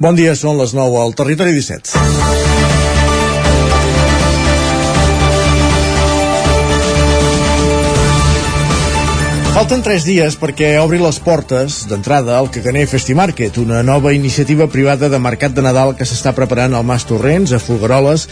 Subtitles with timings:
[0.00, 1.90] Bon dia, són les 9 al Territori 17.
[9.50, 15.12] Falten 3 dies perquè obri les portes d'entrada al Caganer Festimarket, una nova iniciativa privada
[15.12, 18.24] de mercat de Nadal que s'està preparant al Mas Torrents, a Fulgaroles,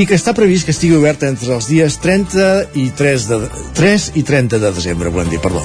[0.00, 2.50] i que està previst que estigui oberta entre els dies 30
[2.80, 3.44] i 3, de,
[3.76, 5.60] 3 i 30 de desembre, volem dir, perdó.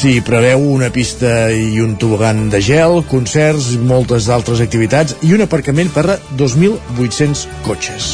[0.00, 5.44] S'hi preveu una pista i un tobogan de gel, concerts, moltes altres activitats i un
[5.44, 8.06] aparcament per a 2.800 cotxes.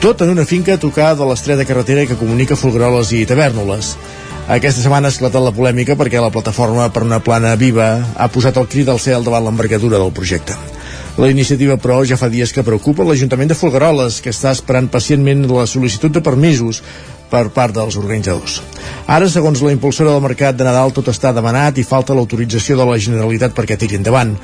[0.00, 3.90] Tot en una finca tocada de l'estreta carretera que comunica Folgueroles i Tavernoles.
[4.48, 8.56] Aquesta setmana ha esclatat la polèmica perquè la plataforma per una plana viva ha posat
[8.56, 10.56] el crit al cel davant l'envergadura del projecte.
[11.20, 15.44] La iniciativa, però, ja fa dies que preocupa l'Ajuntament de Folgueroles, que està esperant pacientment
[15.52, 16.80] la sol·licitud de permisos
[17.30, 18.60] per part dels organitzadors.
[19.06, 22.88] Ara, segons la impulsora del Mercat de Nadal, tot està demanat i falta l'autorització de
[22.88, 24.34] la Generalitat perquè tiri endavant.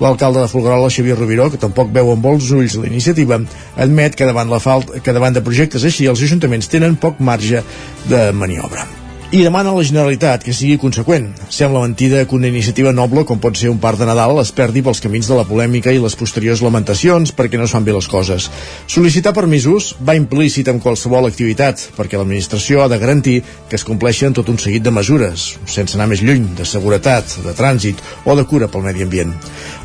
[0.00, 3.40] L'alcalde de Folgueroles, Xavier Rubiró, que tampoc veu amb bons ulls la iniciativa,
[3.76, 7.64] admet que davant, la falta, que davant de projectes així els ajuntaments tenen poc marge
[8.08, 8.99] de maniobra
[9.32, 11.28] i demana a la Generalitat que sigui conseqüent.
[11.54, 14.82] Sembla mentida que una iniciativa noble com pot ser un parc de Nadal es perdi
[14.82, 18.08] pels camins de la polèmica i les posteriors lamentacions perquè no es fan bé les
[18.10, 18.48] coses.
[18.90, 23.36] Sol·licitar permisos va implícit en qualsevol activitat perquè l'administració ha de garantir
[23.68, 27.54] que es compleixen tot un seguit de mesures, sense anar més lluny, de seguretat, de
[27.54, 29.36] trànsit o de cura pel medi ambient.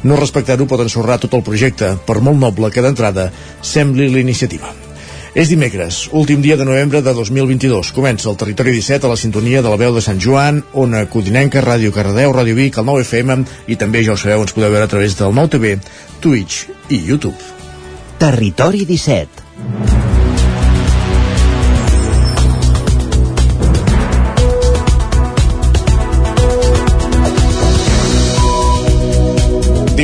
[0.04, 3.30] No respectar-ho pot ensorrar tot el projecte, per molt noble que d'entrada
[3.62, 4.85] sembli l'iniciativa.
[5.36, 7.90] És dimecres, últim dia de novembre de 2022.
[7.92, 11.60] Comença el Territori 17 a la sintonia de la veu de Sant Joan, Ona Codinenca,
[11.60, 14.88] Ràdio Cardedeu, Ràdio Vic, el 9 FM i també, ja ho sabeu, ens podeu veure
[14.88, 15.76] a través del 9 TV,
[16.24, 17.36] Twitch i YouTube.
[18.16, 20.05] Territori 17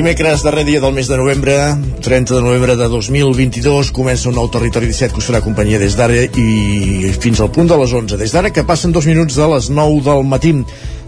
[0.02, 1.54] Dimecres, darrer dia del mes de novembre,
[2.02, 5.94] 30 de novembre de 2022, comença un nou Territori 17 que us farà companyia des
[5.94, 8.18] d'ara i fins al punt de les 11.
[8.18, 10.56] Des d'ara que passen dos minuts de les 9 del matí.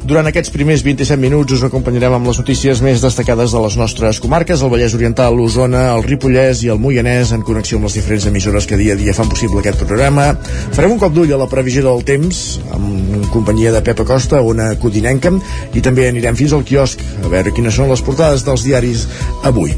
[0.04, 4.18] Durant aquests primers 27 minuts us acompanyarem amb les notícies més destacades de les nostres
[4.20, 8.28] comarques, el Vallès Oriental, l'Osona, el Ripollès i el Moianès, en connexió amb les diferents
[8.28, 10.34] emissores que dia a dia fan possible aquest programa.
[10.76, 12.44] Farem un cop d'ull a la previsió del temps,
[12.76, 15.32] amb companyia de Pepa Costa, una codinenca,
[15.72, 19.08] i també anirem fins al quiosc a veure quines són les portades dels diaris
[19.48, 19.72] avui.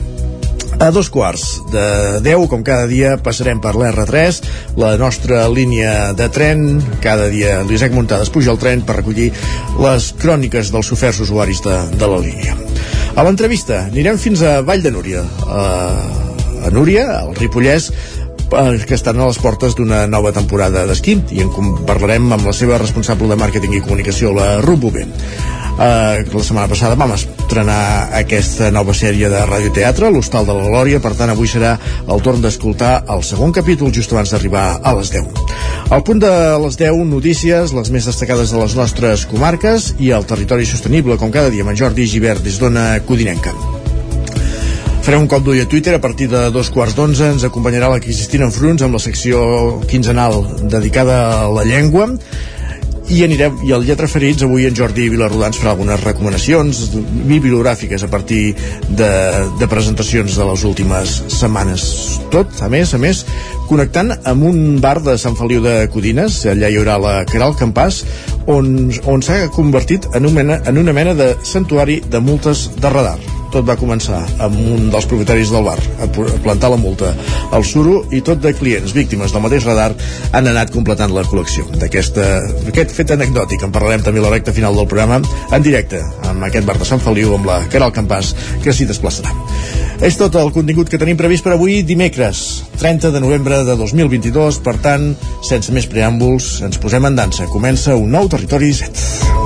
[0.85, 4.37] A dos quarts de 10, com cada dia, passarem per l'R3,
[4.77, 6.77] la nostra línia de tren.
[7.01, 9.31] Cada dia l'Isaac Muntades puja al tren per recollir
[9.81, 12.53] les cròniques dels oferts usuaris de, de la línia.
[13.17, 15.25] A l'entrevista anirem fins a Vall de Núria.
[15.49, 15.65] A,
[16.69, 17.89] a Núria, al Ripollès,
[18.85, 22.77] que estan a les portes d'una nova temporada d'esquí i en parlarem amb la seva
[22.77, 25.09] responsable de màrqueting i comunicació, la Ruth Bové.
[25.75, 31.01] Uh, la setmana passada vam estrenar aquesta nova sèrie de radioteatre, l'Hostal de la Glòria,
[31.03, 31.73] per tant avui serà
[32.07, 35.27] el torn d'escoltar el segon capítol just abans d'arribar a les 10.
[35.91, 36.31] Al punt de
[36.63, 41.33] les 10, notícies, les més destacades de les nostres comarques i el territori sostenible, com
[41.33, 43.51] cada dia, amb en Jordi Givert des d'Ona Codinenca.
[45.05, 47.27] Farem un cop d'ull a Twitter a partir de dos quarts d'onze.
[47.35, 49.43] Ens acompanyarà la Cristina Enfruns amb la secció
[49.91, 50.39] quinzenal
[50.71, 52.07] dedicada a la llengua
[53.09, 56.81] i anirem, i al Lletra Ferits avui en Jordi Vilarrodans farà algunes recomanacions
[57.29, 58.55] bibliogràfiques a partir
[58.89, 59.11] de,
[59.59, 61.85] de presentacions de les últimes setmanes.
[62.33, 63.21] Tot, a més, a més
[63.69, 68.03] connectant amb un bar de Sant Feliu de Codines allà hi haurà la Caral Campàs
[68.51, 72.93] on, on s'ha convertit en una, mena, en una mena de santuari de multes de
[72.93, 73.17] radar
[73.55, 76.07] tot va començar amb un dels propietaris del bar a
[76.43, 77.13] plantar la multa
[77.55, 79.93] al suro i tot de clients víctimes del mateix radar
[80.35, 81.63] han anat completant la col·lecció.
[81.79, 85.21] D'aquest fet anecdòtic en parlarem també a la recta final del programa
[85.55, 88.33] en directe amb aquest bar de Sant Feliu amb la Caral Campàs
[88.63, 89.31] que s'hi desplaçarà.
[90.03, 94.59] És tot el contingut que tenim previst per avui dimecres 30 de novembre de 2022
[94.65, 95.13] per tant,
[95.47, 99.44] sense més preàmbuls ens posem en dansa, comença un nou Territori 17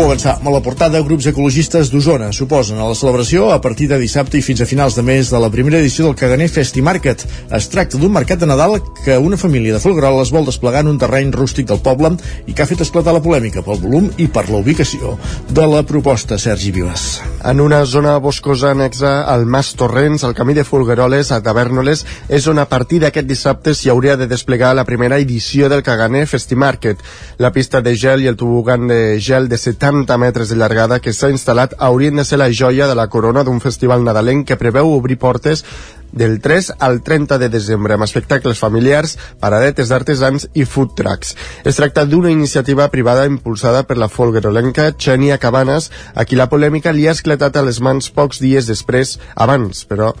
[0.00, 4.38] Començar amb la portada, grups ecologistes d'Osona suposen a la celebració a partir de dissabte
[4.38, 7.26] i fins a finals de mes de la primera edició del Caganer Festi Market.
[7.52, 10.98] Es tracta d'un mercat de Nadal que una família de Folgueroles vol desplegar en un
[10.98, 12.14] terreny rústic del poble
[12.48, 15.18] i que ha fet esclatar la polèmica pel volum i per la ubicació
[15.50, 17.20] de la proposta Sergi Vives.
[17.44, 22.48] En una zona boscosa anexa al Mas Torrents, al camí de Folgueroles a Tavernoles, és
[22.48, 26.56] on a partir d'aquest dissabte s'hi hauria de desplegar la primera edició del Caganer Festi
[26.56, 27.04] Market.
[27.36, 31.00] La pista de gel i el tobogan de gel de 70 80 metres de llargada
[31.02, 34.58] que s'ha instal·lat haurien de ser la joia de la corona d'un festival nadalenc que
[34.60, 35.64] preveu obrir portes
[36.12, 41.34] del 3 al 30 de desembre amb espectacles familiars, paradetes d'artesans i food trucks.
[41.64, 46.94] Es tracta d'una iniciativa privada impulsada per la folguerolenca Xenia Cabanes, a qui la polèmica
[46.94, 50.12] li ha esclatat a les mans pocs dies després, abans, però,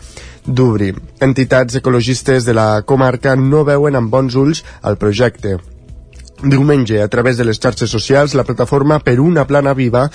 [0.46, 0.96] d'obrir.
[1.20, 5.58] Entitats ecologistes de la comarca no veuen amb bons ulls el projecte.
[6.42, 10.06] Diumenge, a través de les xarxes socials, la plataforma Per una plana viva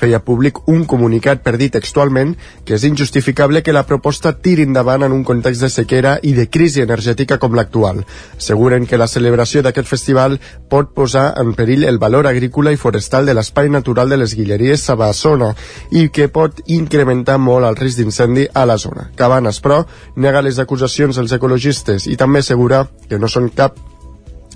[0.00, 2.32] feia públic un comunicat per dir textualment
[2.64, 6.48] que és injustificable que la proposta tiri endavant en un context de sequera i de
[6.48, 8.00] crisi energètica com l'actual.
[8.38, 10.38] Asseguren que la celebració d'aquest festival
[10.72, 14.88] pot posar en perill el valor agrícola i forestal de l'espai natural de les Guilleries
[14.88, 15.52] Sabassona
[15.92, 19.10] i que pot incrementar molt el risc d'incendi a la zona.
[19.16, 19.84] Cabanes, però,
[20.16, 23.76] nega les acusacions dels ecologistes i també assegura que no són cap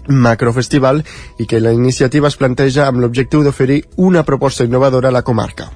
[0.09, 1.05] macrofestival
[1.39, 5.71] i que la iniciativa es planteja amb l'objectiu d'oferir una proposta innovadora a la comarca.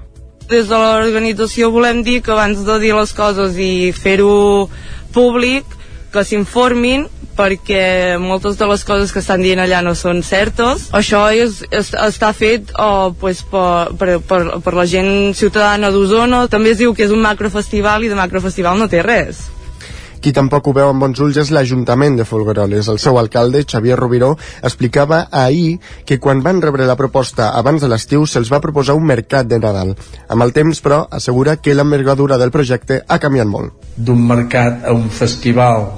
[0.50, 4.68] Des de l'organització volem dir que abans de dir les coses i fer-ho
[5.14, 5.64] públic,
[6.12, 10.90] que s'informin perquè moltes de les coses que estan dient allà no són certes.
[10.92, 16.44] Això és, és, està fet oh, pues, per, per, per, per la gent ciutadana d'Osona.
[16.52, 19.46] També es diu que és un macrofestival i de macrofestival no té res.
[20.22, 22.86] Qui tampoc ho veu amb bons ulls és l'Ajuntament de Folgueroles.
[22.92, 24.28] El seu alcalde, Xavier Rubiró,
[24.62, 29.08] explicava ahir que quan van rebre la proposta abans de l'estiu se'ls va proposar un
[29.08, 29.90] mercat de Nadal.
[30.30, 33.74] Amb el temps, però, assegura que l'envergadura del projecte ha canviat molt.
[33.96, 35.88] D'un mercat a un festival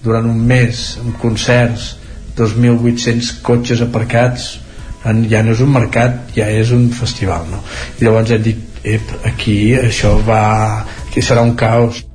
[0.00, 1.92] durant un mes, amb concerts,
[2.40, 4.50] 2.800 cotxes aparcats,
[5.28, 7.60] ja no és un mercat, ja és un festival, no?
[8.00, 10.44] I llavors hem dit, ep, aquí això va...
[11.10, 12.07] aquí serà un caos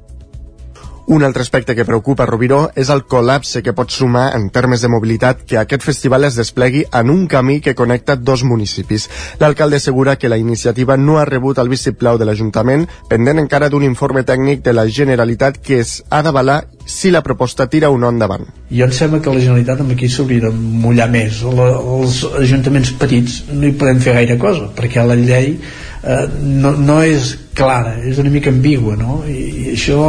[1.07, 4.89] un altre aspecte que preocupa Rubiró és el col·lapse que pot sumar en termes de
[4.91, 9.09] mobilitat que aquest festival es desplegui en un camí que connecta dos municipis.
[9.39, 13.83] L'alcalde assegura que la iniciativa no ha rebut el vistiplau de l'Ajuntament, pendent encara d'un
[13.83, 18.09] informe tècnic de la Generalitat que es ha d'avalar si la proposta tira o no
[18.09, 18.47] endavant.
[18.71, 21.43] Jo em sembla que la Generalitat amb aquí s'hauria de mullar més.
[21.43, 21.69] La,
[21.99, 25.57] els ajuntaments petits no hi podem fer gaire cosa, perquè la llei
[26.03, 29.21] eh, no, no és clara, és una mica ambigua no?
[29.29, 29.99] I, i això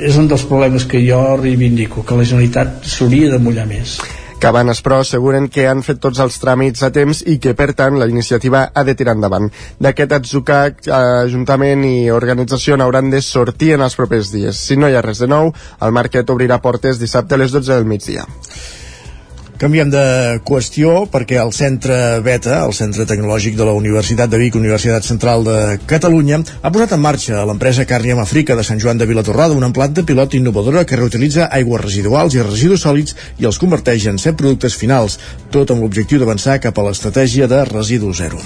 [0.00, 3.98] és un dels problemes que jo reivindico que la Generalitat s'hauria de mullar més
[4.38, 7.96] Cabanes, però, asseguren que han fet tots els tràmits a temps i que, per tant,
[7.96, 9.48] la iniciativa ha de tirar endavant.
[9.80, 14.60] D'aquest atzucac, Ajuntament i organització n'hauran de sortir en els propers dies.
[14.68, 17.72] Si no hi ha res de nou, el market obrirà portes dissabte a les 12
[17.72, 18.26] del migdia.
[19.56, 20.00] Canviem de
[20.44, 25.46] qüestió perquè el centre BETA, el centre tecnològic de la Universitat de Vic, Universitat Central
[25.46, 29.70] de Catalunya, ha posat en marxa l'empresa Carniam Africa de Sant Joan de Vilatorrada, una
[29.72, 34.36] planta pilot innovadora que reutilitza aigües residuals i residus sòlids i els converteix en set
[34.36, 35.16] productes finals,
[35.48, 38.36] tot amb l'objectiu d'avançar cap a l'estratègia de residu zero.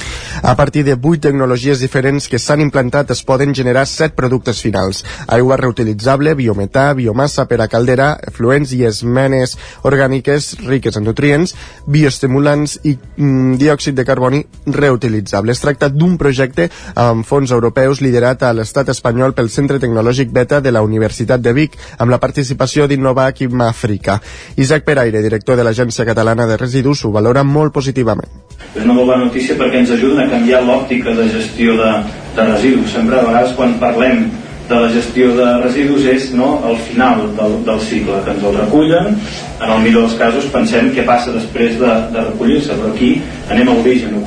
[0.43, 5.03] A partir de vuit tecnologies diferents que s'han implantat es poden generar set productes finals.
[5.27, 11.55] Aigua reutilitzable, biometà, biomassa per a caldera, efluents i esmenes orgàniques riques nutrients,
[11.87, 15.53] bioestimulants i mm, diòxid de carboni reutilitzable.
[15.53, 20.61] Es tracta d'un projecte amb fons europeus liderat a l'estat espanyol pel Centre Tecnològic Beta
[20.61, 24.21] de la Universitat de Vic, amb la participació d'Innovac i Màfrica.
[24.57, 28.31] Isaac Peraire, director de l'Agència Catalana de Residus, ho valora molt positivament.
[28.75, 31.91] És una molt bona notícia perquè ens ajuden a canviar l'òptica de gestió de,
[32.37, 32.93] de residus.
[32.95, 34.29] Sempre a vegades quan parlem
[34.71, 38.59] de la gestió de residus és no, al final del, del cicle, que ens el
[38.63, 39.17] recullen,
[39.59, 43.17] en el millor dels casos pensem què passa després de, de recollir-se, però aquí
[43.51, 44.21] anem a l'origen.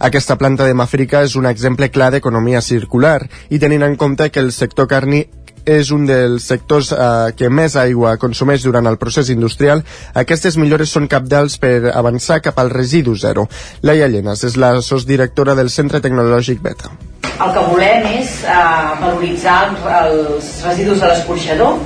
[0.00, 3.18] Aquesta planta de Mafrica és un exemple clar d'economia circular
[3.52, 5.26] i tenint en compte que el sector carni
[5.68, 9.84] és un dels sectors eh, que més aigua consumeix durant el procés industrial,
[10.14, 13.48] aquestes millores són capdals per avançar cap al residu zero.
[13.82, 16.96] Laia Llenes és la sosdirectora del Centre Tecnològic Beta.
[17.28, 19.56] El que volem és eh, valoritzar
[20.00, 21.78] els residus de l'escorxador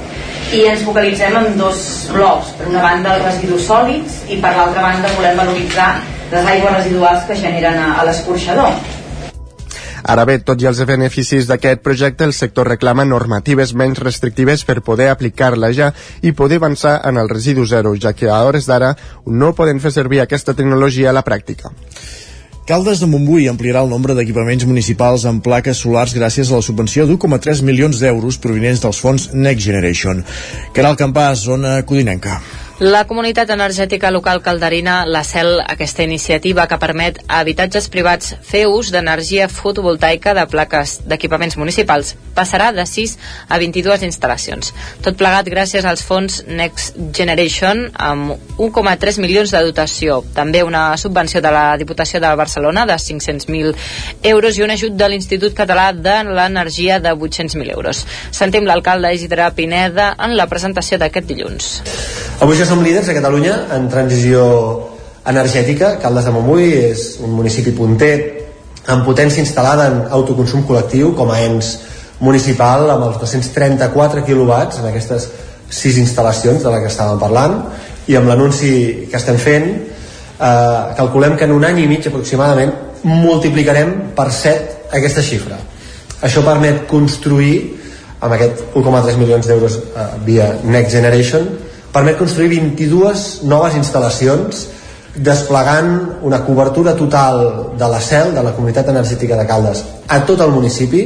[0.54, 2.54] i ens focalitzem en dos blocs.
[2.58, 5.94] Per una banda els residus sòlids i per l'altra banda volem valoritzar
[6.32, 8.74] les aigües residuals que generen a, a l'escorxador
[10.04, 14.82] Ara bé, tot i els beneficis d'aquest projecte, el sector reclama normatives menys restrictives per
[14.84, 15.88] poder aplicar-la ja
[16.20, 18.92] i poder avançar en el residu zero, ja que a hores d'ara
[19.24, 21.72] no poden fer servir aquesta tecnologia a la pràctica.
[22.64, 27.04] Caldes de Montbui ampliarà el nombre d'equipaments municipals amb plaques solars gràcies a la subvenció
[27.04, 30.24] d'1,3 milions d'euros provinents dels fons Next Generation.
[30.72, 32.40] Caral Campàs, zona Codinenca.
[32.80, 38.64] La comunitat energètica local calderina, la CEL, aquesta iniciativa que permet a habitatges privats fer
[38.66, 43.12] ús d'energia fotovoltaica de plaques d'equipaments municipals, passarà de 6
[43.46, 44.72] a 22 instal·lacions.
[45.06, 51.38] Tot plegat gràcies als fons Next Generation amb 1,3 milions de dotació, també una subvenció
[51.46, 53.70] de la Diputació de Barcelona de 500.000
[54.32, 58.02] euros i un ajut de l'Institut Català de l'Energia de 800.000 euros.
[58.34, 61.72] Sentim l'alcalde Isidre Pineda en la presentació d'aquest dilluns.
[62.42, 64.88] Avui ja som líders a Catalunya en transició
[65.28, 65.98] energètica.
[66.00, 68.14] Caldes de Montbui és un municipi punter
[68.88, 71.74] amb potència instal·lada en autoconsum col·lectiu com a ens
[72.24, 75.26] municipal amb els 234 quilowatts en aquestes
[75.68, 77.58] sis instal·lacions de la que estàvem parlant
[78.08, 78.70] i amb l'anunci
[79.10, 82.72] que estem fent eh, calculem que en un any i mig aproximadament
[83.04, 85.60] multiplicarem per 7 aquesta xifra.
[86.24, 87.60] Això permet construir
[88.24, 91.52] amb aquest 1,3 milions d'euros eh, via Next Generation
[91.94, 94.66] permet construir 22 noves instal·lacions
[95.14, 100.42] desplegant una cobertura total de la CEL, de la Comunitat Energètica de Caldes, a tot
[100.42, 101.04] el municipi.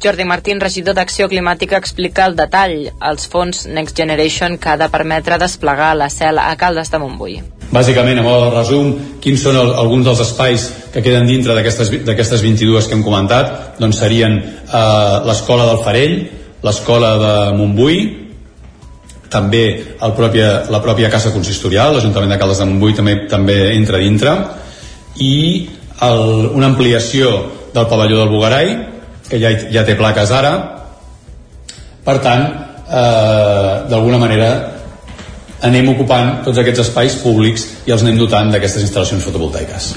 [0.00, 4.88] Jordi Martín, regidor d'Acció Climàtica, explica el detall, els fons Next Generation que ha de
[4.92, 7.38] permetre desplegar la CEL a Caldes de Montbui.
[7.74, 8.90] Bàsicament, a modo de resum,
[9.20, 13.78] quins són el, alguns dels espais que queden dintre d'aquestes 22 que hem comentat?
[13.80, 16.20] Doncs serien eh, l'Escola del Farell,
[16.64, 18.23] l'Escola de Montbui,
[19.34, 19.64] també
[19.98, 24.34] el pròpia, la pròpia Casa Consistorial, l'Ajuntament de Caldes de Montbui també, també entra dintre,
[25.18, 25.34] i
[26.06, 26.22] el,
[26.54, 27.32] una ampliació
[27.74, 28.70] del pavelló del Bugarai,
[29.28, 30.54] que ja, ja té plaques ara,
[32.04, 32.46] per tant,
[32.84, 34.50] eh, d'alguna manera
[35.64, 39.94] anem ocupant tots aquests espais públics i els anem dotant d'aquestes instal·lacions fotovoltaiques.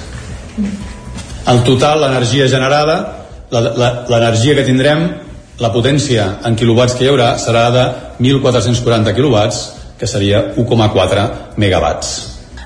[1.48, 2.98] En total, l'energia generada,
[3.52, 5.06] l'energia que tindrem
[5.60, 7.86] la potència en quilowatts que hi haurà serà de
[8.22, 9.62] 1.440 quilowatts,
[9.98, 12.18] que seria 1,4 megawatts.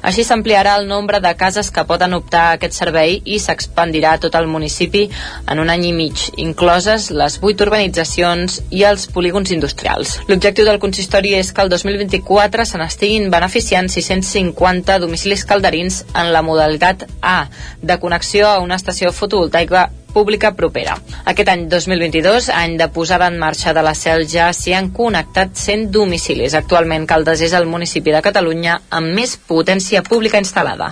[0.02, 4.34] Així s'ampliarà el nombre de cases que poden optar a aquest servei i s'expandirà tot
[4.40, 5.04] el municipi
[5.46, 10.18] en un any i mig, incloses les 8 urbanitzacions i els polígons industrials.
[10.28, 16.42] L'objectiu del consistori és que el 2024 se n'estiguin beneficiant 650 domicilis calderins en la
[16.42, 17.46] modalitat A,
[17.82, 20.98] de connexió a una estació fotovoltaica pública propera.
[21.26, 25.56] Aquest any 2022, any de posada en marxa de la CEL, ja s'hi han connectat
[25.58, 26.56] 100 domicilis.
[26.58, 30.92] Actualment, Caldes és el municipi de Catalunya amb més potència pública instal·lada.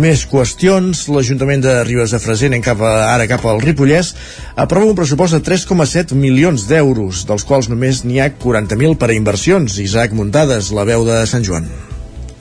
[0.00, 1.02] Més qüestions.
[1.10, 4.14] L'Ajuntament de Ribes de Freser, anem cap a, ara cap al Ripollès,
[4.54, 9.18] aprova un pressupost de 3,7 milions d'euros, dels quals només n'hi ha 40.000 per a
[9.18, 9.80] inversions.
[9.82, 11.89] Isaac Muntades, la veu de Sant Joan.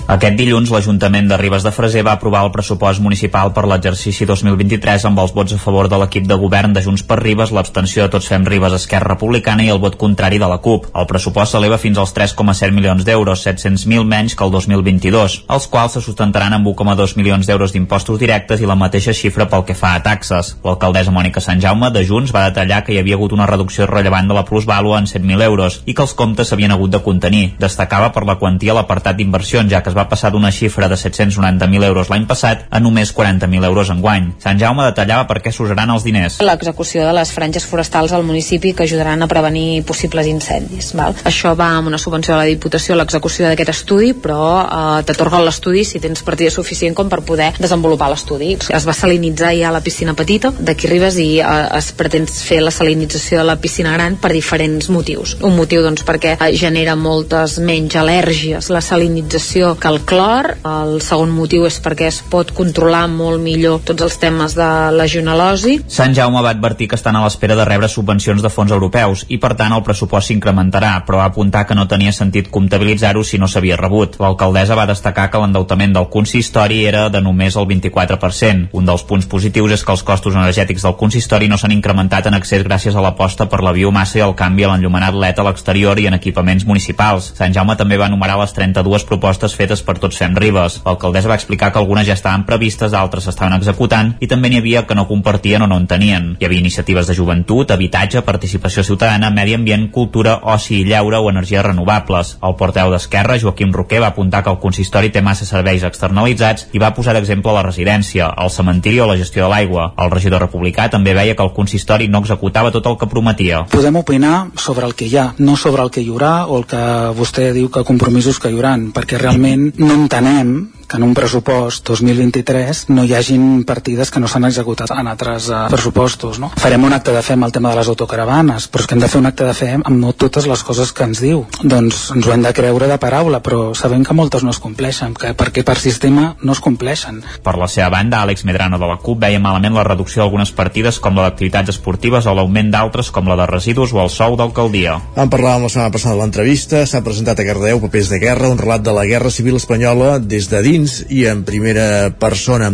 [0.09, 5.03] Aquest dilluns l'Ajuntament de Ribes de Freser va aprovar el pressupost municipal per l'exercici 2023
[5.05, 8.09] amb els vots a favor de l'equip de govern de Junts per Ribes, l'abstenció de
[8.15, 10.87] Tots Fem Ribes Esquerra Republicana i el vot contrari de la CUP.
[10.97, 15.99] El pressupost s'eleva fins als 3,7 milions d'euros, 700.000 menys que el 2022, els quals
[15.99, 19.93] se sustentaran amb 1,2 milions d'euros d'impostos directes i la mateixa xifra pel que fa
[19.93, 20.55] a taxes.
[20.65, 24.33] L'alcaldessa Mònica Sant Jaume de Junts va detallar que hi havia hagut una reducció rellevant
[24.33, 27.45] de la plusvàlua en 7.000 euros i que els comptes s'havien hagut de contenir.
[27.61, 31.87] Destacava per la quantia l'apartat d'inversions, ja que es va passar d'una xifra de 790.000
[31.89, 34.31] euros l'any passat a només 40.000 euros en guany.
[34.43, 36.39] Sant Jaume detallava per què s'usaran els diners.
[36.45, 40.93] L'execució de les franges forestals al municipi que ajudaran a prevenir possibles incendis.
[40.97, 41.17] Val?
[41.27, 45.41] Això va amb una subvenció de la Diputació a l'execució d'aquest estudi, però eh, t'atorga
[45.43, 48.55] l'estudi si tens partida suficient com per poder desenvolupar l'estudi.
[48.69, 52.73] Es va salinitzar ja la piscina petita d'aquí Ribes i eh, es pretén fer la
[52.73, 55.35] salinització de la piscina gran per diferents motius.
[55.45, 60.99] Un motiu doncs perquè eh, genera moltes menys al·lèrgies la salinització que el clor el
[61.01, 65.79] segon motiu és perquè es pot controlar molt millor tots els temes de legionel·losi.
[65.89, 69.39] Sant Jaume va advertir que estan a l'espera de rebre subvencions de fons europeus i
[69.41, 73.49] per tant el pressupost s'incrementarà, però va apuntar que no tenia sentit comptabilitzar-ho si no
[73.49, 74.19] s'havia rebut.
[74.21, 78.69] L'alcaldessa va destacar que l'endeutament del consistori era de només el 24%.
[78.77, 82.37] Un dels punts positius és que els costos energètics del consistori no s'han incrementat en
[82.37, 85.97] accés gràcies a l'aposta per la biomassa i el canvi a l'enllumenat LED a l'exterior
[85.97, 87.33] i en equipaments municipals.
[87.41, 90.79] Sant Jaume també va enumerar les 32 propostes fetes per tots Fem Ribes.
[90.85, 94.85] L'alcaldessa va explicar que algunes ja estaven previstes, altres s'estaven executant i també n'hi havia
[94.87, 96.31] que no compartien o no en tenien.
[96.39, 101.29] Hi havia iniciatives de joventut, habitatge, participació ciutadana, medi ambient, cultura, oci i lleure o
[101.29, 102.35] energies renovables.
[102.43, 106.81] El porteu d'Esquerra, Joaquim Roquer, va apuntar que el consistori té massa serveis externalitzats i
[106.81, 109.91] va posar d'exemple la residència, el cementiri o la gestió de l'aigua.
[109.99, 113.63] El regidor republicà també veia que el consistori no executava tot el que prometia.
[113.71, 116.67] Podem opinar sobre el que hi ha, no sobre el que hi haurà o el
[116.69, 116.83] que
[117.17, 120.51] vostè diu que compromisos que hi hauran, perquè realment no entenem
[120.89, 125.49] que en un pressupost 2023 no hi hagin partides que no s'han executat en altres
[125.53, 126.39] uh, pressupostos.
[126.41, 126.49] No?
[126.57, 129.03] Farem un acte de fe amb el tema de les autocaravanes, però és que hem
[129.03, 131.45] de fer un acte de fe amb no totes les coses que ens diu.
[131.61, 135.13] Doncs ens ho hem de creure de paraula, però sabem que moltes no es compleixen,
[135.13, 137.21] que perquè per sistema no es compleixen.
[137.45, 140.97] Per la seva banda, Àlex Medrano de la CUP veia malament la reducció d'algunes partides
[140.99, 144.97] com la d'activitats esportives o l'augment d'altres com la de residus o el sou d'alcaldia.
[145.15, 148.57] En parlàvem la setmana passada de l'entrevista, s'ha presentat a Cardeu Papers de Guerra, un
[148.57, 150.78] relat de la Guerra Civil Espanyola des de dins
[151.09, 152.71] i en primera persona.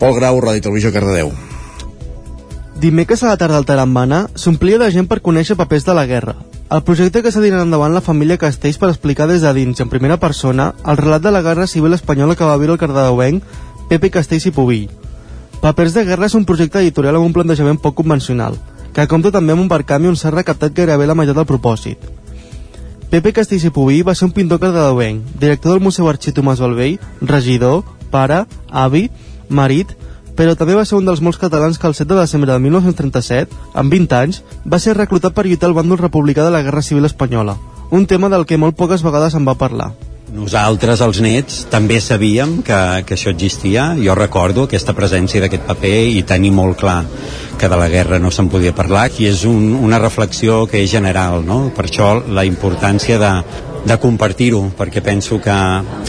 [0.00, 1.30] Pol Grau, Ràdio Televisió, Cardedeu.
[2.82, 6.34] Dimecres a la tarda al Tarambana s'omplia de gent per conèixer papers de la guerra.
[6.72, 9.90] El projecte que s'ha dinat endavant la família Castells per explicar des de dins, en
[9.92, 13.44] primera persona, el relat de la Guerra Civil Espanyola que va viure el cardedeuenc
[13.90, 14.88] Pepe Castells i Pubill.
[15.60, 18.56] Papers de Guerra és un projecte editorial amb un plantejament poc convencional,
[18.96, 22.21] que compta també amb un barcami on s'ha recaptat gairebé la meitat del propòsit.
[23.12, 26.94] Pepe Castells i Pubill va ser un pintor cardedeuenc, director del Museu Arxi Tomàs Balvell,
[27.28, 28.38] regidor, pare,
[28.82, 29.02] avi,
[29.52, 29.90] marit,
[30.38, 33.58] però també va ser un dels molts catalans que el 7 de desembre de 1937,
[33.82, 37.04] amb 20 anys, va ser reclutat per lluitar al bàndol republicà de la Guerra Civil
[37.04, 37.58] Espanyola,
[37.90, 39.90] un tema del que molt poques vegades en va parlar.
[40.32, 43.90] Nosaltres, els nets, també sabíem que, que això existia.
[44.00, 47.02] Jo recordo aquesta presència d'aquest paper i tenir molt clar
[47.60, 50.88] que de la guerra no se'n podia parlar i és un, una reflexió que és
[50.90, 51.66] general, no?
[51.76, 53.32] Per això la importància de,
[53.84, 55.58] de compartir-ho, perquè penso que,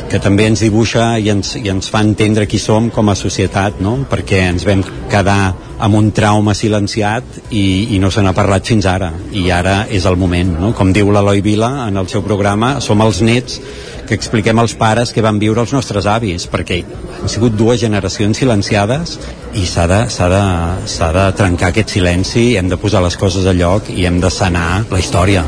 [0.10, 3.82] que també ens dibuixa i ens, i ens fa entendre qui som com a societat,
[3.84, 3.98] no?
[4.10, 5.54] perquè ens vam quedar
[5.84, 10.06] amb un trauma silenciat i, i no se n'ha parlat fins ara, i ara és
[10.08, 10.54] el moment.
[10.62, 10.72] No?
[10.78, 13.60] Com diu l'Eloi Vila en el seu programa, som els nets
[14.08, 18.38] que expliquem als pares que van viure els nostres avis, perquè han sigut dues generacions
[18.38, 19.18] silenciades
[19.54, 23.90] i s'ha de, de, de trencar aquest silenci, hem de posar les coses a lloc
[23.94, 25.46] i hem de sanar la història.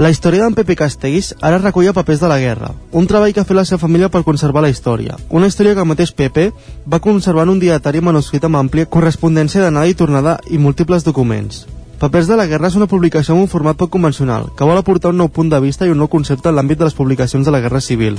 [0.00, 3.48] La història d'en Pepe Castells ara recull papers de la guerra, un treball que ha
[3.48, 5.18] fet la seva família per conservar la història.
[5.28, 6.46] Una història que el mateix Pepe
[6.86, 11.66] va conservar en un dietari manuscrit amb àmplia correspondència d'anada i tornada i múltiples documents.
[12.00, 15.10] Papers de la guerra és una publicació amb un format poc convencional, que vol aportar
[15.12, 17.52] un nou punt de vista i un nou concepte en l'àmbit de les publicacions de
[17.52, 18.16] la guerra civil.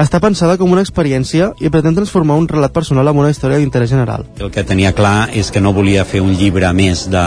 [0.00, 3.92] Està pensada com una experiència i pretén transformar un relat personal en una història d'interès
[3.92, 4.24] general.
[4.40, 7.26] El que tenia clar és que no volia fer un llibre més de,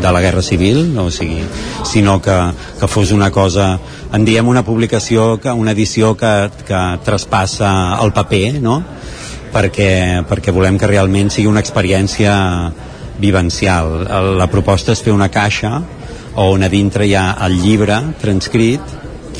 [0.00, 1.44] de la Guerra Civil, o sigui,
[1.84, 2.38] sinó que,
[2.80, 3.74] que fos una cosa,
[4.16, 6.32] en diem una publicació, que una edició que,
[6.64, 8.80] que traspassa el paper, no?
[9.52, 12.32] perquè, perquè volem que realment sigui una experiència
[13.18, 14.06] vivencial.
[14.38, 15.80] La proposta és fer una caixa
[16.36, 18.96] on a dintre hi ha el llibre transcrit,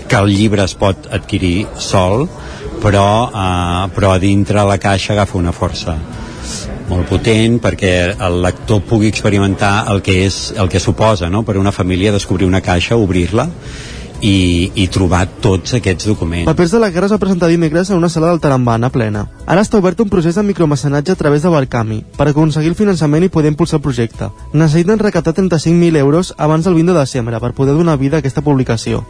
[0.06, 2.28] que el llibre es pot adquirir sol,
[2.83, 5.97] però, eh, però a dintre la caixa agafa una força
[6.87, 7.92] molt potent perquè
[8.23, 11.42] el lector pugui experimentar el que és el que suposa no?
[11.42, 13.49] per una família descobrir una caixa, obrir-la
[14.21, 16.47] i, i trobar tots aquests documents.
[16.49, 19.26] Papers de la guerra es va presentar dimecres en una sala del Tarambana plena.
[19.47, 23.26] Ara està obert un procés de micromecenatge a través de Barcami per aconseguir el finançament
[23.26, 24.31] i poder impulsar el projecte.
[24.52, 28.45] Necessiten recaptar 35.000 euros abans del 20 de desembre per poder donar vida a aquesta
[28.45, 29.05] publicació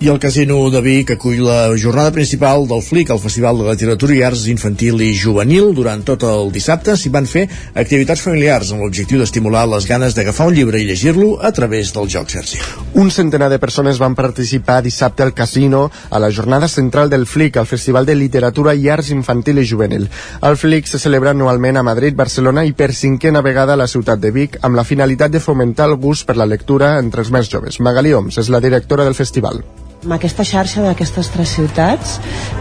[0.00, 4.14] i el Casino de Vic acull la jornada principal del FLIC, el Festival de Literatura
[4.16, 5.72] i Arts Infantil i Juvenil.
[5.76, 10.48] Durant tot el dissabte s'hi van fer activitats familiars amb l'objectiu d'estimular les ganes d'agafar
[10.50, 12.60] un llibre i llegir-lo a través del joc, Sergi.
[12.94, 17.56] Un centenar de persones van participar dissabte al Casino a la jornada central del FLIC,
[17.56, 20.08] el Festival de Literatura i Arts Infantil i Juvenil.
[20.42, 24.20] El FLIC se celebra anualment a Madrid, Barcelona i per cinquena vegada a la ciutat
[24.22, 27.50] de Vic amb la finalitat de fomentar el gust per la lectura entre els més
[27.50, 27.80] joves.
[27.80, 29.49] Magali Oms és la directora del festival.
[29.50, 29.89] Pablo.
[30.00, 32.14] Amb aquesta xarxa d'aquestes tres ciutats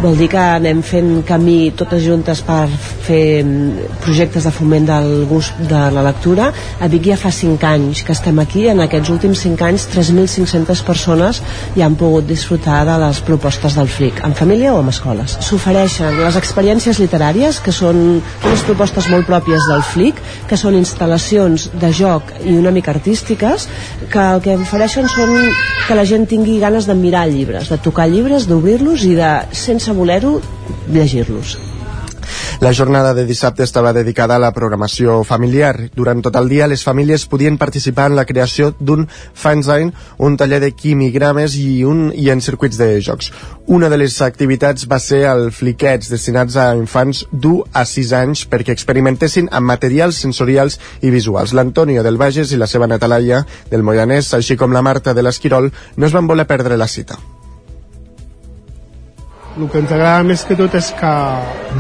[0.03, 2.65] vol dir que anem fent camí totes juntes per
[3.05, 6.49] fer mm, projectes de foment del gust de la lectura.
[6.83, 10.81] A Vic ja fa 5 anys que estem aquí, en aquests últims 5 anys 3.500
[10.83, 11.39] persones
[11.77, 15.37] ja han pogut disfrutar de les propostes del FLIC, en família o en escoles.
[15.39, 20.19] S'ofereixen les experiències literàries, que són unes propostes molt pròpies del FLIC,
[20.51, 23.69] que són instal·lacions de joc i una mica artístiques,
[24.11, 25.37] que el que ofereixen són
[25.87, 29.93] que la gent tingui ganes de mirar llibres, de tocar llibres, d'obrir-los i de, sense
[29.95, 30.37] voler-ho,
[30.91, 31.57] llegir-los.
[32.59, 35.89] La jornada de dissabte estava dedicada a la programació familiar.
[35.95, 40.59] Durant tot el dia, les famílies podien participar en la creació d'un fanzine, un taller
[40.59, 43.31] de quimigrames i, un, i en circuits de jocs.
[43.67, 48.45] Una de les activitats va ser el Fliquets, destinats a infants d'1 a 6 anys
[48.51, 51.55] perquè experimentessin amb materials sensorials i visuals.
[51.55, 55.23] L'Antonio del Bages i la seva neta Laia del Moianès, així com la Marta de
[55.23, 57.19] l'Esquirol, no es van voler perdre la cita.
[59.59, 61.09] El que ens agrada més que tot és que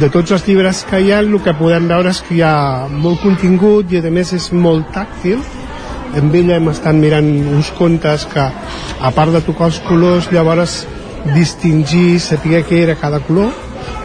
[0.01, 2.89] de tots els llibres que hi ha el que podem veure és que hi ha
[2.91, 5.39] molt contingut i a més és molt tàctil.
[6.19, 10.81] En ella hem estat mirant uns contes que a part de tocar els colors llavors
[11.31, 13.55] distingir, saber què era cada color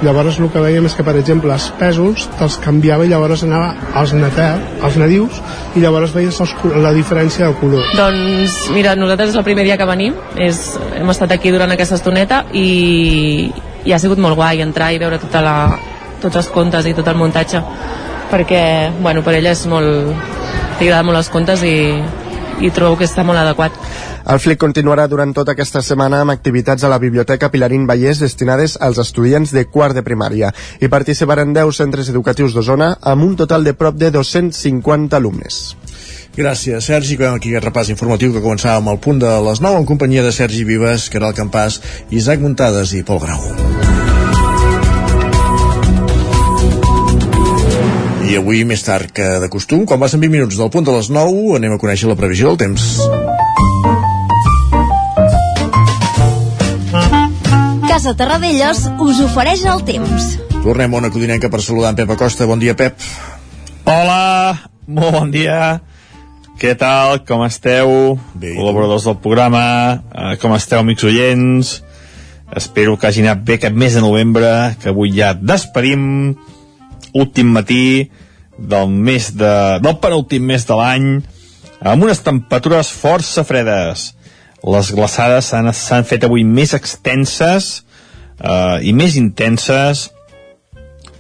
[0.05, 3.73] llavors el que veiem és que per exemple els pèsols te'ls canviava i llavors anava
[4.01, 4.51] als neter,
[4.85, 5.41] als nadius
[5.75, 7.89] i llavors veies els, la diferència de color.
[7.99, 10.63] Doncs mira, nosaltres és el primer dia que venim és,
[11.01, 13.51] hem estat aquí durant aquesta estoneta i,
[13.85, 15.57] i ha sigut molt guai entrar i veure tota la,
[16.23, 17.63] tots els contes i tot el muntatge
[18.31, 18.65] perquè
[19.01, 20.15] bueno, per ella és molt
[20.81, 21.77] li agrada molt els contes i,
[22.65, 23.77] i trobo que està molt adequat
[24.25, 28.79] el FLIC continuarà durant tota aquesta setmana amb activitats a la Biblioteca Pilarín Vallès destinades
[28.81, 30.49] als estudiants de quart de primària.
[30.81, 35.77] Hi participaran 10 centres educatius d'Osona amb un total de prop de 250 alumnes.
[36.35, 37.15] Gràcies, Sergi.
[37.15, 40.25] Acabem aquí aquest repàs informatiu que començava amb el punt de les 9 en companyia
[40.25, 41.79] de Sergi Vives, Caral Campàs,
[42.11, 43.45] Isaac Muntades i Pol Grau.
[48.25, 51.13] I avui, més tard que de costum, quan passen 20 minuts del punt de les
[51.13, 53.34] 9, anem a conèixer la previsió del temps.
[57.95, 60.25] Casa Terradellos us ofereix el temps.
[60.65, 62.43] Tornem a una codinenca per saludar en Pep Acosta.
[62.51, 62.99] Bon dia, Pep.
[63.87, 65.59] Hola, molt bon dia.
[66.59, 67.21] Què tal?
[67.23, 68.17] Com esteu?
[68.35, 68.57] Bé.
[68.57, 69.63] Col·laboradors del programa,
[70.11, 71.71] eh, com esteu, amics oients?
[72.51, 76.35] Espero que hagi anat bé aquest mes de novembre, que avui ja despedim
[77.15, 78.11] últim matí
[78.59, 79.55] del mes de,
[79.87, 81.09] del penúltim mes de l'any
[81.79, 84.14] amb unes temperatures força fredes
[84.65, 87.85] les glaçades s'han fet avui més extenses
[88.41, 90.09] eh, i més intenses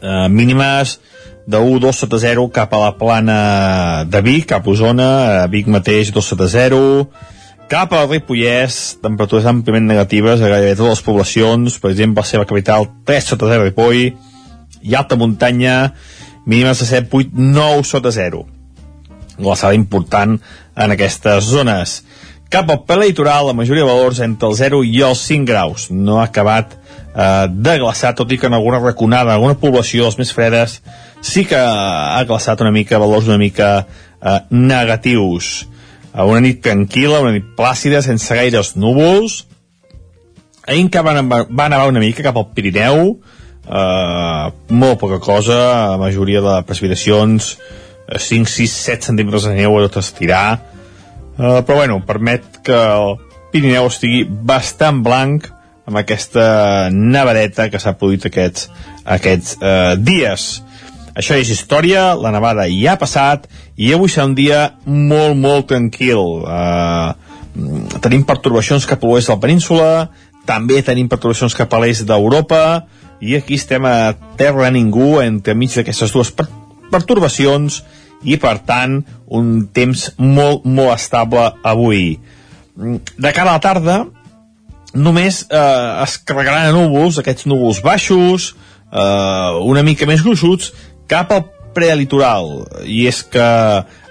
[0.00, 0.98] eh, mínimes
[1.46, 5.10] de 1, 2 sota 0 cap a la plana de Vic, cap a Osona,
[5.44, 6.80] a Vic mateix 2 sota 0,
[7.68, 12.48] cap a Ripollès, temperatures àmpliament negatives a gairebé totes les poblacions, per exemple, la seva
[12.48, 14.14] capital 3 sota 0 Ripoll,
[14.84, 15.94] i alta muntanya,
[16.46, 18.44] mínimes de 7, 8, 9 sota 0.
[19.36, 20.36] Glaçada important
[20.76, 22.02] en aquestes zones.
[22.54, 25.88] Cap al ple litoral, la majoria de valors entre el 0 i els 5 graus.
[25.90, 30.04] No ha acabat eh, de glaçar, tot i que en alguna raconada, en alguna població,
[30.06, 30.76] les més fredes,
[31.18, 35.48] sí que ha glaçat una mica, valors una mica eh, negatius.
[36.12, 39.40] Eh, una nit tranquil·la, una nit plàcida, sense gaires núvols.
[40.62, 43.16] Ahir encara van, va nevar una mica cap al Pirineu,
[43.66, 45.58] eh, molt poca cosa,
[45.96, 47.56] la majoria de precipitacions
[48.14, 50.73] 5, 6, 7 centímetres de neu a tot estirar
[51.38, 53.16] eh, però bueno, permet que el
[53.52, 55.50] Pirineu estigui bastant blanc
[55.84, 58.70] amb aquesta nevadeta que s'ha produït aquests,
[59.04, 60.48] aquests eh, dies.
[61.14, 65.68] Això és història, la nevada ja ha passat i avui serà un dia molt, molt
[65.70, 66.42] tranquil.
[66.42, 69.90] Eh, tenim pertorbacions cap a l'oest de la península
[70.44, 72.84] també tenim pertorbacions cap a l'est d'Europa
[73.24, 76.46] i aquí estem a terra ningú entre mig d'aquestes dues per
[76.92, 77.80] pertorbacions
[78.24, 82.18] i per tant un temps molt molt estable avui.
[82.74, 83.98] De cara a la tarda
[84.94, 88.52] només eh, es carregaran a núvols aquests núvols baixos
[88.92, 90.72] eh, una mica més gruixuts
[91.10, 92.64] cap al prelitoral.
[92.86, 93.46] I és que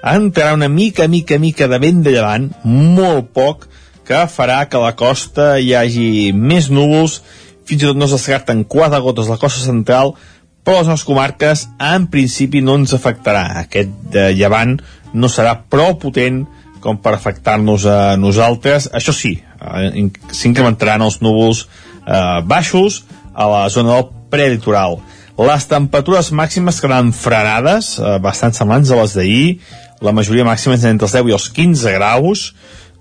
[0.04, 3.70] entrarà una mica, mica, mica de vent de llevant molt poc
[4.04, 7.22] que farà que a la costa hi hagi més núvols
[7.64, 10.14] fins i tot no es descarten quatre gotes a la costa central,
[10.64, 13.46] però les nostres comarques en principi no ens afectarà.
[13.64, 14.78] Aquest de llevant
[15.14, 16.44] no serà prou potent
[16.84, 18.90] com per afectar-nos a nosaltres.
[18.92, 25.00] Això sí, eh, s'incrementaran els núvols eh, baixos a la zona del prelitoral.
[25.34, 29.60] Les temperatures màximes quedaran frenades, eh, bastant semblants a les d'ahir,
[30.04, 32.54] la majoria màxima és entre els 10 i els 15 graus,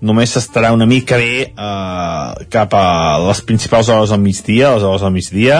[0.03, 2.85] només estarà una mica bé eh, cap a
[3.27, 5.59] les principals hores del migdia, les hores del migdia,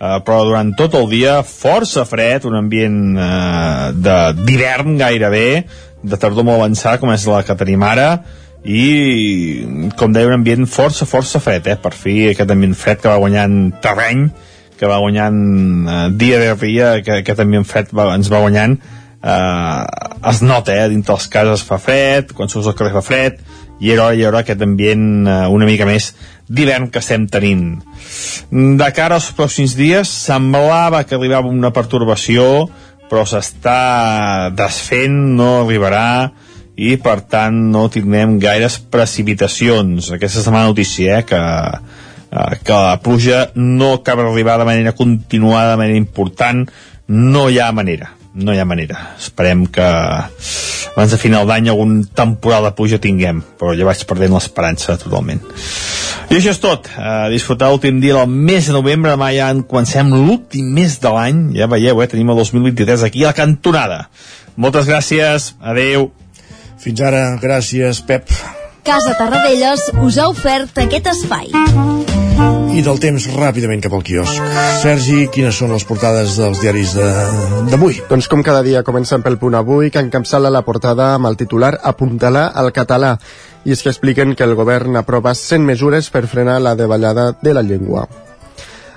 [0.00, 5.46] eh, però durant tot el dia força fred, un ambient eh, d'hivern gairebé,
[6.06, 8.10] de tardor molt avançada com és la que tenim ara,
[8.66, 11.78] i com deia un ambient força, força fred, eh?
[11.78, 14.26] per fi aquest ambient fred que va guanyant terreny,
[14.76, 15.40] que va guanyant
[15.88, 18.76] eh, dia de dia, que aquest ambient fred va, ens va guanyant,
[19.22, 19.84] eh,
[20.32, 20.88] es nota, eh?
[20.92, 23.40] dintre les cases fa fred, quan surts al carrer fa fred,
[23.80, 26.12] i era hora, i era aquest ambient eh, una mica més
[26.48, 27.76] d'hivern que estem tenint.
[28.50, 32.66] De cara als pròxims dies semblava que arribava una pertorbació,
[33.10, 36.32] però s'està desfent, no arribarà,
[36.76, 40.10] i per tant no tindrem gaires precipitacions.
[40.12, 41.40] Aquesta mala notícia, eh, que,
[42.30, 46.66] eh, que la pluja no acaba d'arribar de manera continuada, de manera important,
[47.08, 49.14] no hi ha manera no hi ha manera.
[49.18, 54.36] Esperem que abans de final d'any algun temporal de pluja tinguem, però ja vaig perdent
[54.36, 55.40] l'esperança totalment.
[56.30, 56.90] I això és tot.
[56.96, 61.12] Uh, disfrutar l'últim dia del mes de novembre, demà ja en comencem l'últim mes de
[61.12, 64.06] l'any, ja veieu, eh, tenim el 2023 aquí a la cantonada.
[64.56, 66.10] Moltes gràcies, adeu.
[66.82, 68.30] Fins ara, gràcies, Pep.
[68.86, 71.50] Casa Tarradellas us ha ofert aquest espai.
[72.36, 74.42] I del temps ràpidament cap al quiosc.
[74.82, 76.92] Sergi, quines són les portades dels diaris
[77.72, 78.02] d'avui?
[78.10, 81.72] Doncs com cada dia comencem pel punt avui, que encapçala la portada amb el titular
[81.82, 83.16] Apuntalar al català.
[83.64, 87.56] I és que expliquen que el govern aprova 100 mesures per frenar la davallada de
[87.56, 88.06] la llengua.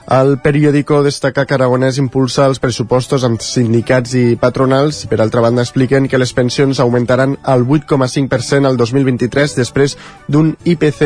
[0.09, 5.43] El periòdico destaca que Aragonès impulsa els pressupostos amb sindicats i patronals i per altra
[5.45, 11.03] banda expliquen que les pensions augmentaran al 8,5% al 2023 després d'un IPC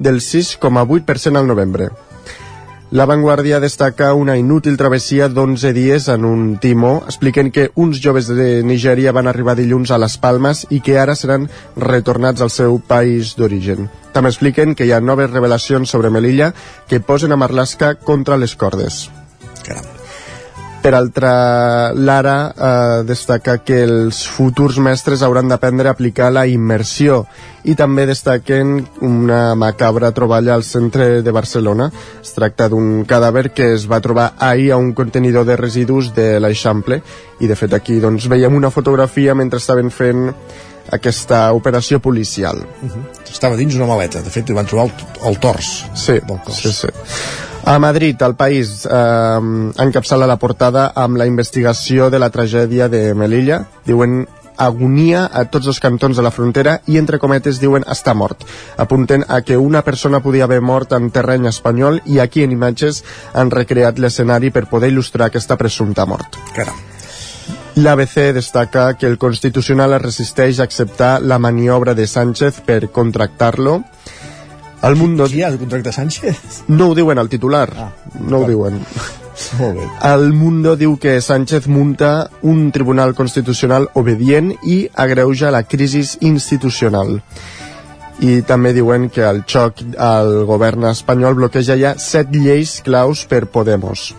[0.00, 1.90] del 6,8% al novembre.
[2.90, 7.02] La Vanguardia destaca una inútil travessia d'11 dies en un timó.
[7.04, 11.12] Expliquen que uns joves de Nigèria van arribar dilluns a les Palmes i que ara
[11.12, 13.90] seran retornats al seu país d'origen.
[14.16, 16.54] També expliquen que hi ha noves revelacions sobre Melilla
[16.88, 19.04] que posen a Marlaska contra les cordes.
[19.68, 19.97] Caram.
[20.78, 27.24] Per altra, l'Ara eh, destaca que els futurs mestres hauran d'aprendre a aplicar la immersió
[27.66, 31.90] i també destaquen una macabra troballa al centre de Barcelona.
[32.22, 36.38] Es tracta d'un cadàver que es va trobar ahir a un contenidor de residus de
[36.38, 37.02] l'Eixample
[37.42, 40.30] i de fet aquí doncs, veiem una fotografia mentre estaven fent
[40.90, 42.58] aquesta operació policial.
[42.82, 43.30] Uh -huh.
[43.30, 44.92] Estava dins una maleta, de fet hi van trobar el,
[45.28, 46.56] el tors sí, del cos.
[46.62, 46.88] Sí, sí.
[47.64, 49.40] A Madrid, el país eh,
[49.84, 53.66] encapçala la portada amb la investigació de la tragèdia de Melilla.
[53.84, 54.26] Diuen
[54.58, 58.44] agonia a tots els cantons de la frontera i entre cometes diuen està mort.
[58.76, 63.04] Apunten a que una persona podia haver mort en terreny espanyol i aquí en imatges
[63.32, 66.40] han recreat l'escenari per poder il·lustrar aquesta presumpta mort.
[66.56, 66.97] Caram.
[67.78, 73.84] L'ABC destaca que el Constitucional es resisteix a acceptar la maniobra de Sánchez per contractar-lo.
[74.82, 75.28] El Mundo...
[75.30, 76.64] Qui ha de contractar Sánchez?
[76.66, 78.82] No ho diuen al titular, ah, no ho diuen.
[79.60, 79.86] Molt bé.
[80.10, 87.20] El Mundo diu que Sánchez munta un tribunal constitucional obedient i agreuja la crisi institucional.
[88.18, 93.46] I també diuen que el xoc al govern espanyol bloqueja ja set lleis claus per
[93.46, 94.10] Podemos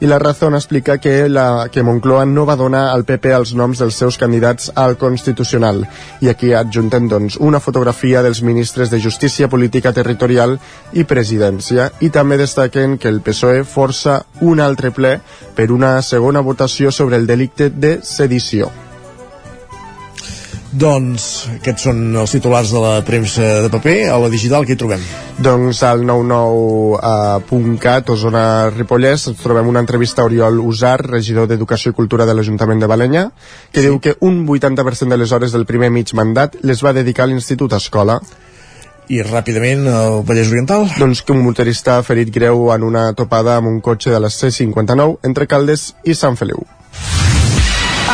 [0.00, 3.82] i la Razón explica que, la, que Moncloa no va donar al PP els noms
[3.82, 5.84] dels seus candidats al Constitucional
[6.22, 10.58] i aquí adjunten doncs, una fotografia dels ministres de Justícia, Política Territorial
[10.92, 15.18] i Presidència i també destaquen que el PSOE força un altre ple
[15.56, 18.70] per una segona votació sobre el delicte de sedició.
[20.68, 24.10] Doncs aquests són els titulars de la premsa de paper.
[24.12, 25.00] A la digital, què hi trobem?
[25.40, 32.26] Doncs al 99.cat, Osona Ripollès, trobem una entrevista a Oriol Usar, regidor d'Educació i Cultura
[32.28, 33.32] de l'Ajuntament de Balenya,
[33.72, 33.86] que sí.
[33.86, 37.30] diu que un 80% de les hores del primer mig mandat les va dedicar a
[37.32, 38.20] l'Institut Escola.
[39.08, 40.84] I ràpidament al Vallès Oriental?
[41.00, 44.28] Doncs que un motorista ha ferit greu en una topada amb un cotxe de la
[44.28, 46.60] C-59 entre Caldes i Sant Feliu.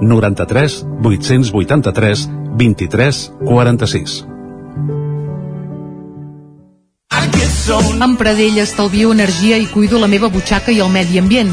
[0.00, 4.24] 93 883 23 46.
[8.02, 11.52] Amb Pradell estalvio energia i cuido la meva butxaca i el medi ambient.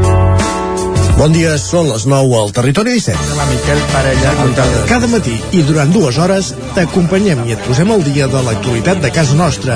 [1.21, 3.33] Bon dia, són les 9 al Territori 17.
[3.37, 4.31] La Miquel Parella,
[4.89, 9.11] Cada matí i durant dues hores t'acompanyem i et posem al dia de l'actualitat de
[9.13, 9.75] casa nostra.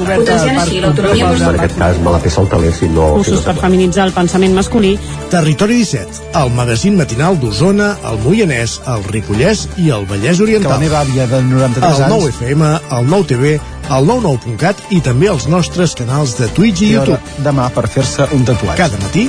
[0.00, 3.04] Potenciant així l'autonomia aquest cas me la peça el taler si no...
[3.20, 4.96] Cursos per feminitzar el pensament masculí.
[5.30, 10.72] Territori 17, el magazín matinal d'Osona, el Moianès, el Ripollès i el Vallès Oriental.
[10.72, 12.16] Que la meva àvia de 93 el anys...
[12.16, 13.54] 9 FM, el 9 TV,
[13.94, 17.38] el 99.cat i també els nostres canals de Twitch i I YouTube.
[17.46, 18.78] demà per fer-se un tatuatge.
[18.82, 19.28] Cada matí,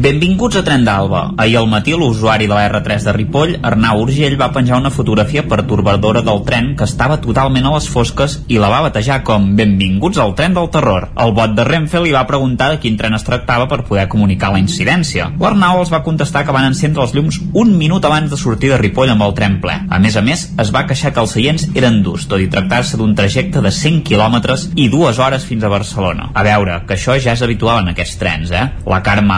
[0.00, 1.34] Benvinguts a Tren d'Alba.
[1.36, 5.42] Ahir al matí l'usuari de la R3 de Ripoll, Arnau Urgell, va penjar una fotografia
[5.44, 10.16] pertorbadora del tren que estava totalment a les fosques i la va batejar com Benvinguts
[10.22, 11.10] al tren del terror.
[11.20, 14.54] El bot de Renfe li va preguntar de quin tren es tractava per poder comunicar
[14.54, 15.26] la incidència.
[15.42, 18.80] L'Arnau els va contestar que van encendre els llums un minut abans de sortir de
[18.80, 19.76] Ripoll amb el tren ple.
[19.90, 22.96] A més a més, es va queixar que els seients eren durs, tot i tractar-se
[22.96, 26.30] d'un trajecte de 100 quilòmetres i dues hores fins a Barcelona.
[26.32, 28.64] A veure, que això ja és habitual en aquests trens, eh?
[28.88, 29.36] La Carme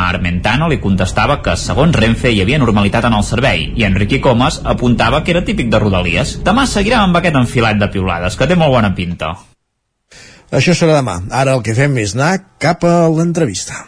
[0.52, 4.58] Armentano li contestava que, segons Renfe, hi havia normalitat en el servei i Enrique Comas
[4.68, 6.34] apuntava que era típic de Rodalies.
[6.44, 9.32] Demà seguirem amb aquest enfilat de piulades, que té molt bona pinta.
[10.52, 11.22] Això serà demà.
[11.32, 13.86] Ara el que fem és anar cap a l'entrevista.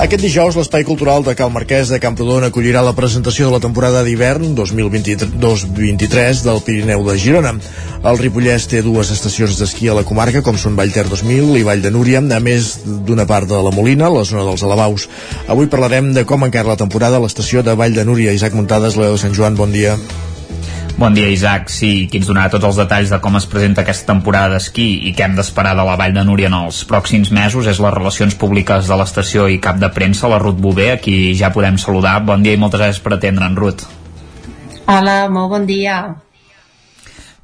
[0.00, 4.00] Aquest dijous, l'Espai Cultural de Cal Marquès de Camprodon acollirà la presentació de la temporada
[4.00, 7.52] d'hivern 2023 del Pirineu de Girona.
[8.00, 11.84] El Ripollès té dues estacions d'esquí a la comarca, com són Vallter 2000 i Vall
[11.84, 15.04] de Núria, a més d'una part de la Molina, la zona dels Alabaus.
[15.52, 18.32] Avui parlarem de com encara la temporada a l'estació de Vall de Núria.
[18.32, 20.00] Isaac Muntades, Leo Sant Joan, bon dia.
[20.98, 21.70] Bon dia, Isaac.
[21.72, 25.14] Sí, qui ens donarà tots els detalls de com es presenta aquesta temporada d'esquí i
[25.16, 28.36] què hem d'esperar de la Vall de Núria en els pròxims mesos és les relacions
[28.36, 32.18] públiques de l'estació i cap de premsa, la Ruth Bové, a qui ja podem saludar.
[32.24, 33.86] Bon dia i moltes gràcies per atendre'n, Ruth.
[34.90, 36.02] Hola, molt bon dia.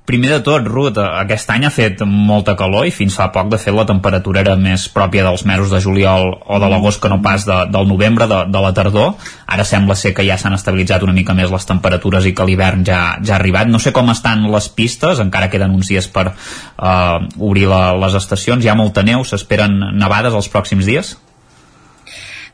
[0.06, 3.58] Primer de tot, Ruth, aquest any ha fet molta calor i fins fa poc, de
[3.58, 7.18] fet, la temperatura era més pròpia dels mesos de juliol o de l'agost que no
[7.24, 9.16] pas de, del novembre, de, de la tardor.
[9.50, 12.86] Ara sembla ser que ja s'han estabilitzat una mica més les temperatures i que l'hivern
[12.86, 13.66] ja, ja ha arribat.
[13.66, 18.14] No sé com estan les pistes, encara queden uns dies per uh, obrir la, les
[18.14, 18.62] estacions.
[18.62, 21.16] Hi ha molta neu, s'esperen nevades els pròxims dies?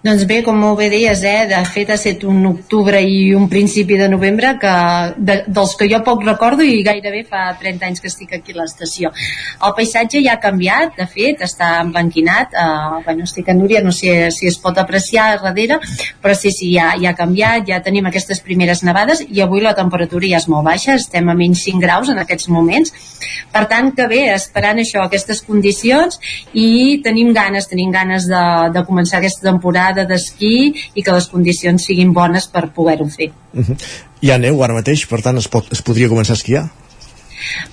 [0.03, 3.45] Doncs bé, com molt bé deies, eh, de fet ha estat un octubre i un
[3.49, 4.71] principi de novembre que,
[5.15, 8.59] de, dels que jo poc recordo i gairebé fa 30 anys que estic aquí a
[8.59, 9.13] l'estació.
[9.63, 13.93] El paisatge ja ha canviat, de fet, està emblanquinat, eh, bueno, estic a Núria, no
[13.95, 15.79] sé si es pot apreciar darrere,
[16.19, 19.77] però sí, sí, ja, ja ha canviat, ja tenim aquestes primeres nevades i avui la
[19.79, 22.91] temperatura ja és molt baixa, estem a menys 5 graus en aquests moments,
[23.55, 26.19] per tant que bé, esperant això, aquestes condicions
[26.59, 31.29] i tenim ganes, tenim ganes de, de començar aquesta temporada temporada d'esquí i que les
[31.29, 33.33] condicions siguin bones per poder-ho fer.
[33.55, 33.77] Uh -huh.
[34.23, 36.71] Hi ha neu ara mateix, per tant es, pot, es podria començar a esquiar?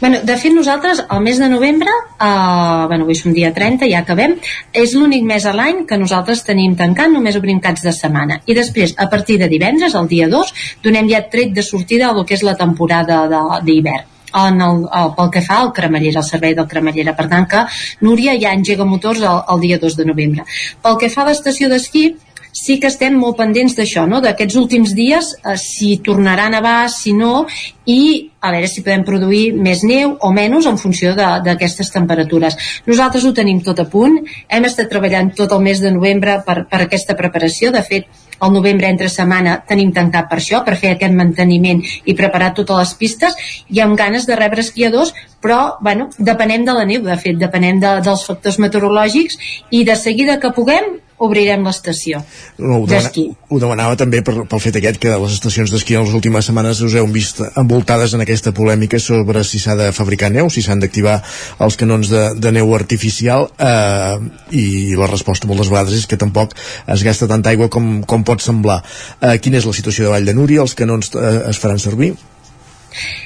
[0.01, 3.99] Bueno, de fet nosaltres al mes de novembre eh, bueno, avui som dia 30, ja
[3.99, 4.39] acabem
[4.73, 8.55] és l'únic mes a l'any que nosaltres tenim tancat només obrim caps de setmana i
[8.55, 10.53] després a partir de divendres, el dia 2
[10.83, 13.27] donem ja tret de sortida el que és la temporada
[13.61, 17.15] d'hivern en el, el, pel que fa al cremallera, al servei del cremallera.
[17.17, 17.65] Per tant que
[18.05, 20.47] Núria ja engega motors el, el dia 2 de novembre.
[20.83, 22.09] Pel que fa a l'estació d'esquí,
[22.51, 24.19] sí que estem molt pendents d'això, no?
[24.23, 27.45] d'aquests últims dies, eh, si tornarà a nevar, si no,
[27.85, 32.57] i a veure si podem produir més neu o menys en funció d'aquestes temperatures.
[32.87, 36.63] Nosaltres ho tenim tot a punt, hem estat treballant tot el mes de novembre per,
[36.69, 38.09] per aquesta preparació, de fet,
[38.45, 42.79] el novembre entre setmana tenim tancat per això, per fer aquest manteniment i preparar totes
[42.81, 43.35] les pistes,
[43.69, 47.79] i amb ganes de rebre esquiadors, però, bueno, depenem de la neu, de fet, depenem
[47.83, 49.39] de, dels factors meteorològics,
[49.71, 52.21] i de seguida que puguem obrirem l'estació
[52.57, 53.11] no, demana,
[53.49, 56.81] ho demanava també per, pel fet aquest que les estacions d'esquí en les últimes setmanes
[56.85, 60.81] us heu vist envoltades en aquesta polèmica sobre si s'ha de fabricar neu, si s'han
[60.83, 61.19] d'activar
[61.65, 64.17] els canons de, de neu artificial eh,
[64.55, 64.65] i
[64.99, 66.55] la resposta moltes vegades és que tampoc
[66.87, 68.81] es gasta tanta aigua com, com pot semblar.
[69.21, 70.63] Eh, quina és la situació de Vall de Núria?
[70.65, 72.13] Els canons eh, es faran servir?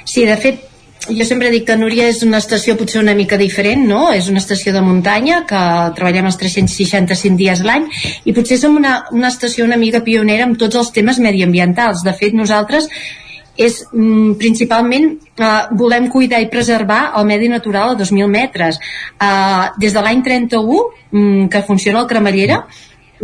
[0.04, 0.73] Sí, de fet,
[1.08, 4.06] jo sempre dic que Núria és una estació potser una mica diferent, no?
[4.12, 5.60] És una estació de muntanya que
[5.96, 7.88] treballem els 365 dies l'any
[8.24, 12.04] i potser som una, una estació una mica pionera amb tots els temes mediambientals.
[12.06, 12.88] De fet, nosaltres
[13.56, 18.80] és mm, principalment eh, volem cuidar i preservar el medi natural a 2.000 metres.
[19.20, 20.82] Eh, des de l'any 31,
[21.12, 22.64] mm, que funciona el cremallera,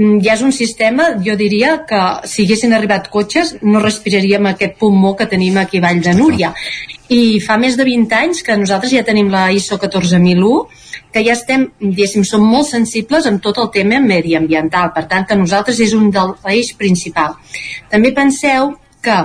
[0.00, 5.12] ja és un sistema, jo diria que si haguessin arribat cotxes no respiraríem aquest pulmó
[5.16, 6.54] que tenim aquí a Vall de Núria
[7.12, 10.52] i fa més de 20 anys que nosaltres ja tenim la ISO 14001
[11.12, 15.36] que ja estem, diguéssim, som molt sensibles amb tot el tema mediambiental, per tant que
[15.36, 17.34] nosaltres és un del eix principal.
[17.90, 19.16] També penseu que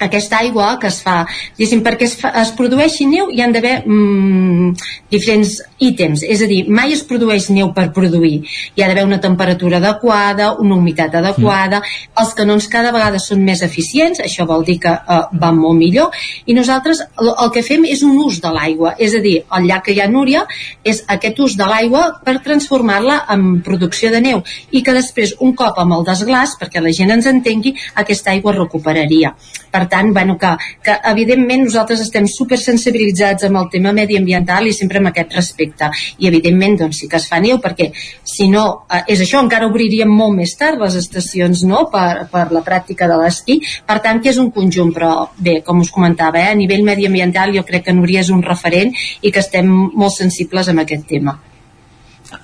[0.00, 1.20] aquesta aigua que es fa,
[1.58, 4.70] diguéssim, perquè es, fa, es produeixi neu hi han d'haver mm,
[5.12, 8.40] diferents ítems, és a dir, mai es produeix neu per produir,
[8.74, 12.14] hi ha d'haver una temperatura adequada, una humitat adequada, mm.
[12.22, 16.16] els canons cada vegada són més eficients, això vol dir que eh, van molt millor,
[16.46, 19.68] i nosaltres el, el que fem és un ús de l'aigua, és a dir, el
[19.68, 20.46] llac que hi ha a Núria
[20.84, 24.42] és aquest ús de l'aigua per transformar-la en producció de neu,
[24.72, 28.56] i que després, un cop amb el desglàs, perquè la gent ens entengui, aquesta aigua
[28.56, 29.34] recuperaria.
[29.70, 30.52] Per tant, bueno, que,
[30.84, 35.90] que evidentment nosaltres estem super sensibilitzats amb el tema mediambiental i sempre amb aquest respecte.
[36.18, 37.90] I evidentment doncs, sí que es fa neu perquè
[38.24, 41.86] si no, eh, és això, encara obriríem molt més tard les estacions no?
[41.92, 43.60] per, per la pràctica de l'esquí.
[43.86, 47.54] Per tant, que és un conjunt, però bé, com us comentava, eh, a nivell mediambiental
[47.56, 51.38] jo crec que Núria és un referent i que estem molt sensibles amb aquest tema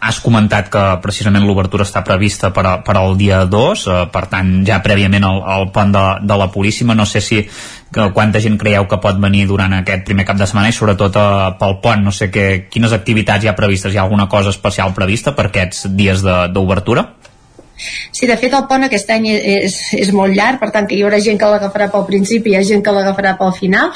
[0.01, 4.24] has comentat que precisament l'obertura està prevista per, a, per al dia 2, eh, per
[4.32, 8.43] tant ja prèviament al, al pont de, de la Puríssima, no sé si que, quanta
[8.43, 11.28] gent creieu que pot venir durant aquest primer cap de setmana i sobretot eh,
[11.61, 14.95] pel pont, no sé que, quines activitats hi ha previstes, hi ha alguna cosa especial
[14.97, 17.09] prevista per aquests dies d'obertura?
[17.77, 21.03] Sí, de fet el pont aquest any és, és molt llarg, per tant que hi
[21.05, 23.93] haurà gent que l'agafarà pel principi i hi ha gent que l'agafarà pel final.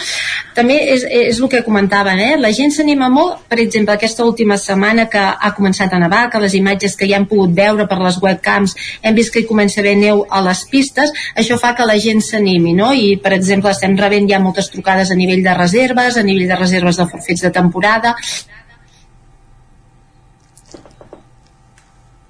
[0.57, 2.35] També és, és el que comentaven, eh?
[2.41, 6.43] la gent s'anima molt, per exemple, aquesta última setmana que ha començat a nevar, que
[6.45, 9.81] les imatges que ja hem pogut veure per les webcams hem vist que hi comença
[9.81, 12.93] a haver neu a les pistes, això fa que la gent s'animi, no?
[12.93, 16.61] I, per exemple, estem rebent ja moltes trucades a nivell de reserves, a nivell de
[16.61, 18.17] reserves de forfets de temporada,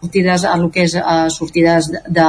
[0.01, 2.29] sortides a lo que és uh, sortides de, de,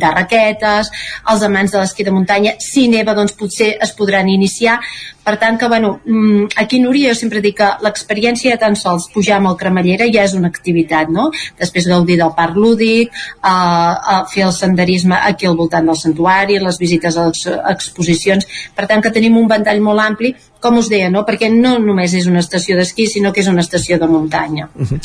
[0.00, 0.90] de raquetes,
[1.30, 4.78] els amants de l'esquí de muntanya, si neva doncs potser es podran iniciar,
[5.24, 8.76] per tant que bueno, mm, aquí a Núria jo sempre dic que l'experiència de tan
[8.76, 11.30] sols pujar amb el cremallera ja és una activitat, no?
[11.60, 16.58] Després gaudir del parc lúdic, uh, uh, fer el senderisme aquí al voltant del santuari,
[16.60, 17.46] les visites a les
[17.76, 20.34] exposicions, per tant que tenim un ventall molt ampli
[20.64, 21.26] com us deia, no?
[21.28, 24.70] perquè no només és una estació d'esquí, sinó que és una estació de muntanya.
[24.72, 25.00] Uh -huh.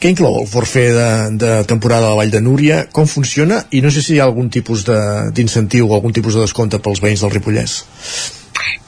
[0.00, 1.10] Què inclou el forfet de,
[1.42, 2.84] de temporada a la Vall de Núria?
[2.92, 3.64] Com funciona?
[3.70, 7.02] I no sé si hi ha algun tipus d'incentiu o algun tipus de descompte pels
[7.04, 7.76] veïns del Ripollès.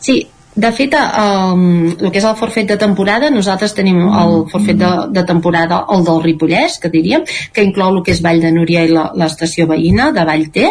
[0.01, 0.21] Sí,
[0.57, 4.91] de fet, um, el que és el forfet de temporada, nosaltres tenim el forfet de,
[5.13, 8.87] de temporada, el del Ripollès, que diríem, que inclou el que és Vall de Núria
[8.87, 10.71] i l'estació veïna de Vallter,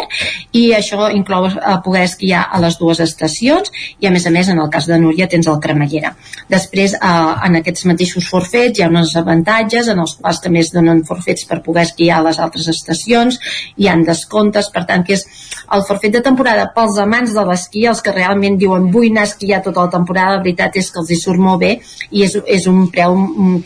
[0.58, 3.70] i això inclou uh, poder esquiar a les dues estacions,
[4.02, 6.16] i a més a més, en el cas de Núria, tens el Cremallera.
[6.50, 10.72] Després, uh, en aquests mateixos forfets hi ha uns avantatges, en els quals també es
[10.74, 13.38] donen forfets per poder esquiar a les altres estacions,
[13.78, 15.22] hi han descomptes, per tant, que és
[15.70, 19.30] el forfet de temporada pels amants de l'esquí, els que realment diuen vull anar a
[19.30, 21.74] esquiar tot tota la temporada, la veritat és que els hi surt molt bé
[22.10, 23.16] i és, és un preu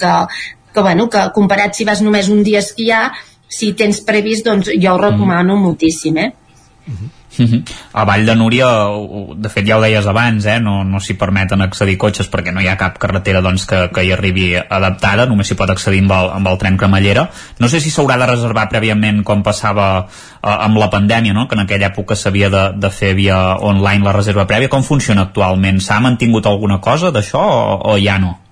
[0.00, 0.14] que,
[0.74, 3.04] que, bueno, que comparat si vas només un dia a esquiar,
[3.50, 5.66] si tens previst, doncs jo ho recomano mm.
[5.68, 6.30] moltíssim, eh?
[6.86, 7.16] Mm -hmm.
[7.38, 7.62] Uh -huh.
[7.92, 8.66] A Vall de Núria,
[9.36, 10.60] de fet ja ho deies abans, eh?
[10.60, 14.04] no, no s'hi permeten accedir cotxes perquè no hi ha cap carretera doncs, que, que
[14.04, 17.30] hi arribi adaptada, només s'hi pot accedir amb el, amb el tren cremallera.
[17.58, 20.06] No sé si s'haurà de reservar prèviament com passava
[20.42, 21.46] eh, amb la pandèmia, no?
[21.46, 24.68] que en aquella època s'havia de, de fer via online la reserva prèvia.
[24.68, 25.80] Com funciona actualment?
[25.80, 28.49] S'ha mantingut alguna cosa d'això o, o ja no?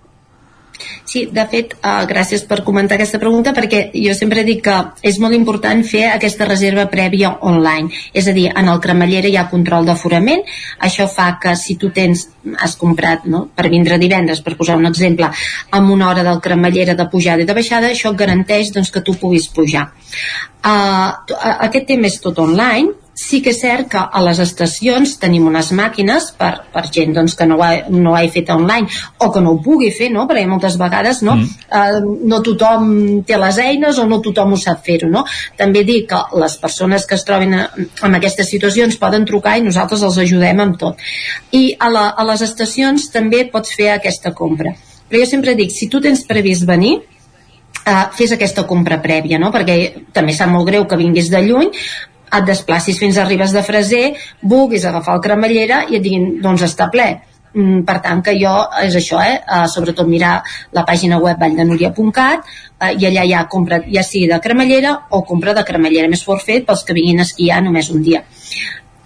[1.09, 4.75] Sí, de fet, uh, gràcies per comentar aquesta pregunta perquè jo sempre dic que
[5.09, 7.89] és molt important fer aquesta reserva prèvia online.
[8.13, 10.45] És a dir, en el cremallera hi ha control d'aforament,
[10.85, 12.27] això fa que si tu tens,
[12.61, 15.33] has comprat no, per vindre divendres, per posar un exemple,
[15.81, 19.17] amb una hora del cremallera de pujada i de baixada, això garanteix doncs, que tu
[19.17, 19.89] puguis pujar.
[20.61, 21.17] Uh,
[21.71, 25.73] aquest tema és tot online, sí que és cert que a les estacions tenim unes
[25.75, 28.87] màquines per, per gent doncs, que no ho, ha, no ho ha fet online
[29.19, 30.29] o que no ho pugui fer, no?
[30.31, 31.65] perquè moltes vegades no, mm.
[31.81, 32.93] eh, no tothom
[33.27, 35.11] té les eines o no tothom ho sap fer-ho.
[35.11, 35.25] No?
[35.59, 40.05] També dic que les persones que es troben en aquestes situacions poden trucar i nosaltres
[40.07, 41.03] els ajudem amb tot.
[41.51, 44.77] I a, la, a les estacions també pots fer aquesta compra.
[45.09, 47.01] Però jo sempre dic, si tu tens previst venir,
[47.83, 49.51] eh, fes aquesta compra prèvia, no?
[49.51, 51.75] perquè també sap molt greu que vinguis de lluny,
[52.33, 54.05] et desplacis fins a Ribes de Freser,
[54.43, 57.11] vulguis agafar el cremallera i et diguin, doncs està ple.
[57.55, 58.53] Mm, per tant que jo,
[58.85, 59.39] és això, eh?
[59.49, 60.35] Uh, sobretot mirar
[60.77, 65.23] la pàgina web valldenuria.cat uh, i allà hi ha compra ja sigui de cremallera o
[65.25, 68.21] compra de cremallera més forfet pels que vinguin a esquiar només un dia.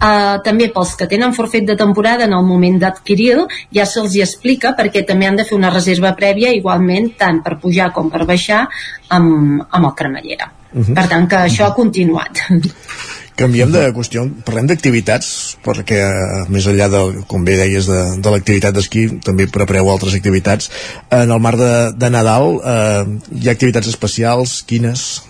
[0.03, 4.25] Uh, també pels que tenen forfet de temporada en el moment d'adquirir ja se'ls hi
[4.25, 8.25] explica perquè també han de fer una reserva prèvia igualment tant per pujar com per
[8.27, 8.65] baixar
[9.07, 10.51] amb, amb el cremallera.
[10.73, 10.85] Uh mhm.
[10.85, 10.95] -huh.
[10.95, 12.43] Per tant que això ha continuat.
[13.39, 15.27] Canviem de qüestió, parlem d'activitats,
[15.65, 20.13] perquè eh, més enllà de, com bé deies, de, de l'activitat d'esquí, també prepareu altres
[20.13, 20.69] activitats.
[21.09, 23.03] En el mar de, de Nadal eh,
[23.39, 25.23] hi ha activitats especials, quines?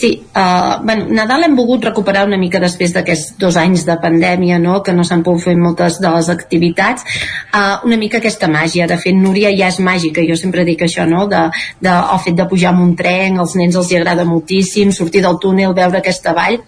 [0.00, 4.56] Sí, uh, bueno, Nadal hem volgut recuperar una mica després d'aquests dos anys de pandèmia,
[4.56, 7.04] no?, que no s'han pogut fer moltes de les activitats,
[7.52, 8.86] uh, una mica aquesta màgia.
[8.88, 11.42] De fet, Núria ja és màgica, jo sempre dic això, no?, de,
[11.84, 15.20] de, el fet de pujar amb un tren, als nens els hi agrada moltíssim, sortir
[15.26, 16.62] del túnel, veure aquesta vall,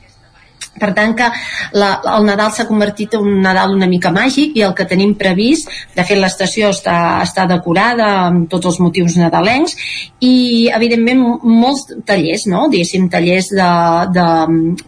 [0.80, 1.28] per tant que
[1.76, 5.14] la, el Nadal s'ha convertit en un Nadal una mica màgic i el que tenim
[5.20, 9.76] previst, de fet l'estació està, està decorada amb tots els motius nadalencs
[10.24, 12.68] i evidentment molts tallers, no?
[12.72, 13.68] diguéssim tallers de,
[14.16, 14.26] de,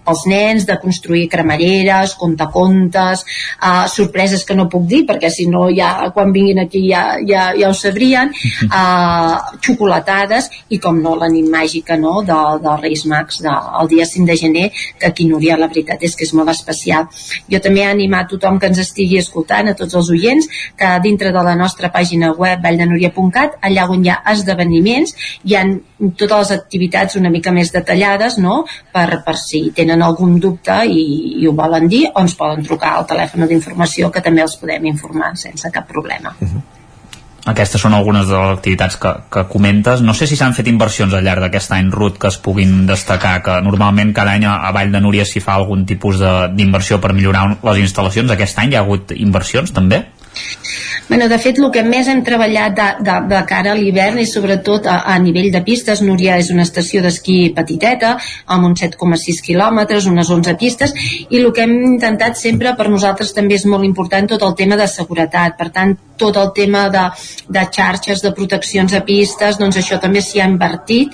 [0.07, 3.25] pels nens, de construir cremalleres, contacontes,
[3.61, 7.51] uh, sorpreses que no puc dir perquè si no ja quan vinguin aquí ja, ja,
[7.59, 8.33] ja ho sabrien,
[8.71, 12.23] uh, xocolatades i com no la nit màgica no?
[12.25, 16.17] de, dels Reis Mags del dia 5 de gener que aquí Núria la veritat és
[16.17, 17.09] que és molt especial.
[17.51, 20.49] Jo també he animat tothom que ens estigui escoltant, a tots els oients,
[20.79, 25.75] que dintre de la nostra pàgina web valldenuria.cat, allà on hi ha esdeveniments, hi han
[26.19, 28.63] totes les activitats una mica més detallades, no?,
[28.95, 31.05] per, per si tenen algun dubte i,
[31.43, 34.91] i ho volen dir, o ens poden trucar al telèfon d'informació que també els podem
[34.95, 36.37] informar sense cap problema.
[36.41, 36.84] Uh -huh
[37.45, 40.01] aquestes són algunes de les activitats que, que comentes.
[40.01, 43.37] No sé si s'han fet inversions al llarg d'aquest any, Ruth, que es puguin destacar,
[43.45, 46.23] que normalment cada any a Vall de Núria s'hi fa algun tipus
[46.57, 48.33] d'inversió per millorar les instal·lacions.
[48.33, 50.01] Aquest any hi ha hagut inversions, també?
[51.09, 54.33] Bueno, de fet, el que més hem treballat de, de, de cara a l'hivern és
[54.33, 56.01] sobretot a, a nivell de pistes.
[56.03, 58.15] Núria és una estació d'esquí petiteta,
[58.57, 60.97] amb uns 7,6 quilòmetres, unes 11 pistes,
[61.29, 64.81] i el que hem intentat sempre per nosaltres també és molt important tot el tema
[64.81, 65.59] de seguretat.
[65.61, 67.05] Per tant, tot el tema de,
[67.49, 71.13] de xarxes, de proteccions a pistes, doncs això també s'hi ha invertit.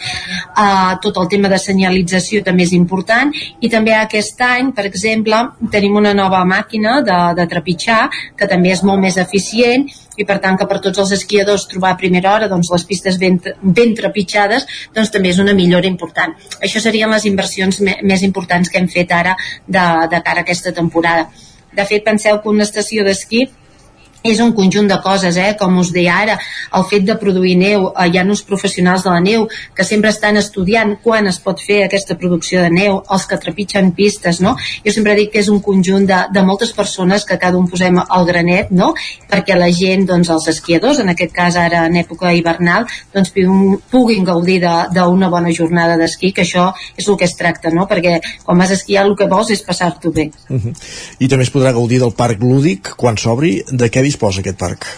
[0.54, 3.32] Uh, tot el tema de senyalització també és important.
[3.60, 5.40] I també aquest any, per exemple,
[5.72, 8.02] tenim una nova màquina de, de trepitjar,
[8.36, 9.86] que també és molt més eficient
[10.20, 13.18] i per tant que per tots els esquiadors trobar a primera hora doncs, les pistes
[13.18, 16.34] ben, ben trepitjades doncs també és una millora important.
[16.60, 19.36] Això serien les inversions me, més importants que hem fet ara
[19.66, 21.30] de, de cara a aquesta temporada.
[21.72, 23.46] De fet, penseu que una estació d'esquí
[24.22, 25.54] és un conjunt de coses, eh?
[25.58, 26.36] com us deia ara,
[26.76, 29.46] el fet de produir neu, eh, hi ha uns professionals de la neu
[29.76, 33.92] que sempre estan estudiant quan es pot fer aquesta producció de neu, els que trepitgen
[33.96, 34.56] pistes, no?
[34.84, 38.00] Jo sempre dic que és un conjunt de, de moltes persones que cada un posem
[38.02, 38.92] al granet, no?
[39.30, 43.32] Perquè la gent, doncs els esquiadors, en aquest cas ara en època hivernal, doncs
[43.90, 47.86] puguin gaudir d'una bona jornada d'esquí, que això és el que es tracta, no?
[47.90, 50.30] Perquè quan vas a esquiar el que vols és passar-t'ho bé.
[50.50, 50.74] Uh -huh.
[51.18, 54.90] I també es podrà gaudir del parc lúdic quan s'obri, de què disposa aquest parc?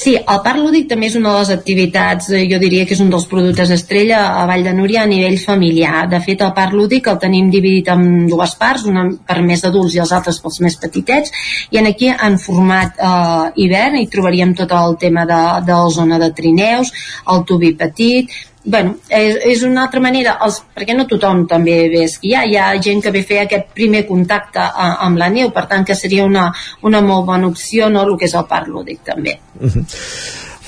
[0.00, 3.02] Sí, el Parc Lúdic també és una de les activitats, eh, jo diria que és
[3.04, 6.06] un dels productes estrella a Vall de Núria a nivell familiar.
[6.08, 9.94] De fet, el Parc Lúdic el tenim dividit en dues parts, una per més adults
[9.94, 11.32] i els altres pels més petitets,
[11.70, 15.90] i en aquí en format eh, hivern hi trobaríem tot el tema de, de la
[15.98, 16.94] zona de trineus,
[17.34, 18.32] el tubi petit,
[18.64, 22.58] bueno, és, és una altra manera, els, perquè no tothom també ve a esquiar, hi
[22.60, 25.86] ha gent que ve a fer aquest primer contacte a, amb la neu, per tant
[25.86, 26.50] que seria una,
[26.82, 29.38] una molt bona opció, no?, el que és el parc lúdic també.
[29.60, 29.84] Uh -huh.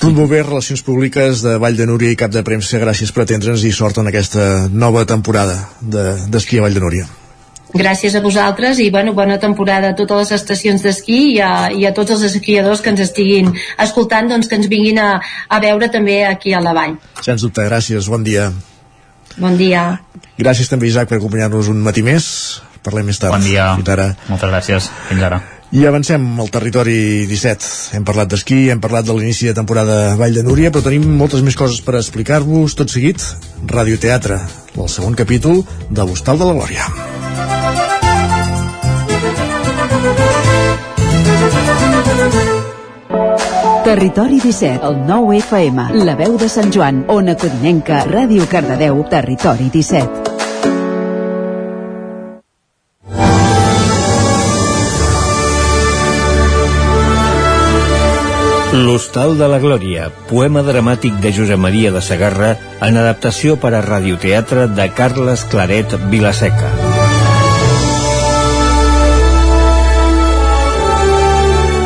[0.03, 3.71] Ruth Relacions Públiques de Vall de Núria i Cap de Premsa, gràcies per atendre'ns i
[3.71, 7.22] sort en aquesta nova temporada d'esquí de, a Vall de Núria
[7.73, 11.87] gràcies a vosaltres i bueno, bona temporada a totes les estacions d'esquí i, a, i
[11.89, 13.51] a tots els esquiadors que ens estiguin
[13.81, 15.09] escoltant doncs que ens vinguin a,
[15.49, 16.99] a veure també aquí a la vall.
[17.21, 18.51] Sens dubte, gràcies, bon dia.
[19.37, 19.87] Bon dia.
[20.37, 22.61] Gràcies també Isaac per acompanyar-nos un matí més.
[22.83, 23.33] Parlem més tard.
[23.33, 23.73] Bon dia.
[23.79, 24.13] Fins ara.
[24.29, 24.93] Moltes gràcies.
[25.09, 25.41] Fins ara.
[25.73, 27.97] I avancem al territori 17.
[27.97, 31.41] Hem parlat d'esquí, hem parlat de l'inici de temporada Vall de Núria, però tenim moltes
[31.41, 32.75] més coses per explicar-vos.
[32.77, 33.23] Tot seguit,
[33.71, 34.37] Radioteatre,
[34.77, 36.85] el segon capítol de l'Hostal de la Glòria.
[43.83, 49.73] Territori 17, el 9 FM, la veu de Sant Joan, Ona Codinenca, Ràdio Cardedeu, Territori
[49.73, 50.32] 17.
[58.73, 63.81] L'Hostal de la Glòria, poema dramàtic de Josep Maria de Sagarra en adaptació per a
[63.85, 66.71] radioteatre de Carles Claret Vilaseca.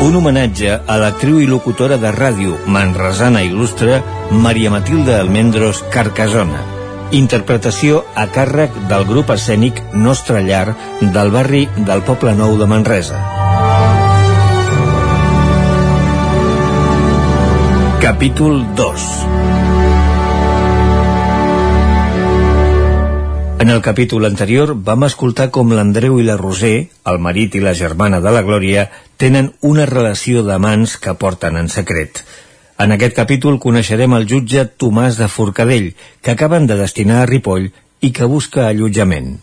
[0.06, 6.62] Un homenatge a l'actriu i locutora de ràdio manresana il·lustre Maria Matilde Almendros Carcasona.
[7.12, 10.72] Interpretació a càrrec del grup escènic Nostra Llar
[11.02, 13.37] del barri del Poble Nou de Manresa.
[18.00, 19.04] Capítol 2
[23.58, 27.74] En el capítol anterior vam escoltar com l'Andreu i la Roser, el marit i la
[27.74, 28.86] germana de la Glòria,
[29.18, 32.22] tenen una relació d'amants que porten en secret.
[32.78, 35.90] En aquest capítol coneixerem el jutge Tomàs de Forcadell,
[36.22, 37.66] que acaben de destinar a Ripoll
[37.98, 39.40] i que busca allotjament.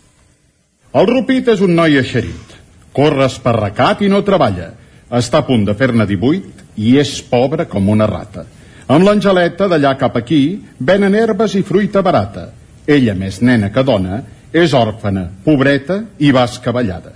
[0.96, 2.56] El Rupit és un noi eixerit.
[2.96, 4.72] Corre esparracat i no treballa.
[5.12, 8.46] Està a punt de fer-ne 18 i és pobre com una rata.
[8.88, 12.50] Amb l'Angeleta, d'allà cap aquí, venen herbes i fruita barata.
[12.86, 14.22] Ella, més nena que dona,
[14.54, 17.16] és òrfana, pobreta i bascavallada.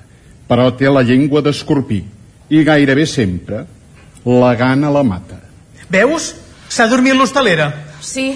[0.49, 1.99] Però té la llengua d'escorpí
[2.49, 3.65] i gairebé sempre
[4.25, 5.37] la gana la mata.
[5.89, 6.33] Veus?
[6.69, 7.69] S'ha dormit l'hostalera.
[8.01, 8.33] Sí,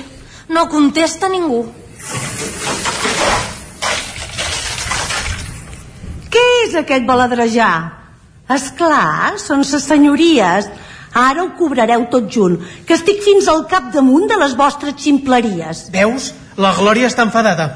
[0.50, 1.64] no contesta ningú.
[6.34, 7.74] Què és aquest baladrejar?
[8.54, 10.70] És clar, són ses senyories.
[11.14, 12.58] Ara ho cobrareu tot junt,
[12.88, 15.88] que estic fins al cap damunt de les vostres ximpleries.
[15.94, 16.32] Veus?
[16.58, 17.70] La Glòria està enfadada.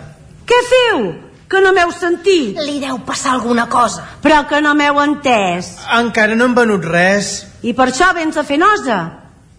[0.47, 1.03] Què feu?
[1.47, 2.57] Que no m'heu sentit?
[2.59, 4.03] Li deu passar alguna cosa.
[4.23, 5.75] Però que no m'heu entès.
[5.95, 7.45] Encara no hem venut res.
[7.63, 8.97] I per això vens a fer nosa?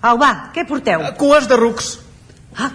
[0.02, 1.06] Au, va, què porteu?
[1.18, 1.94] Cues de rucs.
[2.58, 2.70] Ah,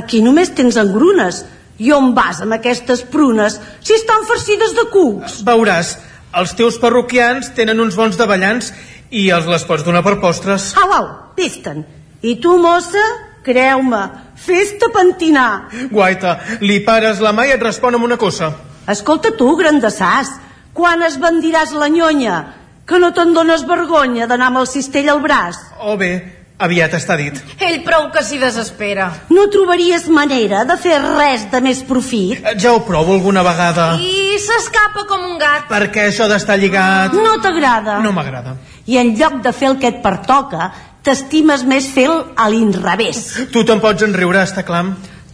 [0.00, 1.44] aquí només tens engrunes.
[1.82, 5.40] I on vas amb aquestes prunes si estan farcides de cucs?
[5.46, 5.96] Veuràs,
[6.40, 8.72] els teus parroquians tenen uns bons davallants
[9.14, 10.72] i els les pots donar per postres.
[10.80, 11.08] Au, au,
[11.38, 11.84] vés-te'n.
[12.24, 13.02] I tu, mossa,
[13.44, 14.02] creu-me,
[14.40, 15.68] fes-te pentinar.
[15.92, 18.50] Guaita, li pares la mà i et respon amb una cosa.
[18.90, 20.32] Escolta tu, grandassàs,
[20.76, 22.38] quan es bendiràs la nyonya?
[22.84, 25.60] Que no te'n dones vergonya d'anar amb el cistell al braç?
[25.80, 26.10] Oh bé,
[26.58, 27.36] aviat està dit.
[27.58, 29.08] Ell prou que s'hi desespera.
[29.34, 32.44] No trobaries manera de fer res de més profit?
[32.60, 33.94] Ja ho provo alguna vegada.
[33.98, 35.66] I s'escapa com un gat.
[35.70, 37.14] Perquè això d'estar lligat...
[37.16, 37.98] No t'agrada?
[38.04, 38.56] No m'agrada.
[38.86, 40.70] I en lloc de fer el que et pertoca,
[41.04, 43.26] t'estimes més fer a l'inrevés.
[43.52, 44.84] Tu te'n pots enriure, està clar.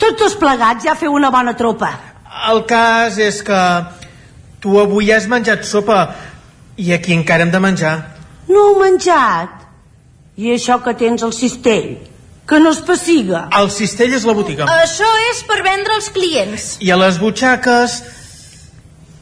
[0.01, 1.93] Tots dos plegats ja feu una bona tropa.
[2.51, 3.61] El cas és que
[4.63, 6.03] tu avui has menjat sopa
[6.81, 7.97] i aquí encara hem de menjar.
[8.49, 9.70] No heu menjat?
[10.41, 11.99] I això que tens al cistell?
[12.49, 13.43] Que no es pessiga?
[13.59, 14.65] El cistell és la botiga.
[14.81, 16.73] Això és per vendre als clients.
[16.81, 18.01] I a les butxaques...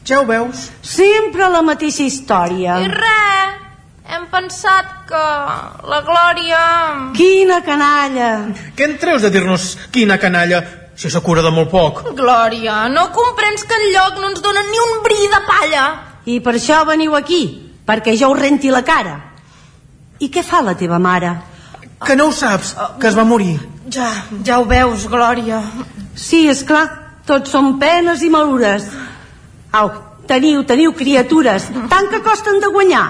[0.07, 0.69] Ja ho veus?
[0.81, 2.79] Sempre la mateixa història.
[2.81, 3.59] I res,
[4.15, 5.25] hem pensat que
[5.91, 6.63] la Glòria...
[7.19, 8.31] Quina canalla!
[8.79, 10.63] Què en treus de dir-nos quina canalla?
[10.95, 12.01] Si això cura de molt poc.
[12.15, 15.85] Glòria, no comprens que enlloc no ens donen ni un bri de palla?
[16.25, 17.43] I per això veniu aquí,
[17.85, 19.19] perquè jo us renti la cara.
[20.19, 21.31] I què fa la teva mare?
[22.05, 23.57] Que no ho saps, que es va morir.
[23.91, 24.09] Ja,
[24.45, 25.61] ja ho veus, Glòria.
[26.15, 26.85] Sí, és clar,
[27.27, 28.85] tots són penes i malures.
[29.79, 29.91] Au,
[30.29, 33.07] teniu, teniu criatures, tant que costen de guanyar.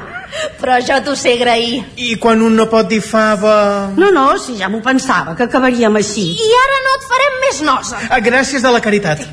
[0.59, 1.81] Però jo t'ho sé agrair.
[1.97, 3.53] I quan un no pot dir fava...
[3.97, 6.27] No, no, si ja m'ho pensava, que acabaríem així.
[6.37, 8.03] I ara no et farem més nosa.
[8.29, 9.25] Gràcies de la caritat.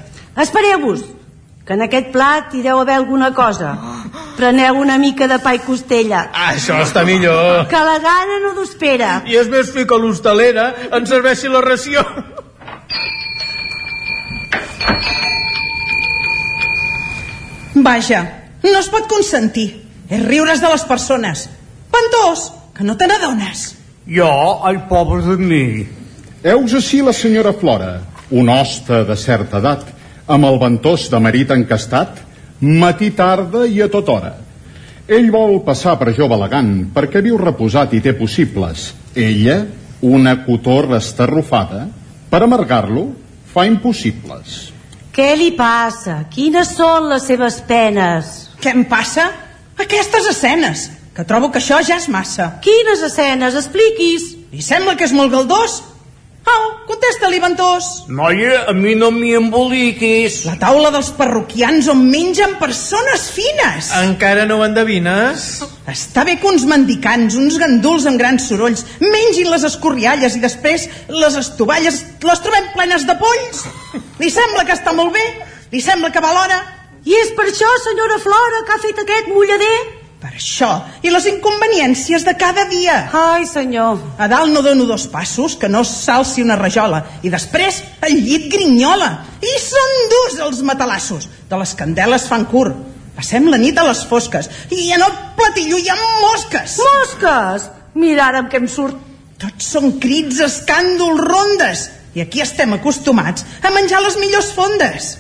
[0.47, 1.05] Espereu-vos,
[1.69, 3.75] que en aquest plat hi deu haver alguna cosa.
[4.37, 6.27] Preneu una mica de pa i costella.
[6.33, 7.65] Ah, això està millor.
[7.71, 9.23] Que la gana no d'espera.
[9.25, 10.67] I és més fi que l'hostalera
[10.99, 12.05] ens serveixi la ració.
[17.77, 18.21] Vaja,
[18.65, 19.69] no es pot consentir.
[20.09, 21.49] És riures de les persones.
[21.93, 23.73] Ventós, que no te n'adones.
[24.07, 24.29] Jo,
[24.69, 25.67] ai, pobre de mi.
[26.47, 27.97] Heus així la senyora Flora,
[28.31, 29.89] un hoste de certa edat,
[30.31, 32.21] amb el ventós de marit encastat,
[32.61, 34.33] matí tarda i a tota hora.
[35.07, 38.89] Ell vol passar per jove elegant perquè viu reposat i té possibles.
[39.15, 39.61] Ella,
[40.03, 41.87] una cotorra estarrufada,
[42.31, 43.07] per amargar-lo,
[43.53, 44.73] fa impossibles.
[45.17, 46.25] Què li passa?
[46.29, 48.51] Quines són les seves penes?
[48.61, 49.31] Què em passa?
[49.81, 52.57] Aquestes escenes, que trobo que això ja és massa.
[52.65, 53.57] Quines escenes?
[53.57, 54.27] Expliquis.
[54.53, 55.79] Li sembla que és molt galdós?
[56.47, 57.87] Au, contesta-li, Ventós.
[58.07, 60.45] Noia, a mi no m'hi emboliquis.
[60.47, 63.91] La taula dels parroquians on mengen persones fines.
[63.99, 65.49] Encara no ho endevines?
[65.91, 70.87] Està bé que uns mendicants, uns ganduls amb grans sorolls, mengin les escorrialles i després
[71.11, 73.67] les estovalles les trobem plenes de polls.
[74.23, 75.27] Li sembla que està molt bé?
[75.75, 76.63] Li sembla que va l'hora?
[77.07, 80.06] I és per això, senyora Flora, que ha fet aquest mullader?
[80.17, 80.71] Per això.
[81.05, 82.97] I les inconveniències de cada dia.
[83.13, 84.01] Ai, senyor.
[84.19, 87.03] A dalt no dono dos passos, que no s'alci una rajola.
[87.23, 89.11] I després el llit grinyola.
[89.45, 91.29] I són durs els matalassos.
[91.51, 92.79] De les candeles fan curt.
[93.17, 94.49] Passem la nit a les fosques.
[94.73, 96.79] I en el platillo hi ha mosques.
[96.81, 97.69] Mosques?
[97.97, 98.97] Mira ara amb què em surt.
[99.41, 101.87] Tots són crits, escàndols, rondes.
[102.17, 105.13] I aquí estem acostumats a menjar les millors fondes.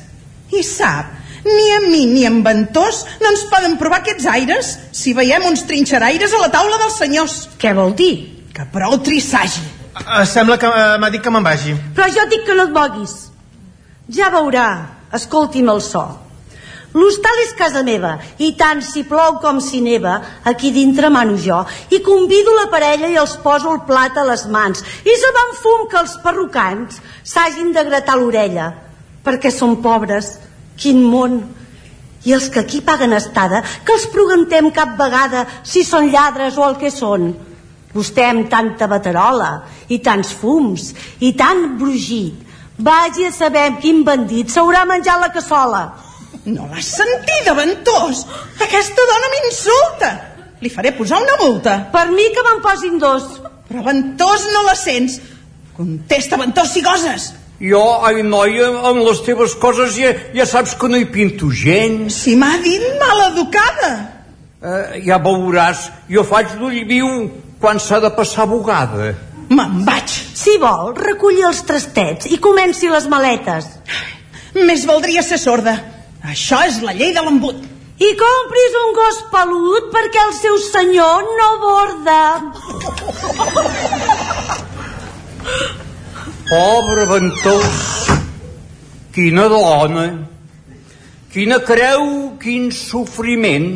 [0.57, 1.12] I sap,
[1.47, 5.47] ni a mi ni a en Ventós no ens poden provar aquests aires si veiem
[5.47, 7.38] uns trinxeraires a la taula dels senyors.
[7.61, 8.14] Què vol dir?
[8.53, 9.64] Que prou trissagi.
[9.97, 11.72] Uh, sembla que uh, m'ha dit que me'n vagi.
[11.97, 13.16] Però jo dic que no et moguis.
[14.12, 14.68] Ja veurà.
[15.16, 16.05] Escolti'm el so.
[16.97, 20.14] L'hostal és casa meva, i tant si plou com si neva,
[20.49, 21.59] aquí dintre mano jo,
[21.92, 25.53] i convido la parella i els poso el plat a les mans, i se van
[25.61, 28.70] fum que els perrucants s'hagin de gratar l'orella,
[29.26, 30.38] perquè són pobres,
[30.78, 31.40] quin món!
[32.26, 36.64] I els que aquí paguen estada, que els preguntem cap vegada si són lladres o
[36.66, 37.28] el que són.
[37.94, 39.50] Vostè amb tanta baterola,
[39.88, 40.90] i tants fums,
[41.22, 42.42] i tant brugit,
[42.78, 45.84] vagi a saber quin bandit s'haurà menjat la cassola.
[46.46, 48.26] No l'has sentida, Ventós?
[48.62, 50.10] Aquesta dona m'insulta.
[50.62, 51.78] Li faré posar una multa.
[51.92, 53.24] Per mi que me'n posin dos.
[53.66, 55.18] Però Ventós no la sents.
[55.76, 57.32] Contesta, Ventós, si goses.
[57.57, 62.12] Jo, ai, noia, amb les teves coses ja, ja saps que no hi pinto gens.
[62.26, 63.92] Si m'ha dit maleducada.
[64.61, 67.09] Uh, ja veuràs, jo faig d'ull viu
[67.61, 69.14] quan s'ha de passar bugada.
[69.48, 70.11] Me'n vaig.
[70.36, 73.70] Si vol, reculli els trastets i comenci les maletes.
[74.57, 75.78] Més valdria ser sorda.
[76.28, 77.64] Això és la llei de l'embut.
[77.96, 82.20] I compris un gos pelut perquè el seu senyor no borda.
[86.47, 88.07] Pobre Ventós,
[89.11, 90.05] quina dona,
[91.34, 93.66] quina creu, quin sofriment.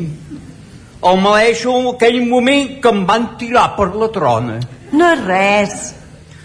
[1.03, 4.61] El maleixo en aquell moment que em van tirar per la trona.
[4.95, 5.77] No és res.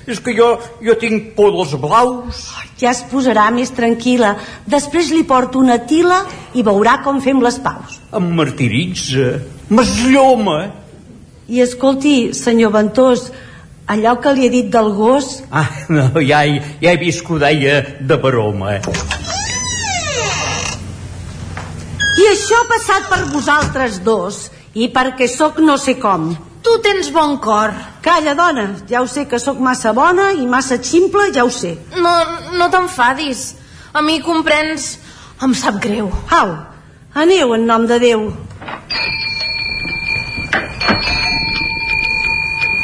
[0.09, 0.49] És que jo,
[0.81, 2.41] jo tinc por dels blaus.
[2.81, 4.33] Ja es posarà més tranquil·la.
[4.65, 6.23] Després li porto una tila
[6.57, 8.01] i veurà com fem les paus.
[8.17, 9.35] Em martiritza,
[9.69, 10.61] m'eslloma.
[11.53, 13.29] I escolti, senyor Ventós,
[13.87, 15.43] allò que li he dit del gos...
[15.51, 18.79] Ah, no, ja, he, ja he vist que ho deia de broma.
[22.15, 26.31] I això ha passat per vosaltres dos, i perquè sóc no sé com.
[26.65, 27.73] Tu tens bon cor.
[28.01, 31.75] Calla, dona, ja ho sé que sóc massa bona i massa ximple, ja ho sé.
[31.95, 32.13] No,
[32.57, 33.51] no t'enfadis.
[33.93, 34.95] A mi, comprens,
[35.43, 36.09] em sap greu.
[36.33, 36.55] Au,
[37.13, 38.25] aneu en nom de Déu.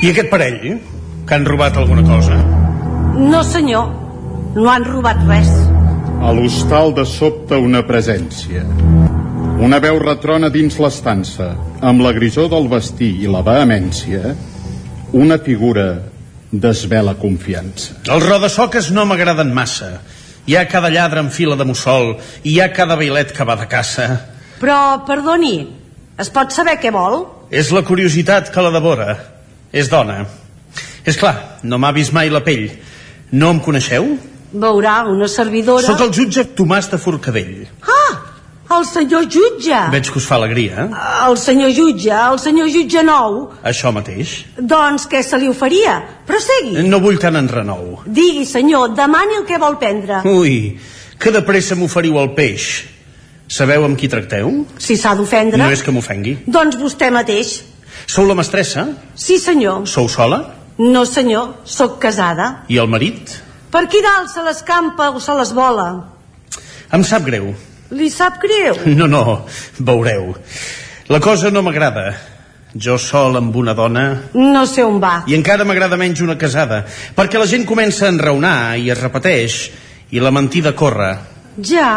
[0.01, 0.79] I aquest parell,
[1.29, 2.33] que han robat alguna cosa?
[3.21, 3.91] No, senyor,
[4.55, 5.51] no han robat res.
[6.25, 8.63] A l'hostal de sobte una presència.
[9.61, 11.51] Una veu retrona dins l'estança,
[11.85, 14.33] amb la grisó del vestir i la vehemència,
[15.13, 15.85] una figura
[16.49, 17.99] desvela confiança.
[18.09, 19.99] Els rodasoques no m'agraden massa.
[20.49, 23.53] Hi ha cada lladre en fila de mussol i hi ha cada bailet que va
[23.59, 24.09] de caça.
[24.57, 25.59] Però, perdoni,
[26.17, 27.27] es pot saber què vol?
[27.53, 29.30] És la curiositat que la devora.
[29.71, 30.25] És dona.
[31.07, 32.67] És clar, no m'ha vist mai la pell.
[33.31, 34.17] No em coneixeu?
[34.51, 35.85] Veurà, una servidora...
[35.87, 37.63] Sóc el jutge Tomàs de Forcadell.
[37.87, 38.17] Ah,
[38.77, 39.77] el senyor jutge.
[39.93, 40.85] Veig que us fa alegria.
[40.85, 41.05] eh?
[41.29, 43.39] El senyor jutge, el senyor jutge nou.
[43.63, 44.41] Això mateix.
[44.59, 45.97] Doncs què se li oferia?
[46.27, 46.83] Prosegui.
[46.91, 48.01] No vull tant en renou.
[48.05, 50.21] Digui, senyor, demani el que vol prendre.
[50.27, 50.77] Ui,
[51.19, 52.69] que de pressa m'oferiu el peix.
[53.51, 54.51] Sabeu amb qui tracteu?
[54.79, 55.59] Si s'ha d'ofendre...
[55.59, 56.37] No és que m'ofengui.
[56.47, 57.57] Doncs vostè mateix.
[58.11, 58.89] Sou la mestressa?
[59.15, 59.85] Sí, senyor.
[59.87, 60.41] Sou sola?
[60.83, 62.65] No, senyor, sóc casada.
[62.67, 63.37] I el marit?
[63.71, 65.85] Per aquí dalt se l'escampa o se les vola.
[66.91, 67.53] Em sap greu.
[67.95, 68.81] Li sap greu?
[68.99, 69.23] No, no,
[69.79, 70.33] veureu.
[71.07, 72.09] La cosa no m'agrada.
[72.75, 74.05] Jo sol amb una dona...
[74.35, 75.21] No sé on va.
[75.31, 76.83] I encara m'agrada menys una casada,
[77.15, 79.61] perquè la gent comença a enraonar i es repeteix,
[80.11, 81.13] i la mentida corre.
[81.63, 81.95] Ja?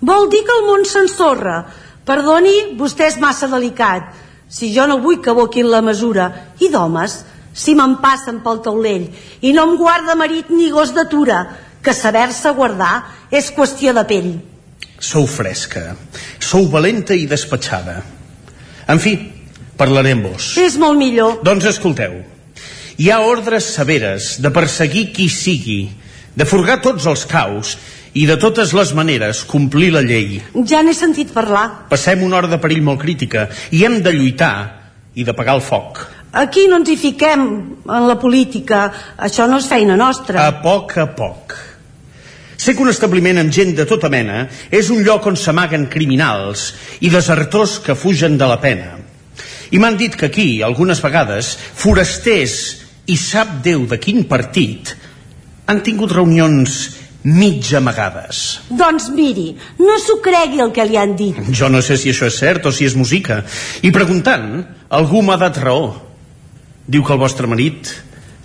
[0.00, 1.62] Vol dir que el món s'ensorra.
[2.08, 4.31] Perdoni, vostè és massa delicat.
[4.52, 6.28] Si jo no vull que aboquin la mesura.
[6.60, 7.22] I d'homes,
[7.52, 9.08] si me'n passen pel taulell
[9.40, 11.44] i no em guarda marit ni gos d'atura,
[11.82, 12.94] que saber-se guardar
[13.32, 14.32] és qüestió de pell.
[15.02, 15.96] Sou fresca,
[16.38, 17.96] sou valenta i despatxada.
[18.92, 19.16] En fi,
[19.78, 20.52] parlaré amb vos.
[20.62, 21.40] És molt millor.
[21.42, 22.20] Doncs escolteu.
[23.00, 25.80] Hi ha ordres severes de perseguir qui sigui,
[26.36, 27.74] de forgar tots els caus
[28.14, 30.40] i de totes les maneres complir la llei.
[30.68, 31.88] Ja n'he sentit parlar.
[31.90, 34.54] Passem una hora de perill molt crítica i hem de lluitar
[35.14, 36.04] i de pagar el foc.
[36.32, 37.42] Aquí no ens hi fiquem
[37.84, 38.86] en la política.
[39.20, 40.46] Això no és feina nostra.
[40.46, 41.56] A poc a poc.
[42.56, 46.68] Sé que un establiment amb gent de tota mena és un lloc on s'amaguen criminals
[47.02, 49.00] i desertors que fugen de la pena.
[49.72, 52.56] I m'han dit que aquí, algunes vegades, forasters
[53.08, 54.92] i sap Déu de quin partit
[55.66, 58.60] han tingut reunions mig amagades.
[58.70, 61.38] Doncs miri, no s'ho cregui el que li han dit.
[61.54, 63.42] Jo no sé si això és cert o si és música.
[63.82, 65.94] I preguntant, algú m'ha dat raó.
[66.86, 67.92] Diu que el vostre marit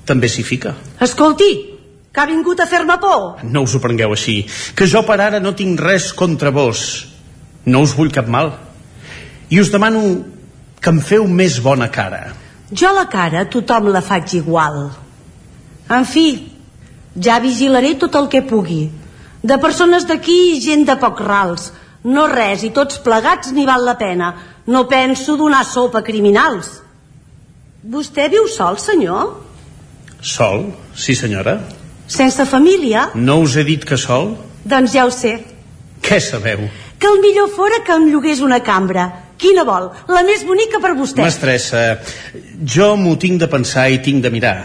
[0.06, 0.76] també s'hi fica.
[1.02, 1.50] Escolti,
[2.14, 3.44] que ha vingut a fer-me por.
[3.44, 4.40] No us ho prengueu així,
[4.76, 7.08] que jo per ara no tinc res contra vos.
[7.66, 8.54] No us vull cap mal.
[9.50, 10.04] I us demano
[10.82, 12.30] que em feu més bona cara.
[12.72, 14.90] Jo la cara tothom la faig igual.
[15.90, 16.28] En fi,
[17.18, 18.88] ja vigilaré tot el que pugui.
[19.43, 21.72] De persones d'aquí, gent de poc rals.
[22.07, 24.34] No res, i tots plegats ni val la pena.
[24.68, 26.78] No penso donar sopa a criminals.
[27.88, 29.36] Vostè viu sol, senyor?
[30.22, 30.72] Sol?
[30.95, 31.59] Sí, senyora.
[32.07, 33.09] Sense família?
[33.15, 34.36] No us he dit que sol?
[34.68, 35.38] Doncs ja ho sé.
[36.03, 36.68] Què sabeu?
[36.99, 39.07] Que el millor fora que em llogués una cambra.
[39.38, 39.91] Quina vol?
[40.09, 41.22] La més bonica per vostè.
[41.22, 41.99] Mestressa,
[42.65, 44.55] jo m'ho tinc de pensar i tinc de mirar.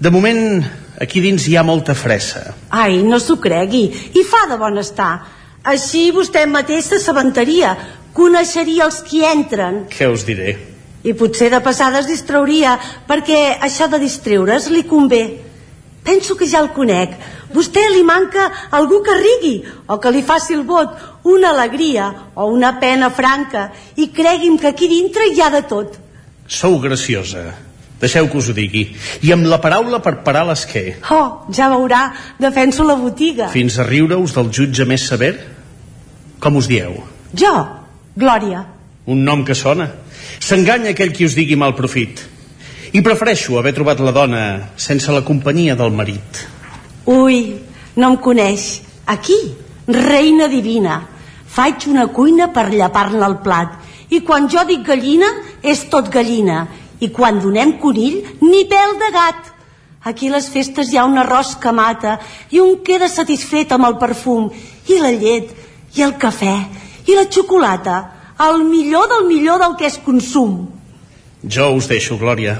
[0.00, 0.64] De moment,
[1.00, 2.54] aquí dins hi ha molta fressa.
[2.70, 3.86] Ai, no s'ho cregui.
[4.18, 5.12] I fa de bon estar.
[5.68, 7.74] Així vostè mateix s'assabentaria.
[8.14, 9.84] Coneixeria els qui entren.
[9.92, 10.56] Què us diré?
[11.06, 12.74] I potser de passada es distrauria,
[13.06, 15.22] perquè això de distreure's li convé.
[16.04, 17.14] Penso que ja el conec.
[17.52, 19.54] Vostè li manca algú que rigui
[19.86, 23.70] o que li faci el vot, una alegria o una pena franca.
[23.96, 25.96] I cregui'm que aquí dintre hi ha de tot.
[26.48, 27.67] Sou graciosa.
[27.98, 28.84] Deixeu que us ho digui.
[29.26, 31.00] I amb la paraula per parar l'esquer.
[31.10, 32.04] Oh, ja veurà,
[32.38, 33.48] defenso la botiga.
[33.50, 35.34] Fins a riure-us del jutge més sever?
[36.38, 36.94] Com us dieu?
[37.34, 37.54] Jo,
[38.18, 38.64] Glòria.
[39.06, 39.86] Un nom que sona.
[40.42, 42.24] S'enganya aquell qui us digui mal profit.
[42.92, 44.42] I prefereixo haver trobat la dona
[44.80, 46.42] sense la companyia del marit.
[47.06, 47.38] Ui,
[47.96, 48.66] no em coneix.
[49.06, 49.38] Aquí,
[49.86, 50.98] reina divina.
[51.48, 53.78] Faig una cuina per llapar-ne el plat.
[54.10, 55.28] I quan jo dic gallina,
[55.62, 56.66] és tot gallina.
[57.00, 59.54] I quan donem conill, ni pèl de gat.
[60.08, 62.18] Aquí les festes hi ha un arròs que mata
[62.54, 64.48] i un queda satisfet amb el perfum
[64.88, 65.50] i la llet
[65.98, 66.54] i el cafè
[67.08, 67.98] i la xocolata,
[68.48, 70.66] el millor del millor del que és consum.
[71.42, 72.58] Jo us deixo, Glòria.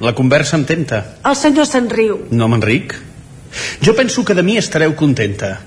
[0.00, 1.00] La conversa em tenta.
[1.24, 2.24] El senyor se'n riu.
[2.34, 2.96] No m'enric?
[3.84, 5.60] Jo penso que de mi estareu contenta.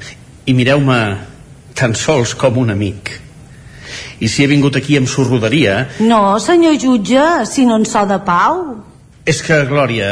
[0.45, 0.99] I mireu-me
[1.77, 3.26] tan sols com un amic.
[4.19, 5.87] I si he vingut aquí em sorrodaria...
[5.99, 8.63] No, senyor jutge, si no en so de pau.
[9.27, 10.09] És que, Glòria,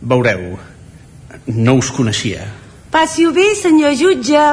[0.00, 0.54] veureu,
[1.46, 2.46] no us coneixia.
[2.94, 4.44] Passi-ho bé, senyor jutge.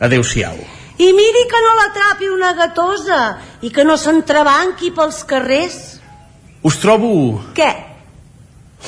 [0.00, 0.56] Adéu-siau.
[0.98, 3.20] I miri que no l'atrapi una gatosa
[3.66, 5.78] i que no s'entrebanqui pels carrers.
[6.64, 7.42] Us trobo...
[7.56, 7.70] Què?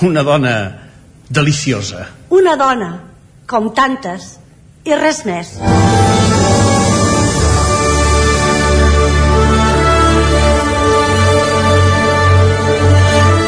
[0.07, 0.57] Una dona
[1.29, 2.07] deliciosa.
[2.31, 2.93] Una dona,
[3.51, 4.37] com tantes,
[4.87, 5.57] i res més.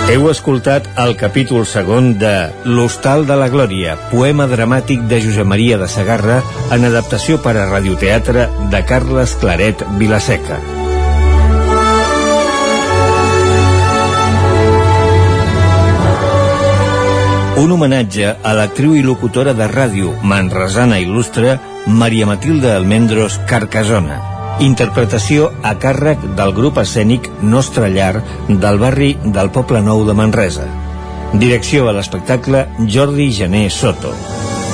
[0.09, 2.31] Heu escoltat el capítol segon de
[2.65, 6.39] L'Hostal de la Glòria, poema dramàtic de Josep Maria de Sagarra
[6.73, 10.57] en adaptació per a radioteatre de Carles Claret Vilaseca.
[17.61, 24.28] Un homenatge a l'actriu i locutora de ràdio manresana il·lustre Maria Matilde Almendros Carcasona
[24.59, 30.67] Interpretació a càrrec del grup escènic Nostra Llar del barri del Poble Nou de Manresa.
[31.39, 34.11] Direcció a l'espectacle Jordi Gené Soto.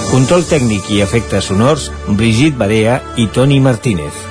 [0.09, 4.25] Control tècnic i efectes sonors Brigitte Barea i Toni Martínez.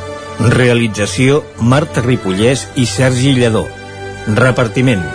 [0.57, 3.67] Realització Marta Ripollès i Sergi Lledó.
[4.33, 5.05] Repartiment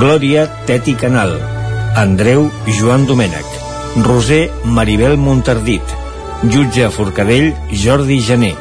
[0.00, 1.36] Glòria Teti Canal
[2.00, 2.48] Andreu
[2.80, 3.60] Joan Domènech
[4.06, 5.98] Roser Maribel Montardit
[6.46, 7.52] Jutge Forcadell
[7.84, 8.54] Jordi Gené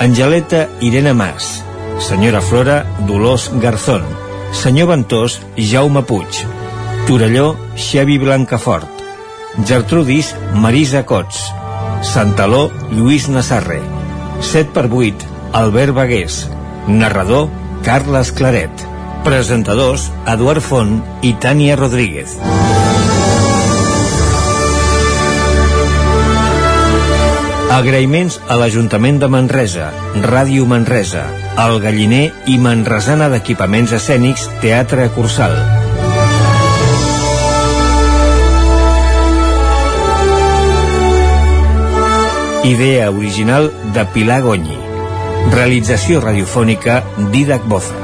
[0.00, 1.64] Angeleta Irene Mas
[1.98, 4.02] Senyora Flora Dolors Garzón
[4.52, 6.28] Senyor Ventós Jaume Puig
[7.06, 8.88] Torelló Xavi Blancafort
[9.66, 11.44] Gertrudis Marisa Cots
[12.02, 13.80] Santaló Lluís Nassarre
[14.40, 15.14] 7 per 8
[15.52, 16.50] Albert Bagués
[16.88, 17.48] Narrador
[17.84, 18.86] Carles Claret
[19.24, 22.34] Presentadors Eduard Font i Tània Rodríguez
[27.74, 29.88] Agraïments a l'Ajuntament de Manresa,
[30.22, 31.24] Ràdio Manresa,
[31.58, 35.56] El Galliner i Manresana d'Equipaments Escènics Teatre Cursal.
[42.70, 43.68] Idea original
[43.98, 44.78] de Pilar Gonyi.
[45.58, 47.02] Realització radiofònica
[47.34, 48.03] Didac Boza.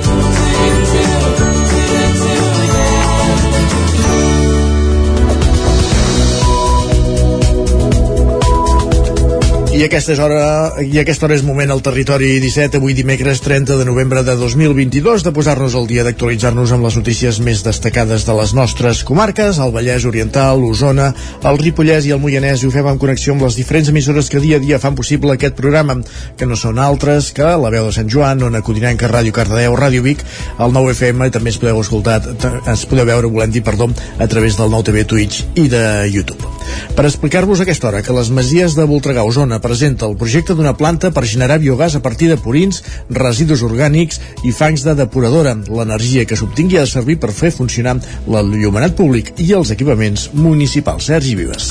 [9.81, 10.41] I aquesta, és hora,
[10.77, 15.23] I aquesta hora és moment al territori 17, avui dimecres 30 de novembre de 2022,
[15.25, 19.73] de posar-nos al dia d'actualitzar-nos amb les notícies més destacades de les nostres comarques, el
[19.73, 21.07] Vallès Oriental, l'Osona,
[21.49, 24.43] el Ripollès i el Moianès, i ho fem en connexió amb les diferents emissores que
[24.43, 25.97] dia a dia fan possible aquest programa,
[26.37, 30.05] que no són altres que la veu de Sant Joan, Ona Codinenca, Ràdio Cardedeu, Ràdio
[30.05, 30.21] Vic,
[30.61, 33.89] el 9 FM, i també ens podeu escoltar, ens podeu veure, volem dir, perdó,
[34.21, 36.53] a través del 9 TV Twitch i de YouTube.
[36.93, 41.13] Per explicar-vos aquesta hora que les Masies de Voltregà, Osona, presenta el projecte d'una planta
[41.15, 42.81] per generar biogàs a partir de purins,
[43.15, 45.53] residus orgànics i fangs de depuradora.
[45.71, 47.93] L'energia que s'obtingui ha de servir per fer funcionar
[48.27, 51.07] l'enllumenat públic i els equipaments municipals.
[51.07, 51.69] Sergi Vives.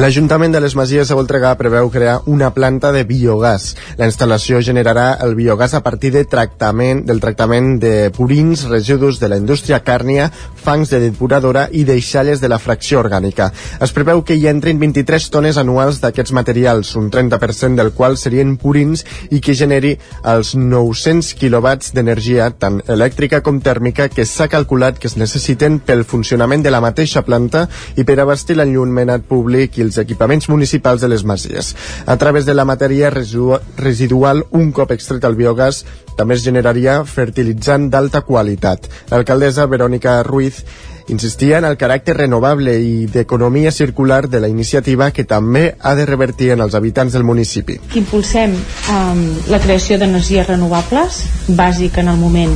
[0.00, 3.74] L'Ajuntament de les Masies de Voltregà preveu crear una planta de biogàs.
[4.00, 9.28] La instal·lació generarà el biogàs a partir de tractament, del tractament de purins, residus de
[9.28, 10.30] la indústria càrnia,
[10.64, 13.52] fangs de depuradora i deixalles de la fracció orgànica.
[13.84, 18.56] Es preveu que hi entrin 23 tones anuals d'aquests materials, un 30% del qual serien
[18.56, 24.98] purins i que generi els 900 quilowatts d'energia tant elèctrica com tèrmica que s'ha calculat
[24.98, 29.82] que es necessiten pel funcionament de la mateixa planta i per abastir l'enllumenat públic i
[29.82, 31.74] els equipaments municipals de les masies.
[32.06, 35.82] A través de la matèria residu residual, un cop extret el biogàs,
[36.16, 38.88] també es generaria fertilitzant d'alta qualitat.
[39.10, 40.62] L'alcaldessa Verònica Ruiz
[41.08, 46.06] insistia en el caràcter renovable i d'economia circular de la iniciativa que també ha de
[46.06, 47.78] revertir en els habitants del municipi.
[47.94, 52.54] impulsem um, la creació d'energies renovables, bàsic en el moment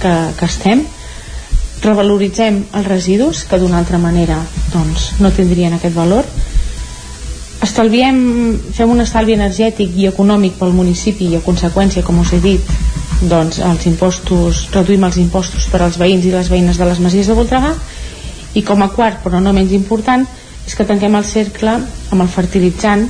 [0.00, 0.84] que, que estem,
[1.82, 4.38] revaloritzem els residus, que d'una altra manera
[4.72, 6.24] doncs, no tindrien aquest valor,
[7.62, 8.18] estalviem,
[8.74, 12.76] fem un estalvi energètic i econòmic pel municipi i a conseqüència, com us he dit,
[13.22, 17.30] doncs els impostos, reduïm els impostos per als veïns i les veïnes de les masies
[17.30, 17.72] de Voltregà
[18.56, 20.26] i com a quart, però no menys important,
[20.66, 23.06] és que tanquem el cercle amb el fertilitzant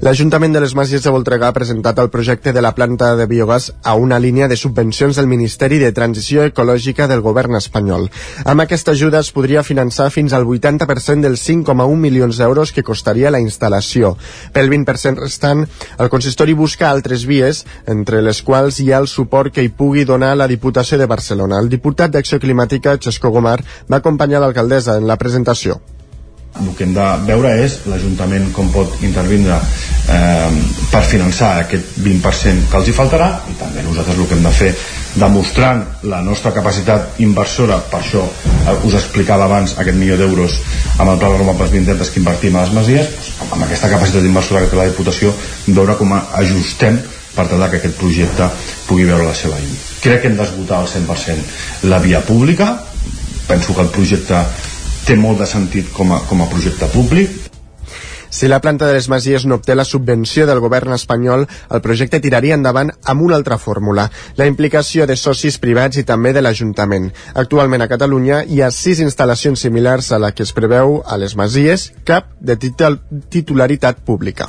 [0.00, 3.66] L'Ajuntament de les Masies de Voltregà ha presentat el projecte de la planta de biogàs
[3.84, 8.08] a una línia de subvencions del Ministeri de Transició Ecològica del govern espanyol.
[8.48, 13.28] Amb aquesta ajuda es podria finançar fins al 80% dels 5,1 milions d'euros que costaria
[13.28, 14.14] la instal·lació.
[14.56, 15.66] Pel 20% restant,
[15.98, 20.08] el consistori busca altres vies, entre les quals hi ha el suport que hi pugui
[20.08, 21.60] donar la Diputació de Barcelona.
[21.60, 25.82] El diputat d'Acció Climàtica, Xesco Gomar, va acompanyar l'alcaldessa en la presentació
[26.58, 30.48] el que hem de veure és l'Ajuntament com pot intervindre eh,
[30.90, 34.52] per finançar aquest 20% que els hi faltarà i també nosaltres el que hem de
[34.56, 34.72] fer
[35.14, 40.58] demostrant la nostra capacitat inversora per això eh, us explicava abans aquest milió d'euros
[40.98, 44.26] amb el Pla de Renovables 2030 que invertim a les Masies doncs, amb aquesta capacitat
[44.26, 45.32] inversora que té la Diputació
[45.70, 46.98] veure com ajustem
[47.30, 48.48] per tal que aquest projecte
[48.88, 49.76] pugui veure la seva llum.
[50.02, 52.72] Crec que hem d'esgotar al 100% la via pública,
[53.46, 54.42] penso que el projecte
[55.06, 57.50] té molt de sentit com a, com a projecte públic
[58.30, 62.20] si la planta de les Masies no obté la subvenció del govern espanyol, el projecte
[62.22, 64.06] tiraria endavant amb una altra fórmula,
[64.38, 67.10] la implicació de socis privats i també de l'Ajuntament.
[67.34, 71.34] Actualment a Catalunya hi ha sis instal·lacions similars a la que es preveu a les
[71.36, 74.48] Masies, cap de titul titularitat pública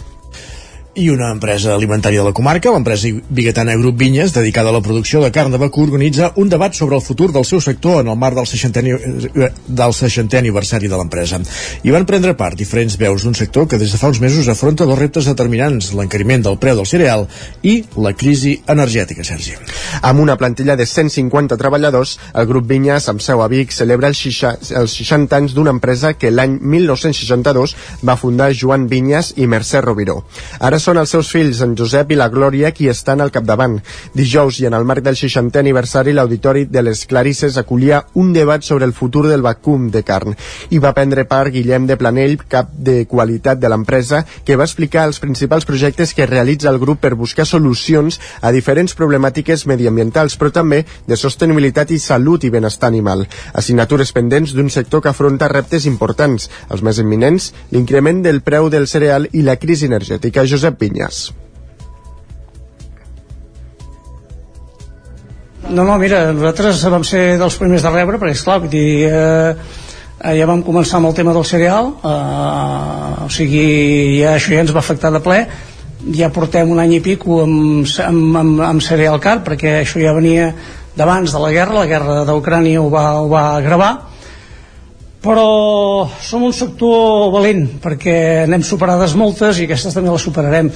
[0.94, 5.22] i una empresa alimentària de la comarca, l'empresa biguetana Grup Vinyes, dedicada a la producció
[5.24, 8.18] de carn de vacú, organitza un debat sobre el futur del seu sector en el
[8.20, 11.40] marc del 60è, del 60è aniversari de l'empresa.
[11.84, 14.86] Hi van prendre part diferents veus d'un sector que des de fa uns mesos afronta
[14.86, 17.24] dos reptes determinants, l'encariment del preu del cereal
[17.64, 19.56] i la crisi energètica, Sergi.
[20.02, 24.20] Amb una plantilla de 150 treballadors, el Grup Vinyes, amb seu a Vic, celebra els
[24.98, 30.20] 60 anys d'una empresa que l'any 1962 va fundar Joan Vinyes i Mercè Rovira.
[30.60, 33.78] Ara són els seus fills, en Josep i la Glòria, qui estan al capdavant.
[34.18, 38.66] Dijous i en el marc del 60è aniversari, l'Auditori de les Clarisses acollia un debat
[38.66, 40.36] sobre el futur del vacum de carn.
[40.70, 45.06] Hi va prendre part Guillem de Planell, cap de qualitat de l'empresa, que va explicar
[45.08, 50.52] els principals projectes que realitza el grup per buscar solucions a diferents problemàtiques mediambientals, però
[50.52, 53.28] també de sostenibilitat i salut i benestar animal.
[53.54, 58.88] Assignatures pendents d'un sector que afronta reptes importants, els més imminents, l'increment del preu del
[58.88, 60.46] cereal i la crisi energètica.
[60.48, 61.30] Josep Pinyas.
[65.72, 69.54] No, no, mira, nosaltres vam ser dels primers de rebre, perquè, esclar, vull dir, eh,
[70.20, 73.68] eh, ja vam començar amb el tema del cereal, eh, o sigui,
[74.20, 75.46] ja, això ja ens va afectar de ple,
[76.18, 80.16] ja portem un any i pico amb, amb, amb, amb cereal car, perquè això ja
[80.18, 80.52] venia
[80.98, 83.94] d'abans de la guerra, la guerra d'Ucrània ho, va, ho va gravar,
[85.22, 90.72] però som un sector valent perquè n'hem superades moltes i aquestes també les superarem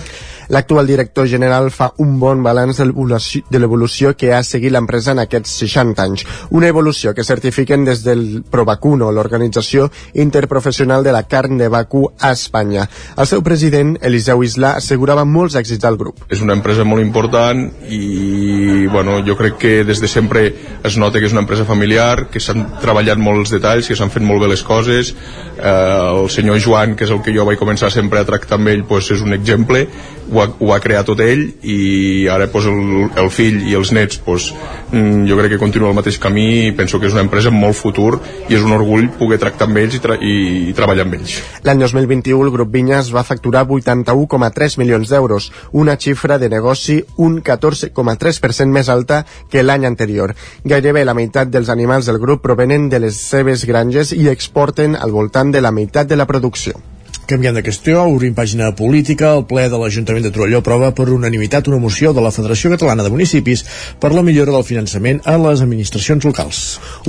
[0.50, 5.58] L'actual director general fa un bon balanç de l'evolució que ha seguit l'empresa en aquests
[5.64, 6.26] 60 anys.
[6.50, 12.32] Una evolució que certifiquen des del Provacuno, l'organització interprofessional de la carn de vacu a
[12.32, 12.88] Espanya.
[13.18, 16.26] El seu president, Eliseu Isla, assegurava molts èxits al grup.
[16.30, 20.46] És una empresa molt important i bueno, jo crec que des de sempre
[20.84, 24.24] es nota que és una empresa familiar, que s'han treballat molts detalls, que s'han fet
[24.26, 25.14] molt bé les coses.
[25.56, 28.72] Eh, el senyor Joan, que és el que jo vaig començar sempre a tractar amb
[28.72, 29.86] ell, pues, és un exemple
[30.32, 33.92] ho ha, ho ha creat tot ell i ara pues, el, el fill i els
[33.96, 34.50] nets pues,
[34.92, 37.62] mm, jo crec que continua el mateix camí i penso que és una empresa amb
[37.62, 38.20] molt futur
[38.50, 40.36] i és un orgull poder tractar amb ells i, tra i,
[40.72, 41.38] i treballar amb ells.
[41.68, 47.42] L'any 2021 el grup Vinyes va facturar 81,3 milions d'euros, una xifra de negoci un
[47.44, 50.36] 14,3% més alta que l'any anterior.
[50.64, 55.16] Gairebé la meitat dels animals del grup provenen de les seves granges i exporten al
[55.16, 56.95] voltant de la meitat de la producció.
[57.26, 61.66] Canviant de qüestió, obrim pàgina política, el ple de l'Ajuntament de Torelló aprova per unanimitat
[61.72, 63.64] una moció de la Federació Catalana de Municipis
[63.98, 66.60] per la millora del finançament a les administracions locals.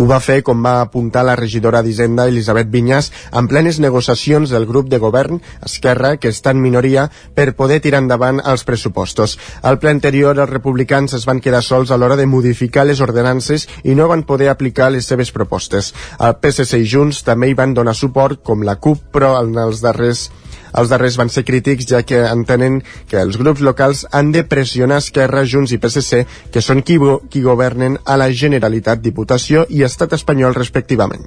[0.00, 4.64] Ho va fer, com va apuntar la regidora d'Hisenda, Elisabet Vinyas, en plenes negociacions del
[4.64, 9.36] grup de govern Esquerra, que està en minoria, per poder tirar endavant els pressupostos.
[9.60, 13.68] Al ple anterior, els republicans es van quedar sols a l'hora de modificar les ordenances
[13.84, 15.92] i no van poder aplicar les seves propostes.
[16.16, 19.84] El PSC i Junts també hi van donar suport, com la CUP, però en els
[19.84, 20.46] darrers darrers
[20.76, 25.00] els darrers van ser crítics ja que entenen que els grups locals han de pressionar
[25.00, 26.98] Esquerra, Junts i PSC, que són qui,
[27.30, 31.24] qui governen a la Generalitat, Diputació i Estat espanyol respectivament.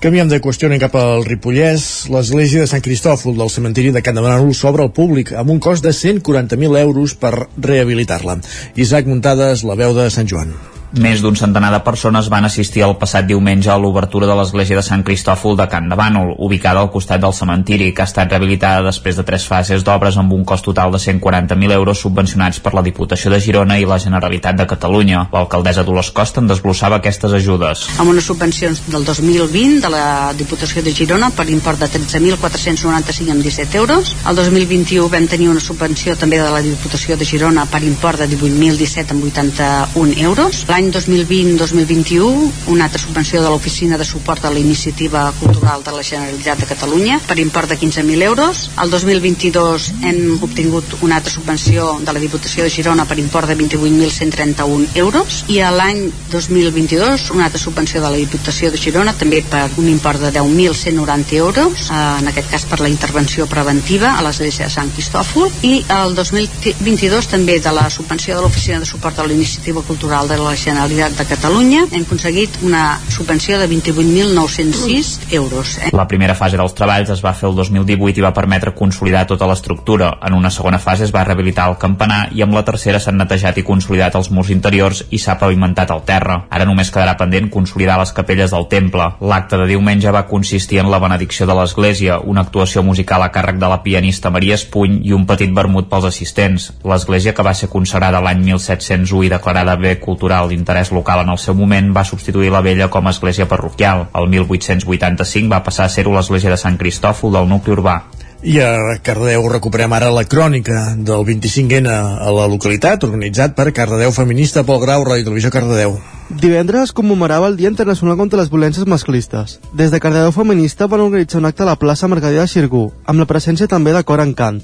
[0.00, 2.08] Canviem de qüestió cap al Ripollès.
[2.08, 5.60] L'església de Sant Cristòfol del cementiri de Can de Manol s'obre al públic amb un
[5.60, 8.40] cost de 140.000 euros per rehabilitar-la.
[8.76, 10.79] Isaac Muntades, la veu de Sant Joan.
[10.90, 14.82] Més d'un centenar de persones van assistir el passat diumenge a l'obertura de l'església de
[14.82, 18.82] Sant Cristòfol de Can de Bànol, ubicada al costat del cementiri, que ha estat rehabilitada
[18.82, 22.82] després de tres fases d'obres amb un cost total de 140.000 euros subvencionats per la
[22.82, 25.28] Diputació de Girona i la Generalitat de Catalunya.
[25.30, 27.86] L'alcaldessa Dolors Costa en desglossava aquestes ajudes.
[28.02, 33.46] Amb unes subvencions del 2020 de la Diputació de Girona per import de 13.495 amb
[33.46, 34.16] 17 euros.
[34.26, 38.26] El 2021 vam tenir una subvenció també de la Diputació de Girona per import de
[38.34, 40.64] 18.017 amb 81 euros.
[40.66, 45.92] L'any l'any 2020-2021 una altra subvenció de l'Oficina de Suport a la Iniciativa Cultural de
[45.92, 48.70] la Generalitat de Catalunya per import de 15.000 euros.
[48.80, 53.58] El 2022 hem obtingut una altra subvenció de la Diputació de Girona per import de
[53.58, 59.42] 28.131 euros i a l'any 2022 una altra subvenció de la Diputació de Girona també
[59.42, 64.24] per un import de 10.190 euros, eh, en aquest cas per la intervenció preventiva a
[64.24, 69.18] l'església de Sant Cristòfol i el 2022 també de la subvenció de l'Oficina de Suport
[69.18, 73.66] a la Iniciativa Cultural de la Generalitat Generalitat de Catalunya hem aconseguit una subvenció de
[73.68, 75.78] 28.906 euros.
[75.78, 75.88] Eh?
[75.90, 79.48] La primera fase dels treballs es va fer el 2018 i va permetre consolidar tota
[79.50, 80.12] l'estructura.
[80.22, 83.58] En una segona fase es va rehabilitar el campanar i amb la tercera s'han netejat
[83.58, 86.36] i consolidat els murs interiors i s'ha pavimentat el terra.
[86.54, 89.08] Ara només quedarà pendent consolidar les capelles del temple.
[89.26, 93.58] L'acte de diumenge va consistir en la benedicció de l'església, una actuació musical a càrrec
[93.58, 96.70] de la pianista Maria Espuny i un petit vermut pels assistents.
[96.86, 101.40] L'església que va ser consagrada l'any 1701 i declarada bé cultural d'interès local en el
[101.40, 104.10] seu moment va substituir la vella com a església parroquial.
[104.14, 108.02] El 1885 va passar a ser-ho l'església de Sant Cristòfol del nucli urbà.
[108.40, 114.14] I a Cardedeu recuperem ara la crònica del 25N a la localitat, organitzat per Cardedeu
[114.16, 115.98] Feminista, Pol Grau, Ràdio Televisió Cardedeu.
[116.30, 119.58] Divendres es commemorava el Dia Internacional contra les Violències Masclistes.
[119.76, 123.20] Des de Cardedeu Feminista van organitzar un acte a la plaça Mercader de Xirgú, amb
[123.20, 124.62] la presència també de Cor Encant.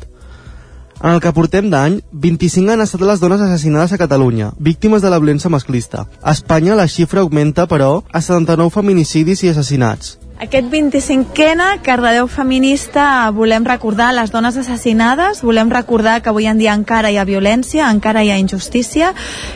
[1.02, 5.10] En el que portem d'any, 25 han estat les dones assassinades a Catalunya, víctimes de
[5.12, 6.06] la violència masclista.
[6.22, 10.16] A Espanya la xifra augmenta, però, a 79 feminicidis i assassinats.
[10.40, 16.74] Aquest 25ena, Cardedeu Feminista, volem recordar les dones assassinades, volem recordar que avui en dia
[16.76, 19.14] encara hi ha violència, encara hi ha injustícia,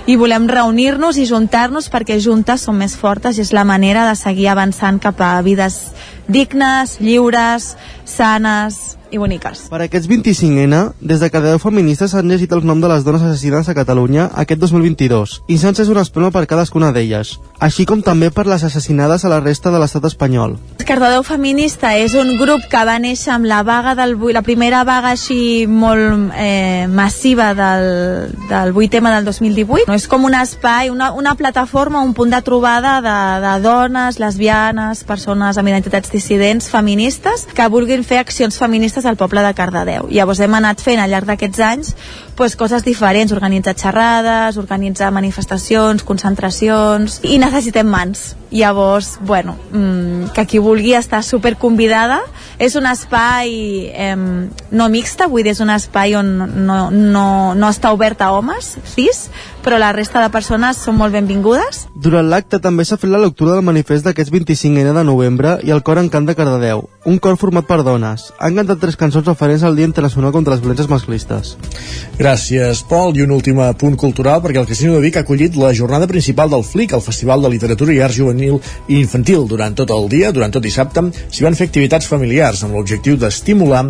[0.09, 4.17] i volem reunir-nos i juntar-nos perquè juntes som més fortes i és la manera de
[4.17, 5.83] seguir avançant cap a vides
[6.29, 9.67] dignes, lliures, sanes i boniques.
[9.71, 13.69] Per aquests 25N, des de Cardedeu Feminista s'han llegit els noms de les dones assassinades
[13.69, 18.47] a Catalunya aquest 2022 i s'han una espelma per cadascuna d'elles, així com també per
[18.47, 20.57] les assassinades a la resta de l'estat espanyol.
[20.87, 24.83] Cardedeu Feminista és un grup que va néixer amb la vaga del 8, la primera
[24.85, 29.89] vaga així molt eh, massiva del, del 8M del 2018.
[29.89, 33.17] No, és com un espai, una, una plataforma, un punt de trobada de,
[33.47, 39.45] de dones, lesbianes, persones amb identitats dissidents, feministes, que vulguin fer accions feministes al poble
[39.45, 40.09] de Cardedeu.
[40.11, 41.95] Llavors hem anat fent al llarg d'aquests anys
[42.41, 48.31] pues, coses diferents, organitzar xerrades, organitzar manifestacions, concentracions, i necessitem mans.
[48.51, 52.23] Llavors, bueno, mmm, que qui vulgui estar super convidada,
[52.57, 53.53] és un espai
[53.93, 56.33] eh, no mixta, vull dir, és un espai on
[56.65, 59.27] no, no, no està obert a homes, cis,
[59.61, 61.85] però la resta de persones són molt benvingudes.
[61.95, 65.85] Durant l'acte també s'ha fet la lectura del manifest d'aquest 25N de novembre i el
[65.85, 68.27] cor encant de Cardedeu, un cor format per dones.
[68.39, 71.55] Han cantat tres cançons referents al Dia Internacional contra les Violències Masclistes.
[72.19, 73.17] Gràcies, Pol.
[73.17, 76.51] I un últim punt cultural, perquè el Casino de Vic ha acollit la jornada principal
[76.51, 79.47] del FLIC, el Festival de Literatura i Art Juvenil i Infantil.
[79.49, 83.87] Durant tot el dia, durant tot dissabte, s'hi van fer activitats familiars amb l'objectiu d'estimular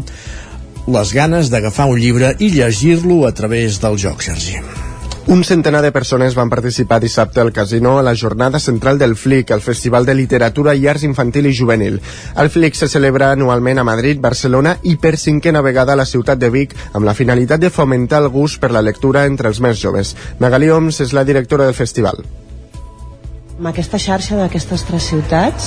[0.90, 4.89] les ganes d'agafar un llibre i llegir-lo a través del joc, Sergi.
[5.30, 9.52] Un centenar de persones van participar dissabte al casino a la jornada central del FLIC,
[9.52, 12.00] el Festival de Literatura i Arts Infantil i Juvenil.
[12.34, 16.42] El FLIC se celebra anualment a Madrid, Barcelona i per cinquena vegada a la ciutat
[16.42, 19.78] de Vic amb la finalitat de fomentar el gust per la lectura entre els més
[19.78, 20.16] joves.
[20.42, 22.26] Magali Oms és la directora del festival.
[23.60, 25.66] Amb aquesta xarxa d'aquestes tres ciutats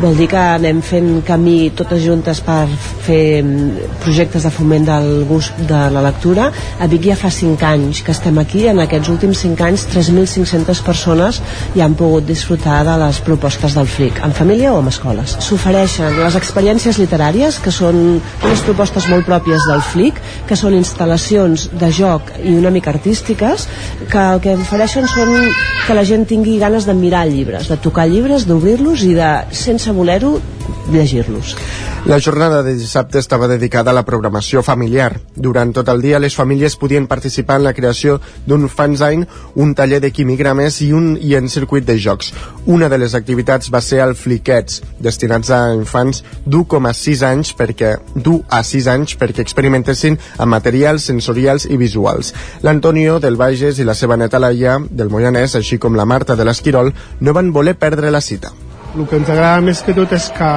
[0.00, 2.62] vol dir que anem fent camí totes juntes per
[3.04, 6.46] fer mm, projectes de foment del gust de la lectura.
[6.80, 10.80] A Vic ja fa 5 anys que estem aquí, en aquests últims 5 anys 3.500
[10.86, 11.42] persones
[11.74, 15.36] ja han pogut disfrutar de les propostes del FLIC, en família o en escoles.
[15.44, 21.68] S'ofereixen les experiències literàries, que són unes propostes molt pròpies del FLIC, que són instal·lacions
[21.76, 23.68] de joc i una mica artístiques,
[24.08, 25.36] que el que ofereixen són
[25.84, 29.32] que la gent tingui ganes de mirar llibres, de tocar llibres, d'obrir-los i de,
[29.64, 30.38] sense voler-ho,
[30.92, 31.56] llegir-los.
[32.04, 35.14] La jornada de dissabte estava dedicada a la programació familiar.
[35.34, 39.24] Durant tot el dia les famílies podien participar en la creació d'un fanzine,
[39.54, 42.34] un taller de quimigrames i un i en circuit de jocs.
[42.66, 48.36] Una de les activitats va ser el Fliquets, destinats a infants d'1,6 anys perquè d'1
[48.52, 52.34] a 6 anys perquè experimentessin amb materials sensorials i visuals.
[52.60, 56.44] L'Antonio del Bages i la seva neta Laia del Moianès, així com la Marta de
[56.44, 56.92] l'Esquirol,
[57.24, 58.52] no van voler perdre la cita.
[58.94, 60.50] El que ens agrada més que tot és que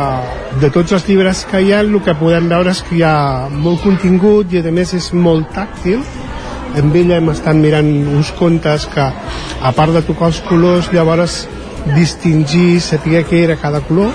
[0.62, 3.48] de tots els llibres que hi ha el que podem veure és que hi ha
[3.50, 6.04] molt contingut i a més és molt tàctil
[6.78, 11.46] amb ella hem estat mirant uns contes que a part de tocar els colors llavors
[11.96, 14.12] distingir, saber què era cada color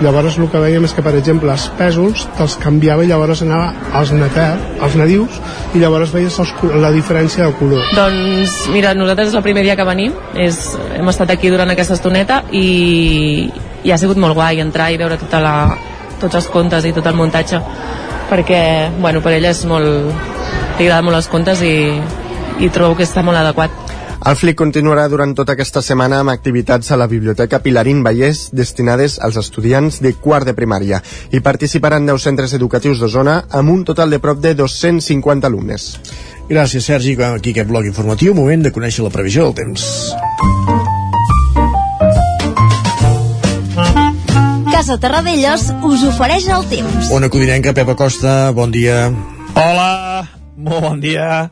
[0.00, 3.70] llavors el que veiem és que per exemple els pèsols te'ls canviava i llavors anava
[4.00, 4.48] als neter,
[4.80, 5.40] als nadius
[5.74, 7.84] i llavors veies els, la diferència de color.
[7.96, 10.60] Doncs mira, nosaltres és el primer dia que venim és,
[10.96, 13.50] hem estat aquí durant aquesta estoneta i,
[13.84, 15.54] i ha sigut molt guai entrar i veure tota la,
[16.20, 17.60] tots els contes i tot el muntatge
[18.30, 18.62] perquè
[19.00, 20.28] bueno, per ella és molt
[20.80, 21.74] li molt els contes i,
[22.64, 23.89] i trobo que està molt adequat
[24.20, 29.16] el FLIC continuarà durant tota aquesta setmana amb activitats a la Biblioteca Pilarín Vallès destinades
[29.18, 30.98] als estudiants de quart de primària.
[31.32, 35.94] Hi participaran 10 centres educatius de zona amb un total de prop de 250 alumnes.
[36.50, 37.14] Gràcies, Sergi.
[37.16, 38.34] Aquí aquest bloc informatiu.
[38.34, 39.86] Moment de conèixer la previsió del temps.
[44.70, 47.08] Casa Terradellos us ofereix el temps.
[47.16, 49.08] Ona Codinenca, Pepa Costa, bon dia.
[49.54, 51.48] Hola, molt bon dia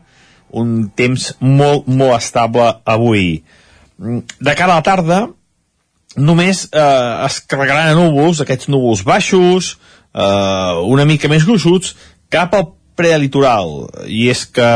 [0.51, 3.43] un temps molt, molt estable avui.
[3.99, 5.19] De cara a la tarda,
[6.15, 9.75] només eh, es carregaran a núvols, aquests núvols baixos,
[10.13, 11.95] eh, una mica més gruixuts,
[12.31, 13.87] cap al prelitoral.
[14.07, 14.69] I és que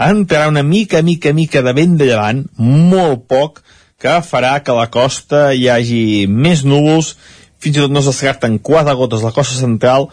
[0.00, 3.60] entrarà una mica, mica, mica de vent de llevant, molt poc,
[4.00, 7.14] que farà que a la costa hi hagi més núvols,
[7.60, 10.08] fins i tot no es descarten quatre gotes a la costa central,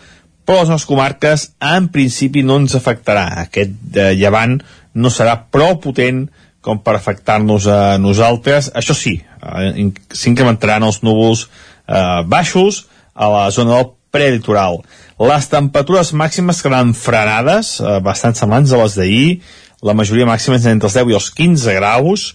[0.47, 3.27] però les nostres comarques en principi no ens afectarà.
[3.45, 4.59] Aquest eh, llevant
[4.97, 6.25] no serà prou potent
[6.65, 8.71] com per afectar-nos a nosaltres.
[8.75, 14.81] Això sí, eh, s'incrementaran els núvols eh, baixos a la zona del prelitoral.
[15.17, 19.41] Les temperatures màximes seran frenades, eh, bastant semblants a les d'ahir,
[19.85, 22.31] la majoria màxima és entre els 10 i els 15 graus,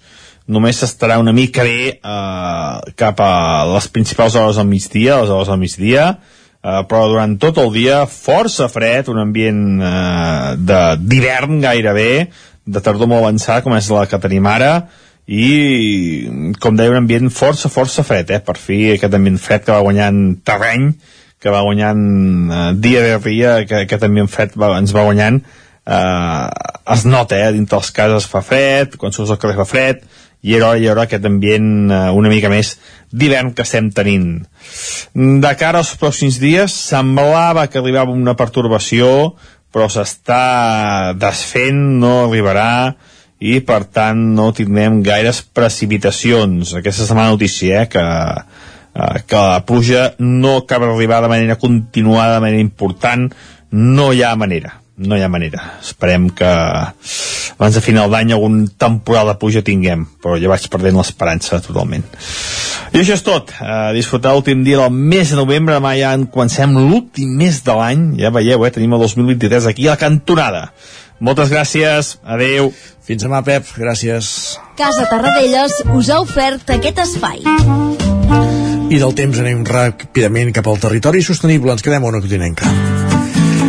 [0.46, 3.32] només s'estarà una mica bé eh, cap a
[3.74, 6.06] les principals hores del migdia, les hores del migdia,
[6.62, 12.12] eh, però durant tot el dia força fred, un ambient eh, d'hivern gairebé,
[12.66, 14.72] de tardor molt avançada, com és la que tenim ara,
[15.26, 18.40] i com deia un ambient força, força fred, eh?
[18.42, 20.92] per fi aquest ambient fred que va guanyant terreny,
[21.42, 22.02] que va guanyant
[22.50, 25.40] eh, dia de dia, que aquest ambient fred va, ens va guanyant,
[25.86, 26.48] eh,
[26.96, 27.52] es nota, eh?
[27.54, 30.04] dintre les cases fa fred, quan surts al carrer fa fred,
[30.42, 32.74] i era hora, i era aquest ambient eh, una mica més
[33.14, 34.42] d'hivern que estem tenint.
[35.14, 39.36] De cara als pròxims dies, semblava que arribava una pertorbació,
[39.72, 42.94] però s'està desfent, no arribarà,
[43.42, 46.76] i per tant no tindrem gaires precipitacions.
[46.78, 48.04] Aquesta mala notícia, eh, que,
[48.94, 53.32] eh, que la pluja no acaba d'arribar de manera continuada, de manera important,
[53.72, 55.78] no hi ha manera no hi ha manera.
[55.80, 60.98] Esperem que abans de final d'any algun temporal de puja tinguem, però ja vaig perdent
[60.98, 62.04] l'esperança totalment.
[62.92, 63.54] I això és tot.
[63.56, 67.76] Uh, disfrutar l'últim dia del mes de novembre, demà ja en comencem l'últim mes de
[67.78, 70.66] l'any, ja veieu, eh, tenim el 2023 aquí a la cantonada.
[71.22, 72.72] Moltes gràcies, adeu.
[73.06, 74.58] Fins demà, Pep, gràcies.
[74.78, 77.42] Casa Tarradellas us ha ofert aquest espai.
[78.92, 81.72] I del temps anem ràpidament cap al territori sostenible.
[81.72, 82.68] Ens quedem a una continenca.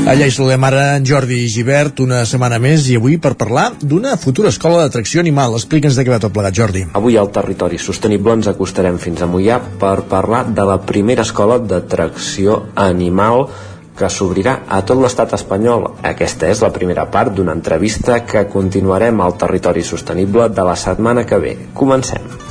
[0.03, 4.17] Allà hi saludem ara en Jordi Givert una setmana més i avui per parlar d'una
[4.19, 5.55] futura escola d'atracció animal.
[5.55, 6.84] Explica'ns de què va tot plegat, Jordi.
[6.99, 11.55] Avui al territori sostenible ens acostarem fins a Mollà per parlar de la primera escola
[11.63, 13.47] d'atracció animal
[13.95, 15.93] que s'obrirà a tot l'estat espanyol.
[16.03, 21.23] Aquesta és la primera part d'una entrevista que continuarem al territori sostenible de la setmana
[21.23, 21.59] que ve.
[21.80, 22.43] Comencem.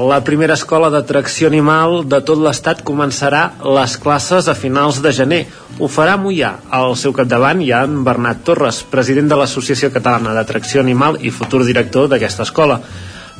[0.00, 3.40] La primera escola d'atracció animal de tot l'estat començarà
[3.76, 5.40] les classes a finals de gener.
[5.76, 6.54] Ho farà Mollà.
[6.72, 11.32] Al seu capdavant hi ha en Bernat Torres, president de l'Associació Catalana d'Atracció Animal i
[11.34, 12.80] futur director d'aquesta escola.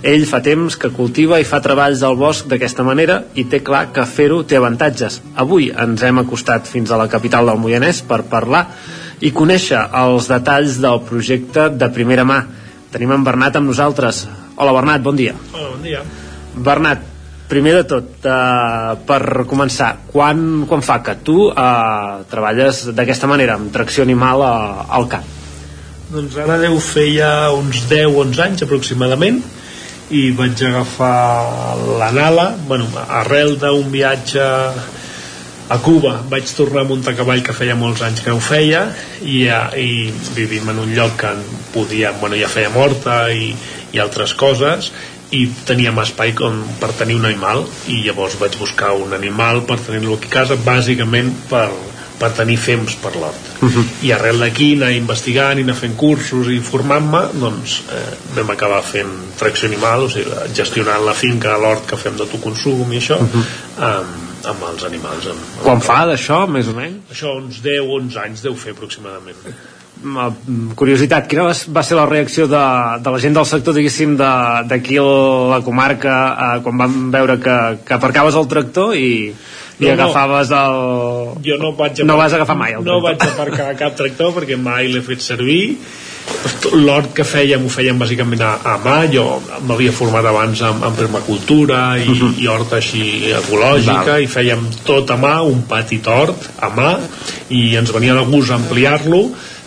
[0.02, 3.86] Ell fa temps que cultiva i fa treballs al bosc d'aquesta manera i té clar
[3.96, 5.20] que fer-ho té avantatges.
[5.40, 8.66] Avui ens hem acostat fins a la capital del Moianès per parlar
[9.20, 12.42] i conèixer els detalls del projecte de primera mà.
[12.92, 14.26] Tenim en Bernat amb nosaltres.
[14.56, 15.38] Hola Bernat, bon dia.
[15.54, 16.04] Hola, bon dia.
[16.54, 17.02] Bernat,
[17.50, 23.58] primer de tot, eh, per començar, quan, quan fa que tu eh, treballes d'aquesta manera,
[23.58, 24.54] amb tracció animal a,
[24.98, 25.26] al camp?
[26.10, 29.42] Doncs ara deu fer ja uns 10-11 anys aproximadament
[30.10, 32.88] i vaig agafar l'anala, bueno,
[33.20, 34.46] arrel d'un viatge
[35.70, 38.88] a Cuba vaig tornar a muntar cavall que feia molts anys que ho feia
[39.22, 39.44] i,
[39.78, 39.90] i
[40.34, 41.30] vivim en un lloc que
[41.70, 43.52] podia, bueno, ja feia morta i,
[43.94, 44.90] i altres coses
[45.30, 47.62] i teníem espai com per tenir un animal
[47.92, 51.68] i llavors vaig buscar un animal per tenir-lo aquí a casa bàsicament per,
[52.20, 53.84] per tenir fems per l'hort uh -huh.
[54.02, 58.82] i arrel d'aquí anar investigant i anar fent cursos i formant-me doncs eh, vam acabar
[58.82, 63.26] fent tracció animal o sigui, gestionant la finca, l'hort que fem d'autoconsum i això uh
[63.26, 63.44] -huh.
[63.78, 64.10] amb,
[64.44, 66.98] amb els animals amb, amb Quan fa d'això, més o menys?
[67.12, 69.36] Això uns 10-11 anys deu fer aproximadament
[70.76, 72.64] curiositat, quina va ser la reacció de,
[73.04, 77.96] de la gent del sector, diguéssim, d'aquí la comarca eh, quan van veure que, que
[77.96, 79.10] aparcaves el tractor i,
[79.80, 80.78] i no, agafaves el...
[81.46, 82.94] Jo no vaig aparcar, no vas agafar mai el tractor.
[82.94, 85.62] No vaig aparcar cap tractor perquè mai l'he fet servir
[86.76, 89.24] l'hort que fèiem ho fèiem bàsicament a, a mà jo
[89.66, 92.32] m'havia format abans en, en permacultura i, uh -huh.
[92.38, 94.22] i hort així ecològica Val.
[94.22, 96.98] i fèiem tot a mà un petit hort a mà
[97.48, 99.22] i ens venia de gust ampliar-lo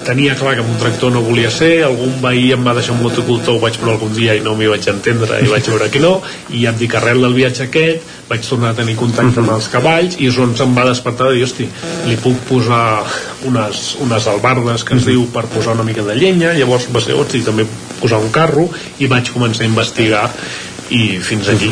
[0.06, 3.02] tenia clar que amb un tractor no volia ser algun veí em va deixar un
[3.04, 6.02] motocultor ho vaig provar algun dia i no m'hi vaig entendre i vaig veure que
[6.04, 6.14] no
[6.50, 9.70] i ja et dic arrel del viatge aquest vaig tornar a tenir contacte amb els
[9.74, 11.68] cavalls i és on se'm va despertar de dir, hosti,
[12.10, 12.86] li puc posar
[13.50, 17.18] unes, unes albardes que es diu per posar una mica de llenya llavors va ser,
[17.18, 17.68] hosti, també
[18.00, 18.70] posar un carro
[19.00, 20.26] i vaig començar a investigar
[20.94, 21.72] i fins aquí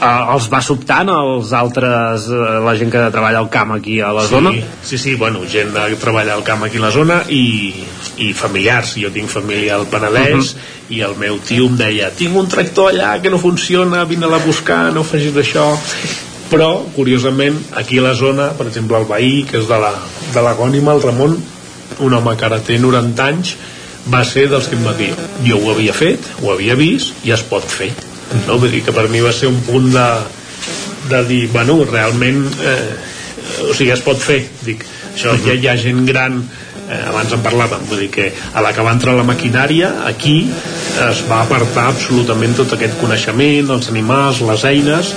[0.00, 4.12] uh, els va sobtant els altres, uh, la gent que treballa al camp aquí a
[4.14, 4.52] la sí, zona?
[4.82, 7.72] Sí, sí, bueno, gent que treballa al camp aquí a la zona i,
[8.24, 10.96] i familiars, jo tinc família al Penedès uh -huh.
[10.96, 14.46] i el meu tio em deia tinc un tractor allà que no funciona vine-la a
[14.46, 15.76] buscar, no facis això
[16.50, 19.92] però, curiosament, aquí a la zona per exemple el veí, que és de la,
[20.34, 21.36] de la Gònima, el Ramon
[22.00, 23.56] un home que ara té 90 anys
[24.12, 25.12] va ser dels que em va dir
[25.44, 28.07] jo ho havia fet, ho havia vist i es pot fer
[28.46, 28.58] no?
[28.58, 30.08] vull dir que per mi va ser un punt de,
[31.10, 32.94] de dir, bueno, realment eh,
[33.68, 34.84] o sigui, es pot fer dic,
[35.14, 36.40] això ja hi ha gent gran
[36.88, 40.40] eh, abans en parlàvem vull dir que a la que va entrar la maquinària aquí
[41.08, 45.12] es va apartar absolutament tot aquest coneixement els animals, les eines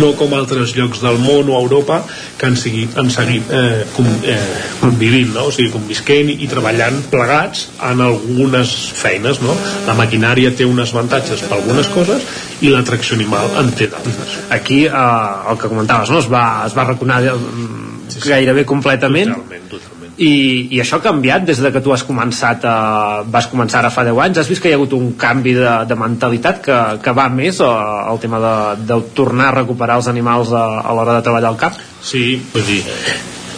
[0.00, 2.00] no com altres llocs del món o Europa
[2.38, 4.38] que han seguit, han seguit eh, com, eh,
[4.80, 5.48] convivint no?
[5.48, 9.56] o sigui, convisquent i, i treballant plegats en algunes feines no?
[9.88, 12.24] la maquinària té unes avantatges per algunes coses
[12.64, 15.04] i l'atracció animal en té d'altres aquí eh,
[15.50, 16.22] el que comentaves no?
[16.24, 18.26] es va, es va raconar sí, sí.
[18.28, 19.87] gairebé completament totalment, totalment.
[20.18, 20.32] I,
[20.74, 24.02] i això ha canviat des de que tu has començat a, vas començar ara fa
[24.06, 24.40] 10 anys?
[24.42, 27.62] Has vist que hi ha hagut un canvi de, de mentalitat que, que va més
[27.62, 28.54] al tema de,
[28.90, 31.78] de tornar a recuperar els animals a, a l'hora de treballar al camp?
[32.02, 32.82] Sí, vull dir,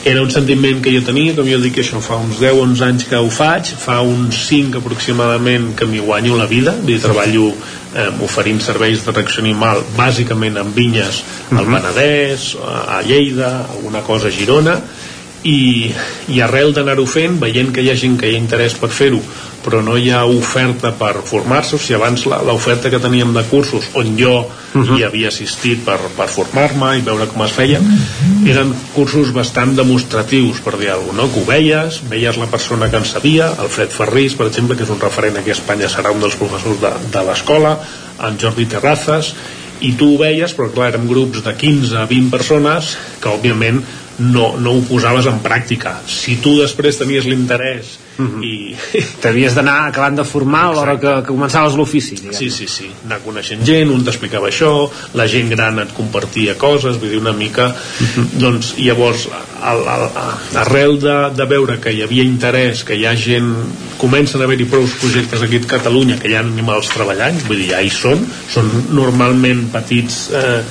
[0.05, 3.09] era un sentiment que jo tenia, com jo dic que això fa uns 10-11 anys
[3.09, 8.09] que ho faig, fa uns 5 aproximadament que m'hi guanyo la vida, dir, treballo eh,
[8.25, 11.21] oferint serveis de reacció animal bàsicament en vinyes
[11.53, 14.79] al Penedès, a Lleida, alguna cosa a Girona,
[15.43, 15.91] i,
[16.29, 19.21] i arrel d'anar-ho fent, veient que hi ha gent que hi ha interès per fer-ho,
[19.65, 23.91] però no hi ha oferta per formar-se, o sigui, abans l'oferta que teníem de cursos,
[23.95, 24.99] on jo uh -huh.
[24.99, 27.81] hi havia assistit per, per formar-me i veure com es feia,
[28.47, 31.33] eren cursos bastant demostratius, per dir alguna cosa, no?
[31.33, 34.91] que ho veies, veies la persona que en sabia, Alfred Ferrís, per exemple, que és
[34.91, 37.79] un referent aquí a Espanya, serà un dels professors de, de l'escola,
[38.19, 39.35] en Jordi Terrazas,
[39.81, 43.83] i tu ho veies, però clar, érem grups de 15 a 20 persones que òbviament
[44.21, 45.97] no, no ho posaves en pràctica.
[46.09, 48.45] Si tu després tenies l'interès uh -huh.
[48.45, 48.77] i
[49.23, 53.21] t'havies d'anar acabant de formar a l'hora que, que començaves l'ofici sí, sí, sí, anar
[53.25, 57.67] coneixent gent un t'explicava això, la gent gran et compartia coses, vull dir una mica.
[57.69, 58.27] Uh -huh.
[58.33, 59.29] doncs llavors
[59.63, 60.11] al, al,
[60.55, 63.55] arrel de, de veure que hi havia interès, que hi ha gent
[63.99, 67.71] comencen a haver-hi prou projectes aquí a Catalunya que hi ha animals treballant, vull dir,
[67.71, 70.63] ja hi són són normalment petits eh,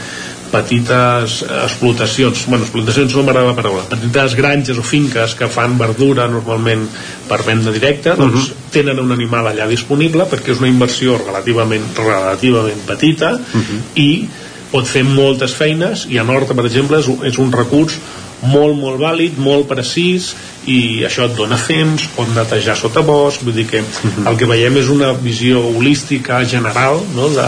[0.52, 6.28] petites explotacions, bueno, explotacions no m'agrada la paraula, petites granges o finques que fan verdura
[6.28, 6.88] normalment
[7.30, 8.72] per venda directa, doncs uh -huh.
[8.72, 13.82] tenen un animal allà disponible perquè és una inversió relativament relativament petita uh -huh.
[13.96, 14.28] i
[14.72, 17.98] pot fer moltes feines i a Horta, per exemple, és, és un recurs
[18.42, 20.34] molt, molt vàlid, molt precís
[20.70, 24.78] i això et dona fems, pot netejar sota bosc, vull dir que el que veiem
[24.80, 27.30] és una visió holística general no?
[27.36, 27.48] de,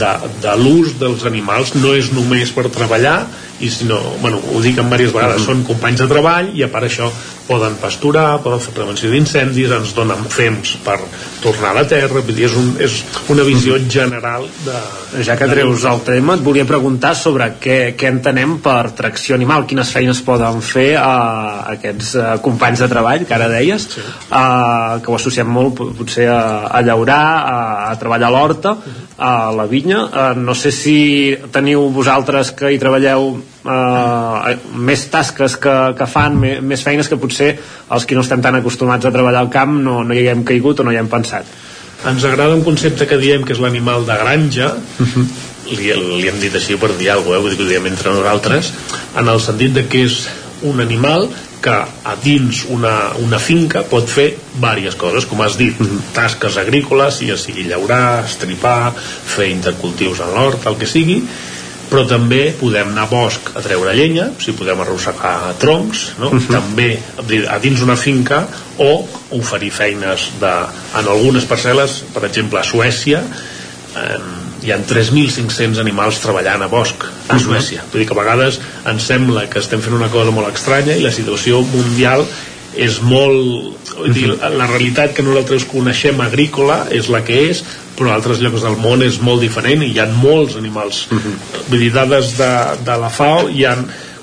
[0.00, 0.12] de,
[0.42, 3.18] de l'ús dels animals, no és només per treballar
[3.60, 5.52] i si no, bueno, ho dic en diverses vegades, uh -huh.
[5.52, 7.10] són companys de treball i a part això
[7.46, 10.96] poden pasturar, poden fer prevenció d'incendis, ens donen fems per
[11.42, 15.22] tornar a la terra, vull dir, és, un, és una visió general de...
[15.24, 19.66] Ja que treus el tema, et volia preguntar sobre què, què entenem per tracció animal,
[19.66, 21.12] quines feines poden fer a
[21.76, 24.00] aquests a companys de treball, que ara deies, sí.
[24.30, 27.58] a, que ho associem molt potser a, a llaurar, a,
[27.90, 28.76] a treballar a l'horta,
[29.18, 30.08] a la vinya.
[30.10, 36.38] A, no sé si teniu vosaltres que hi treballeu eh, més tasques que, que fan,
[36.40, 37.54] més, més feines que potser
[37.94, 40.80] els que no estem tan acostumats a treballar al camp no, no hi haguem caigut
[40.80, 41.48] o no hi hem pensat.
[42.04, 45.26] Ens agrada un concepte que diem que és l'animal de granja, uh -huh.
[45.72, 47.42] li, li hem dit així per dir alguna cosa, eh?
[47.42, 48.72] vull dir que ho diem entre nosaltres,
[49.16, 50.26] en el sentit de que és
[50.62, 51.28] un animal
[51.64, 55.80] que a dins una, una finca pot fer diverses coses, com has dit,
[56.16, 61.22] tasques agrícoles, ja sigui llaurar, estripar, fer intercultius en l'hort, el que sigui,
[61.88, 66.30] però també podem anar a bosc a treure llenya, si podem arrossegar troncs, no?
[66.32, 66.52] Uh -huh.
[66.52, 66.98] també
[67.48, 68.46] a dins una finca
[68.78, 70.54] o oferir feines de,
[70.98, 73.22] en algunes parcel·les, per exemple a Suècia,
[73.96, 74.18] eh,
[74.64, 77.84] hi ha 3.500 animals treballant a bosc a Suècia.
[77.90, 78.60] Vull dir que a vegades
[78.90, 82.26] ens sembla que estem fent una cosa molt estranya i la situació mundial
[82.74, 83.80] és molt...
[83.94, 87.62] Vull dir, la realitat que nosaltres coneixem agrícola és la que és,
[87.94, 91.18] però a altres llocs del món és molt diferent i hi ha molts animals uh
[91.18, 91.36] -huh.
[91.68, 92.52] vull dir, dades de,
[92.84, 93.76] de la FAO hi ha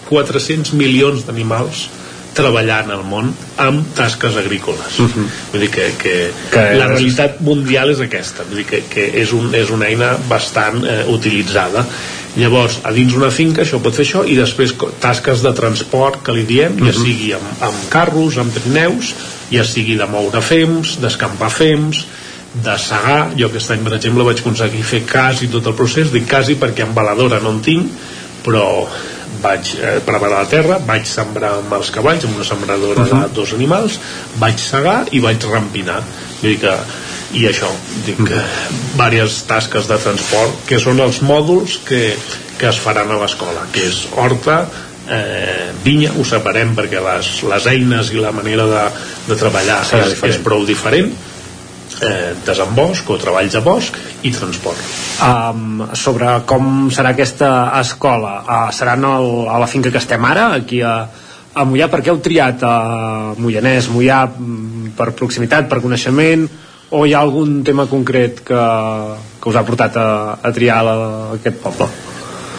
[0.09, 1.87] 400 milions d'animals
[2.35, 4.99] treballant al món amb tasques agrícoles.
[4.99, 5.27] Uh -huh.
[5.51, 8.43] vull dir que, que, que la realitat mundial és aquesta.
[8.47, 11.85] Vull dir que, que és, un, és una eina bastant eh, utilitzada.
[12.35, 16.31] Llavors a dins una finca això pot fer això i després tasques de transport que
[16.31, 19.13] li diem, ja sigui amb, amb carros, amb trineus
[19.51, 22.05] ja sigui de moure fems, d'escampar fems
[22.53, 26.27] de segar, jo aquest any per exemple vaig aconseguir fer quasi tot el procés dic
[26.27, 27.91] quasi perquè embaladora no en tinc
[28.43, 28.65] però
[29.39, 33.23] vaig eh, preparar la terra, vaig sembrar amb els cavalls, amb una sembradora uh -huh.
[33.23, 33.99] de dos animals,
[34.39, 36.01] vaig segar i vaig rampinar.
[36.41, 36.75] Vull dir que,
[37.33, 37.69] i això,
[38.05, 38.41] dic que
[38.93, 42.15] diverses tasques de transport, que són els mòduls que,
[42.57, 44.67] que es faran a l'escola, que és horta,
[45.09, 48.85] eh, vinya, ho separem perquè les, les eines i la manera de,
[49.27, 51.13] de treballar és, és prou diferent,
[52.01, 54.81] eh, desembosc o treballs a bosc i transport.
[55.21, 60.51] Um, sobre com serà aquesta escola, uh, seran el, a la finca que estem ara,
[60.57, 60.95] aquí a,
[61.53, 62.75] a Mollà, per què heu triat a
[63.37, 66.47] Mollanès, Mollà mm, per proximitat, per coneixement
[66.91, 68.63] o hi ha algun tema concret que,
[69.39, 70.07] que us ha portat a,
[70.43, 70.95] a triar la,
[71.37, 71.87] aquest poble?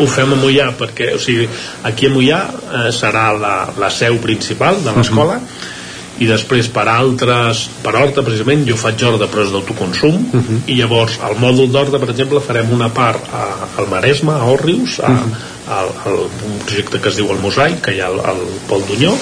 [0.00, 1.44] ho fem a Mollà perquè o sigui,
[1.84, 5.81] aquí a Mollà eh, serà la, la seu principal de l'escola uh -huh.
[6.20, 10.58] I després per altres per Horta precisament jo faig Horta però és d'autoconsum uh -huh.
[10.66, 13.46] i llavors al mòdul d'Horta per exemple farem una part a,
[13.78, 15.32] al Maresme, a Òrrius a, uh -huh.
[15.68, 15.78] a,
[16.08, 16.10] a,
[16.50, 19.16] un projecte que es diu el Mosaic que hi ha al, al Pol d'Unyó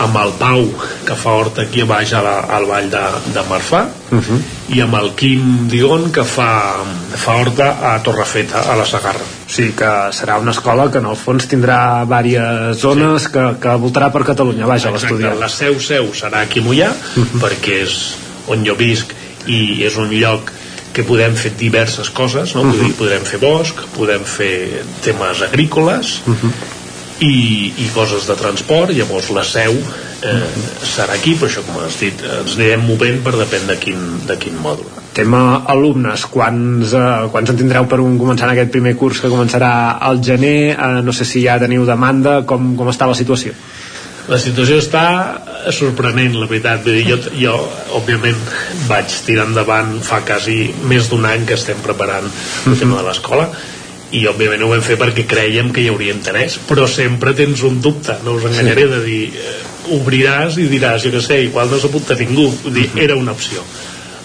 [0.00, 0.64] amb el Pau
[1.06, 3.02] que fa horta aquí a baix a la, al vall de,
[3.34, 4.38] de Marfà uh -huh.
[4.74, 6.76] i amb el Quim Digon que fa,
[7.14, 11.06] fa horta a Torrefeta a la Sagarra o sigui que serà una escola que en
[11.06, 13.28] el fons tindrà diverses zones sí.
[13.32, 17.22] que, que voltarà per Catalunya vaja l'estudiant la seu seu serà aquí a Mollà uh
[17.22, 17.40] -huh.
[17.40, 18.14] perquè és
[18.46, 19.14] on jo visc
[19.46, 20.52] i és un lloc
[20.92, 22.62] que podem fer diverses coses no?
[22.62, 22.92] Uh -huh.
[22.94, 26.83] podrem fer bosc, podem fer temes agrícoles uh -huh
[27.22, 30.48] i, i coses de transport llavors la seu eh,
[30.82, 34.38] serà aquí però això com has dit ens anirem movent per depèn de quin, de
[34.40, 34.90] quin mòdul.
[35.14, 39.72] Tema alumnes quants, eh, quants en tindreu per un començar aquest primer curs que començarà
[40.02, 40.74] al gener?
[40.74, 43.54] Eh, no sé si ja teniu demanda com, com està la situació?
[44.24, 45.04] La situació està
[45.76, 46.80] sorprenent la veritat.
[46.86, 47.54] Vull dir, jo, jo
[47.98, 48.38] òbviament
[48.88, 53.50] vaig tirar endavant fa quasi més d'un any que estem preparant el tema de l'escola
[54.14, 56.58] i òbviament ho vam fer perquè creiem que hi hauria interès.
[56.68, 59.56] Però sempre tens un dubte no us enganyaré de dir eh,
[59.96, 62.46] obriràs i diràs, jo què sé, igual no s'apunta ningú.
[62.74, 63.64] Dir, era una opció.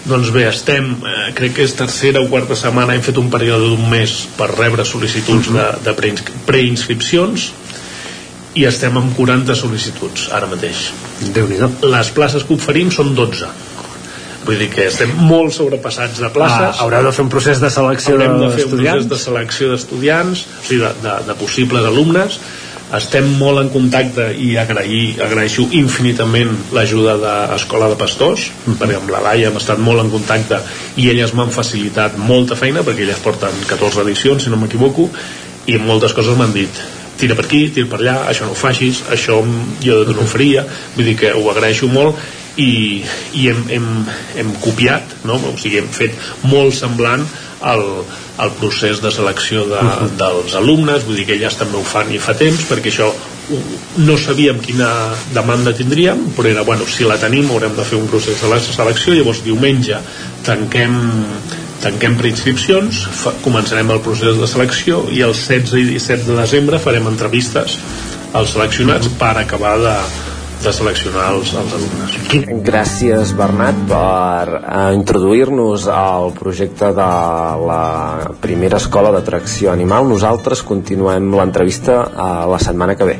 [0.06, 3.72] Doncs bé, estem, eh, crec que és tercera o quarta setmana, hem fet un període
[3.72, 5.96] d'un mes per rebre sol·licituds de, de
[6.46, 7.50] preinscripcions
[8.58, 10.88] i estem amb 40 sol·licituds ara mateix.
[11.34, 13.50] Déu nhi les places que oferim són 12
[14.44, 16.72] vull dir que estem molt sobrepassats de places.
[16.72, 19.70] Ah, haureu de fer un procés de selecció haurem de fer un procés de selecció
[19.72, 22.40] d'estudiants o sigui, de, de, de possibles alumnes.
[22.96, 28.78] Estem molt en contacte i agrair, agraeixo infinitament l'ajuda de l'Escola de Pastors mm -hmm.
[28.80, 30.58] perquè amb la Laia hem estat molt en contacte
[30.96, 35.08] i elles m'han facilitat molta feina perquè elles porten 14 edicions si no m'equivoco
[35.66, 36.82] i moltes coses m'han dit
[37.20, 39.38] tira per aquí, tira per allà, això no ho facis, això
[39.84, 40.64] jo no ho faria,
[40.96, 42.16] vull dir que ho agraeixo molt
[42.60, 43.02] i,
[43.40, 43.88] i hem, hem,
[44.36, 45.38] hem copiat no?
[45.52, 46.16] o sigui, hem fet
[46.50, 47.24] molt semblant
[47.70, 47.82] el,
[48.40, 50.10] el procés de selecció de, uh -huh.
[50.20, 53.12] dels alumnes vull dir que elles també ho fan i fa temps perquè això
[53.96, 58.06] no sabíem quina demanda tindríem però era, bueno, si la tenim haurem de fer un
[58.08, 59.98] procés de selecció llavors diumenge
[60.44, 60.96] tanquem
[61.80, 63.06] tanquem preinscripcions,
[63.40, 67.78] començarem el procés de selecció i el 16 i 17 de desembre farem entrevistes
[68.32, 69.18] als seleccionats uh -huh.
[69.18, 69.96] per acabar de,
[70.60, 72.16] de seleccionar els, els alumnes.
[72.66, 77.10] Gràcies, Bernat, per eh, introduir-nos al projecte de
[77.70, 77.84] la
[78.42, 80.08] primera escola d'atracció animal.
[80.10, 83.18] Nosaltres continuem l'entrevista a la setmana que ve.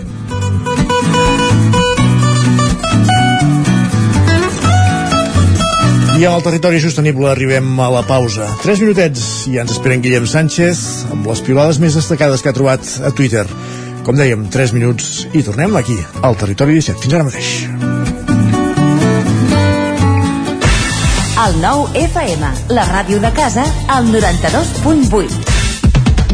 [6.21, 8.45] I al territori sostenible arribem a la pausa.
[8.61, 12.57] Tres minutets i ja ens esperen Guillem Sánchez amb les pilades més destacades que ha
[12.59, 13.47] trobat a Twitter.
[14.07, 17.01] Com dèiem, 3 minuts i tornem aquí, al Territori 17.
[17.05, 17.51] Fins ara mateix.
[21.41, 25.50] El nou FM, la ràdio de casa, al 92.8.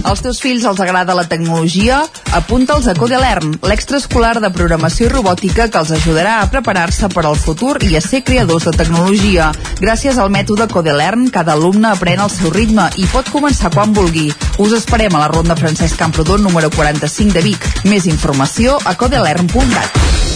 [0.06, 1.96] Als teus fills els agrada la tecnologia?
[2.38, 7.34] Apunta'ls a Codelern, l'extraescolar de programació i robòtica que els ajudarà a preparar-se per al
[7.34, 9.50] futur i a ser creadors de tecnologia.
[9.82, 14.30] Gràcies al mètode Codelern, cada alumne aprèn al seu ritme i pot començar quan vulgui.
[14.62, 17.70] Us esperem a la Ronda Francesc Camprodon número 45 de Vic.
[17.90, 20.35] Més informació a codelern.cat.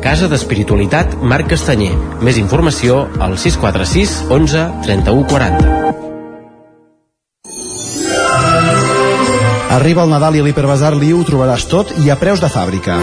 [0.00, 1.92] Casa d'Espiritualitat Marc Castanyer.
[2.24, 5.90] Més informació al 646 11 31 40.
[9.76, 12.96] Arriba el Nadal i a l'Hiperbasar Liu ho trobaràs tot i a preus de fàbrica.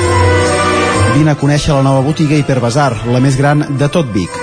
[1.13, 4.41] Vine a conèixer la nova botiga Hiperbasar, la més gran de tot Vic.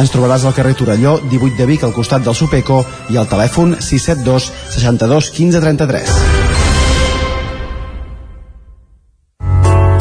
[0.00, 2.82] Ens trobaràs al carrer Torelló, 18 de Vic, al costat del Supeco,
[3.12, 6.29] i al telèfon 672 62 15 33.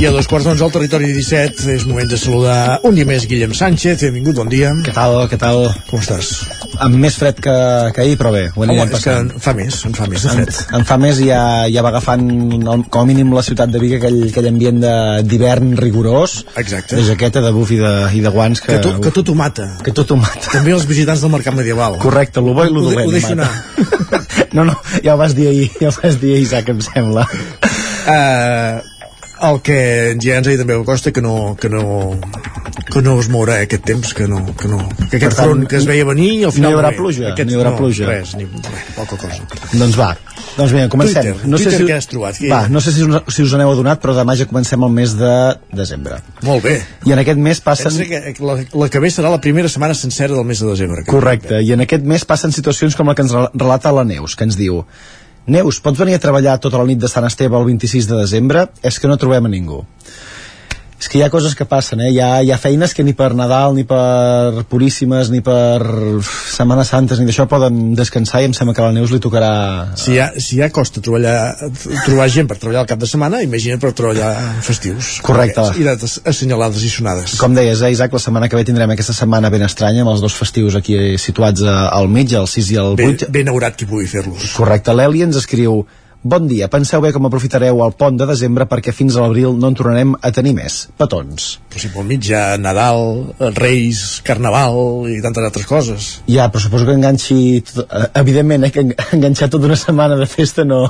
[0.00, 3.26] I a dos quarts d'onze al territori 17 és moment de saludar un dia més
[3.28, 4.00] Guillem Sánchez.
[4.06, 4.70] Benvingut, bon dia.
[4.86, 5.66] Què tal, què tal?
[5.90, 6.30] Com estàs?
[6.80, 7.52] Amb més fred que,
[7.92, 9.34] que ahir, però bé, ho anirem Home, és que passant.
[9.36, 10.60] en fa més, en fa més de fred.
[10.78, 13.82] em fa més i ja, ja va agafant el, com a mínim la ciutat de
[13.82, 14.94] Vic aquell, aquell ambient de-
[15.28, 16.96] d'hivern rigorós Exacte.
[16.96, 19.36] de jaqueta, de buf i de, i de guants que, Que tot, que tot ho
[19.36, 19.68] mata.
[19.84, 21.98] que tot ho mata També els visitants del mercat medieval.
[22.00, 23.52] correcte, el bo i el Ho, de- dolent ho deixo anar.
[24.56, 27.28] no, no, ja ho vas dir ahir ja ho vas dir ahir, Isaac, em sembla
[28.00, 28.80] Uh,
[29.48, 29.78] el que
[30.20, 31.82] ja ens ha dit també el Costa que no, que no,
[32.90, 34.80] que no es mourà eh, aquest temps, que no, que, no,
[35.10, 37.48] que aquest tant, front que es veia venir al final no hi haurà pluja, aquest,
[37.50, 38.08] no hi haurà no, pluja.
[38.08, 39.46] res, ni res, poca cosa.
[39.72, 40.10] Doncs va,
[40.56, 41.22] doncs bé, comencem.
[41.30, 42.40] Twitter, no sé Twitter si, què has trobat?
[42.50, 45.14] Va, no sé si us, si us n'heu adonat però demà ja comencem el mes
[45.18, 45.32] de
[45.76, 46.18] desembre.
[46.46, 46.76] Molt bé.
[47.08, 49.94] I en aquest mes passen Pensa que la, la que ve serà la primera setmana
[49.98, 53.14] sencera del mes de desembre que Correcte, i en aquest mes passen situacions com la
[53.16, 54.82] que ens rel- relata la Neus, que ens diu
[55.46, 58.66] Neus, pots venir a treballar tota la nit de Sant Esteve el 26 de desembre?
[58.84, 59.84] És que no trobem a ningú.
[61.00, 62.10] És que hi ha coses que passen, eh?
[62.12, 65.80] Hi ha, hi ha feines que ni per Nadal, ni per Puríssimes, ni per
[66.20, 69.52] Setmana Santes, ni d'això poden descansar i em sembla que a la Neus li tocarà...
[69.96, 71.54] si ja, si ja costa treballar,
[72.04, 75.14] trobar gent per treballar el cap de setmana, imagina't per treballar en festius.
[75.24, 75.64] Correcte.
[75.80, 77.38] I dates assenyalades i sonades.
[77.40, 80.20] Com deies, eh, Isaac, la setmana que ve tindrem aquesta setmana ben estranya amb els
[80.20, 83.00] dos festius aquí situats a, al mig, el 6 i el 8.
[83.00, 84.52] Ben, ben aurat qui pugui fer-los.
[84.60, 85.80] Correcte, l'Eli ens escriu
[86.22, 89.70] Bon dia, penseu bé com aprofitareu el pont de desembre perquè fins a l'abril no
[89.70, 90.74] en tornarem a tenir més.
[91.00, 91.46] Petons.
[91.72, 96.08] Però si pel mig hi ha Nadal, Reis, Carnaval i tantes altres coses.
[96.28, 97.38] Ja, però suposo que enganxi...
[97.64, 100.82] Tot, eh, evidentment, eh, que en- enganxar tota una setmana de festa no,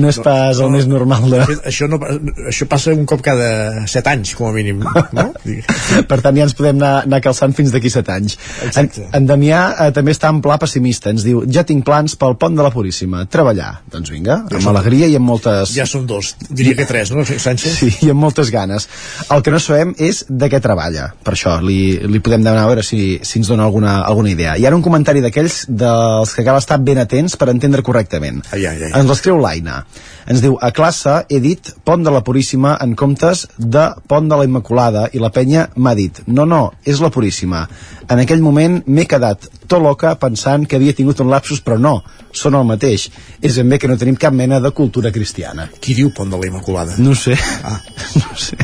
[0.00, 1.42] no és pas el més normal de...
[1.68, 2.00] Això, no,
[2.48, 4.80] això passa un cop cada set anys, com a mínim.
[5.12, 5.26] No?
[6.10, 8.36] per tant ja ens podem anar, anar calçant fins d'aquí set anys
[8.78, 12.36] en, en Damià eh, també està en pla pessimista ens diu, ja tinc plans pel
[12.40, 16.34] pont de la Puríssima treballar, doncs vinga, amb alegria i amb moltes Ja són dos,
[16.48, 17.76] diria que tres, no, Sánchez?
[17.80, 18.88] Sí, i amb moltes ganes.
[19.30, 21.10] El que no sabem és de què treballa.
[21.24, 24.56] Per això li, li podem demanar a veure si, si ens dona alguna, alguna idea.
[24.58, 28.42] I ara un comentari d'aquells dels que cal estar ben atents per entendre correctament.
[28.54, 28.92] Ai, ai, ai.
[29.00, 29.82] Ens l'escriu l'Aina.
[30.30, 34.38] Ens diu, a classe he dit Pont de la Puríssima en comptes de Pont de
[34.38, 37.64] la Immaculada i la penya m'ha dit, no, no, és la Puríssima.
[38.10, 42.00] En aquell moment m'he quedat tot loca pensant que havia tingut un lapsus, però no,
[42.34, 43.06] són el mateix.
[43.40, 45.68] És ben bé que no tenim cap mena de cultura cristiana.
[45.78, 46.98] Qui diu Pont de la Immaculada?
[46.98, 47.38] No sé.
[47.62, 47.78] Ah.
[48.20, 48.58] No sé.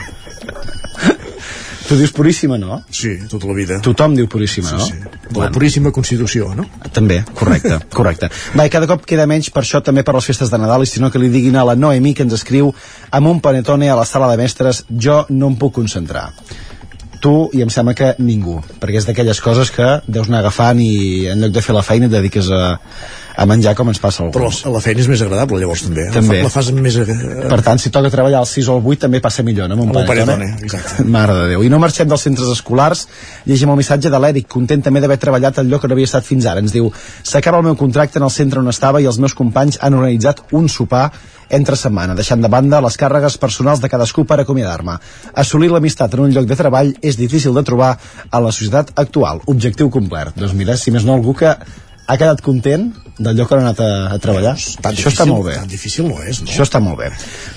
[1.86, 2.80] Tu dius Puríssima, no?
[2.90, 3.76] Sí, tota la vida.
[3.78, 4.82] Tothom diu Puríssima, no?
[4.82, 5.28] Sí, sí.
[5.30, 6.64] De la Puríssima Constitució, no?
[6.90, 8.30] També, correcte, correcte.
[8.58, 10.90] Va, i cada cop queda menys per això també per les festes de Nadal i
[10.90, 12.72] si no que li diguin a la Noemi que ens escriu
[13.14, 16.32] amb un panetone a la sala de mestres jo no em puc concentrar
[17.20, 21.26] tu i em sembla que ningú perquè és d'aquelles coses que deus anar agafant i
[21.32, 22.78] en lloc de fer la feina et dediques a,
[23.36, 24.62] a menjar com ens passa a Però alguns.
[24.64, 26.06] la, la feina és més agradable, llavors, també.
[26.14, 26.40] També.
[26.40, 26.96] La, fa, la fas més...
[27.02, 29.76] Eh, Per tant, si toca treballar al 6 o al 8 també passa millor, no?
[29.76, 31.04] Amb un Amb un exacte.
[31.16, 31.66] Mare de Déu.
[31.66, 33.06] I no marxem dels centres escolars,
[33.46, 36.48] llegim el missatge de l'Eric, content també d'haver treballat al lloc on havia estat fins
[36.48, 36.64] ara.
[36.64, 36.88] Ens diu,
[37.22, 40.46] s'acaba el meu contracte en el centre on estava i els meus companys han organitzat
[40.56, 41.10] un sopar
[41.48, 44.96] entre setmana, deixant de banda les càrregues personals de cadascú per acomiadar-me.
[45.38, 47.92] Assolir l'amistat en un lloc de treball és difícil de trobar
[48.30, 49.44] a la societat actual.
[49.46, 50.34] Objectiu complert.
[50.34, 51.54] Doncs mira, si més no algú que
[52.06, 54.54] ha quedat content del lloc on ha anat a, a treballar.
[54.84, 55.54] Tan Això està difícil- molt bé.
[55.56, 56.50] Tan difícil no és, no?
[56.52, 57.08] Això està molt bé.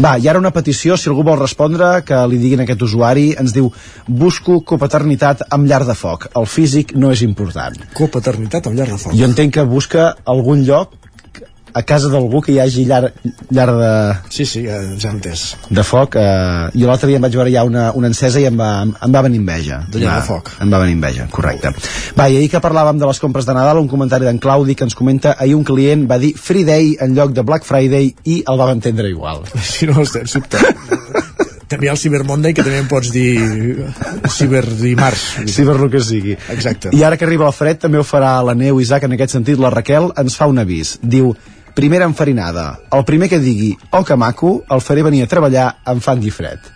[0.02, 3.34] Va, i ara una petició, si algú vol respondre, que li diguin a aquest usuari,
[3.40, 3.68] ens diu
[4.08, 6.30] busco copaternitat amb llar de foc.
[6.40, 7.76] El físic no és important.
[7.94, 9.14] Copaternitat amb llar de foc.
[9.20, 10.96] Jo entenc que busca algun lloc
[11.74, 13.12] a casa d'algú que hi hagi llar,
[13.50, 13.92] llar de,
[14.34, 14.80] Sí, sí, ja,
[15.12, 15.56] entès.
[15.70, 18.58] de foc eh, jo l'altre dia em vaig veure ja una, una encesa i em
[18.60, 20.52] va, em va venir enveja De llar Va, de foc.
[20.62, 21.74] em va venir enveja, correcte
[22.18, 24.84] va, i ahir que parlàvem de les compres de Nadal un comentari d'en Claudi que
[24.88, 28.42] ens comenta ahir un client va dir Free Day en lloc de Black Friday i
[28.48, 30.58] el vam entendre igual Si no, estem sobte.
[31.70, 33.86] també hi ha el Cyber Monday, que també en pots dir
[34.28, 35.54] Cyber Dimarts.
[35.56, 36.34] Per lo que sigui.
[36.50, 36.90] Exacte.
[36.98, 39.60] I ara que arriba el fred també ho farà la neu, Isaac, en aquest sentit
[39.62, 40.96] la Raquel ens fa un avís.
[41.04, 41.30] Diu,
[41.80, 46.04] primera enfarinada, el primer que digui oh que maco, el faré venir a treballar amb
[46.04, 46.76] fang i fred.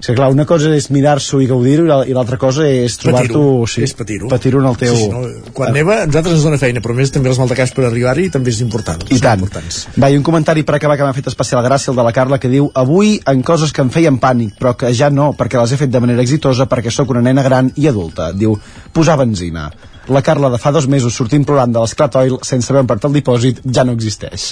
[0.00, 2.94] O sigui, clar, una cosa és mirar-s'ho i gaudir-ho i la- i l'altra cosa és
[3.02, 3.40] trobar-t'ho...
[3.42, 4.28] Patir-ho, Sí, és patir-ho.
[4.30, 4.94] Patir-ho en el teu...
[4.96, 5.50] Sí, sí, no?
[5.52, 8.48] Quan neva, a nosaltres ens dona feina, però més també els maldecaps per arribar-hi també
[8.54, 9.02] és important.
[9.12, 9.42] I tant.
[9.42, 9.82] Importants.
[10.00, 12.38] Va, i un comentari per acabar que m'ha fet especial gràcia, el de la Carla,
[12.40, 15.74] que diu Avui en coses que em feien pànic, però que ja no, perquè les
[15.76, 18.30] he fet de manera exitosa, perquè sóc una nena gran i adulta.
[18.32, 18.56] Diu,
[18.96, 19.68] posar benzina.
[20.08, 23.14] La Carla de fa dos mesos sortint plorant de l'Esclat Oil sense haver empart el
[23.18, 24.46] dipòsit ja no existeix.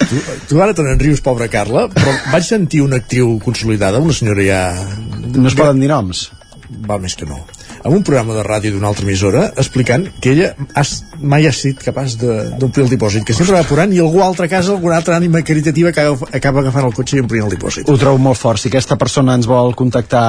[0.00, 4.46] Tu, tu ara te n'enrius, pobra Carla, però vaig sentir una actriu consolidada, una senyora
[4.46, 4.60] ja...
[5.36, 6.30] No es poden dir noms?
[6.88, 7.42] Va més que no.
[7.84, 11.80] En un programa de ràdio d'una altra emissora, explicant que ella has, mai ha estat
[11.86, 15.16] capaç d'omplir el dipòsit, que sempre va apurant i algú altre a casa, alguna altra
[15.16, 16.04] ànima caritativa que
[16.36, 17.88] acaba agafant el cotxe i omplint el dipòsit.
[17.88, 18.60] Ho trobo molt fort.
[18.60, 20.24] Si aquesta persona ens vol contactar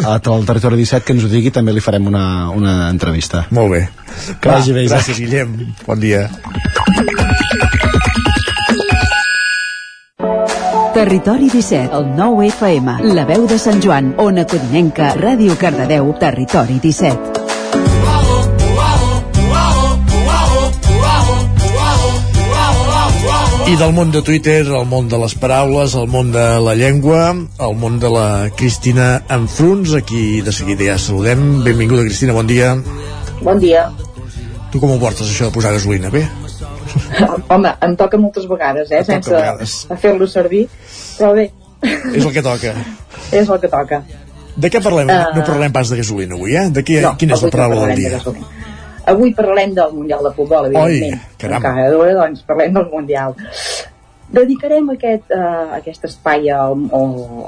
[0.00, 2.24] a, al Territori 17, que ens ho digui, també li farem una,
[2.56, 3.44] una entrevista.
[3.52, 3.84] Molt bé.
[4.40, 5.58] Que Va, vagi bé, gràcies, Guillem.
[5.84, 6.28] Bon dia.
[10.94, 16.76] Territori 17, el 9 FM, la veu de Sant Joan, Ona Codinenca, Ràdio Cardedeu, Territori
[16.78, 17.42] 17.
[23.66, 27.34] I del món de Twitter, el món de les paraules, el món de la llengua,
[27.34, 31.64] el món de la Cristina Enfruns, aquí de seguida ja saludem.
[31.66, 32.76] Benvinguda, Cristina, bon dia.
[33.42, 33.88] Bon dia.
[34.70, 36.14] Tu com ho portes, això de posar gasolina?
[36.14, 36.28] Bé?
[37.52, 40.66] Home, em toca moltes vegades, eh, sense fer-lo servir,
[41.18, 41.50] però bé,
[41.84, 42.74] És el que toca.
[43.32, 44.02] és el que toca.
[44.56, 45.10] De què parlem?
[45.10, 46.68] Eh, No parlem pas de gasolina avui, eh?
[46.70, 48.10] De què, No, quina és la paraula del de dia?
[48.18, 48.46] gasolina.
[49.06, 51.18] Avui parlem del Mundial de Futbol, evidentment.
[51.20, 51.60] Oi, caram.
[51.60, 53.34] Cada hora, doncs, parlem del Mundial.
[54.34, 56.72] Dedicarem aquest, uh, aquest espai al,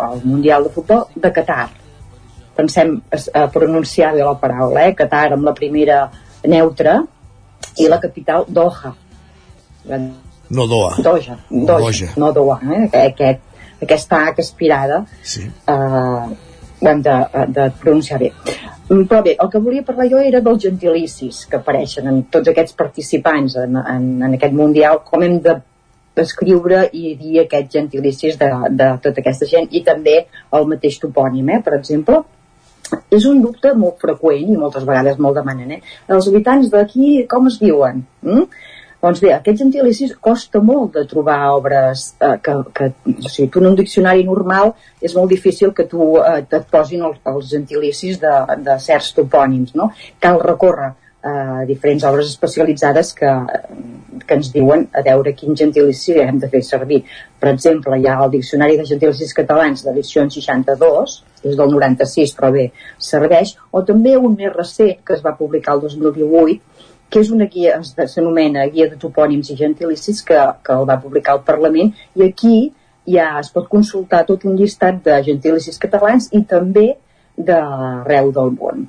[0.04, 1.70] al Mundial de Futbol de Qatar.
[2.56, 2.98] Pensem
[3.32, 4.92] a pronunciar bé la paraula, eh?
[4.98, 6.02] Qatar amb la primera
[6.44, 6.98] neutra
[7.80, 8.92] i la capital Doha.
[10.50, 11.02] No Doha.
[11.02, 12.08] Doja, Doja, Doja.
[12.16, 12.88] no Doha, eh?
[13.06, 13.40] Aquest,
[13.82, 15.42] aquesta H aspirada sí.
[15.42, 15.72] eh,
[16.80, 17.16] ho hem de,
[17.48, 18.32] de pronunciar bé.
[18.88, 22.52] Mm, Però bé, el que volia parlar jo era dels gentilicis que apareixen en tots
[22.52, 25.56] aquests participants en, en, en aquest Mundial, com hem de
[26.16, 30.20] descriure i dir aquests gentilicis de, de tota aquesta gent i també
[30.56, 31.60] el mateix topònim, eh?
[31.64, 32.22] per exemple,
[33.10, 35.80] és un dubte molt freqüent i moltes vegades molt demanen, eh?
[36.14, 38.04] Els habitants d'aquí com es diuen?
[38.22, 38.46] Mm?
[39.06, 43.60] Doncs bé, aquests gentilicis costa molt de trobar obres eh, que, que, o sigui, tu
[43.62, 48.18] en un diccionari normal és molt difícil que tu eh, et posin el, els gentilicis
[48.18, 48.32] de,
[48.66, 49.92] de certs topònims, no?
[50.18, 50.90] Cal recórrer
[51.26, 53.30] a diferents obres especialitzades que,
[54.26, 57.00] que ens diuen a veure quin gentilici hem de fer servir.
[57.38, 61.16] Per exemple, hi ha el Diccionari de Gentilicis Catalans d'edició 62,
[61.46, 62.68] és del 96, però bé,
[63.10, 66.75] serveix, o també un més recent que es va publicar el 2018,
[67.10, 71.36] que és una guia, s'anomena Guia de Topònims i Gentilicis, que, que el va publicar
[71.38, 72.56] el Parlament, i aquí
[73.06, 76.88] ja es pot consultar tot un llistat de gentilicis catalans i també
[77.36, 78.86] d'arreu del món.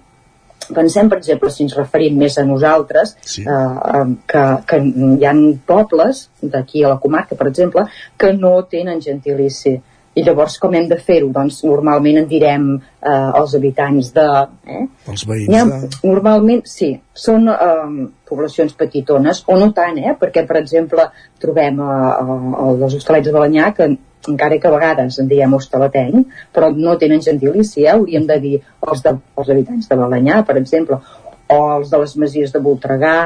[0.67, 3.43] Pensem, per exemple, si ens referim més a nosaltres, sí.
[3.43, 3.51] eh,
[3.99, 5.35] eh, que, que hi ha
[5.69, 7.85] pobles d'aquí a la comarca, per exemple,
[8.19, 9.77] que no tenen gentilici.
[10.17, 11.29] I llavors com hem de fer-ho?
[11.33, 14.27] Doncs normalment en direm eh, els habitants de...
[14.65, 14.83] Eh?
[15.13, 15.91] Els veïns ha, de...
[16.07, 20.15] normalment, sí, són eh, poblacions petitones, o no tant, eh?
[20.19, 21.07] perquè, per exemple,
[21.41, 23.91] trobem a, a, a els hostalets de Balanyà que
[24.27, 27.93] encara que a vegades en diem hostaleteny, però no tenen gentilici, eh?
[27.93, 30.99] hauríem de dir els, de, els habitants de Balanyà, per exemple,
[31.47, 33.17] o els de les masies de Voltregà,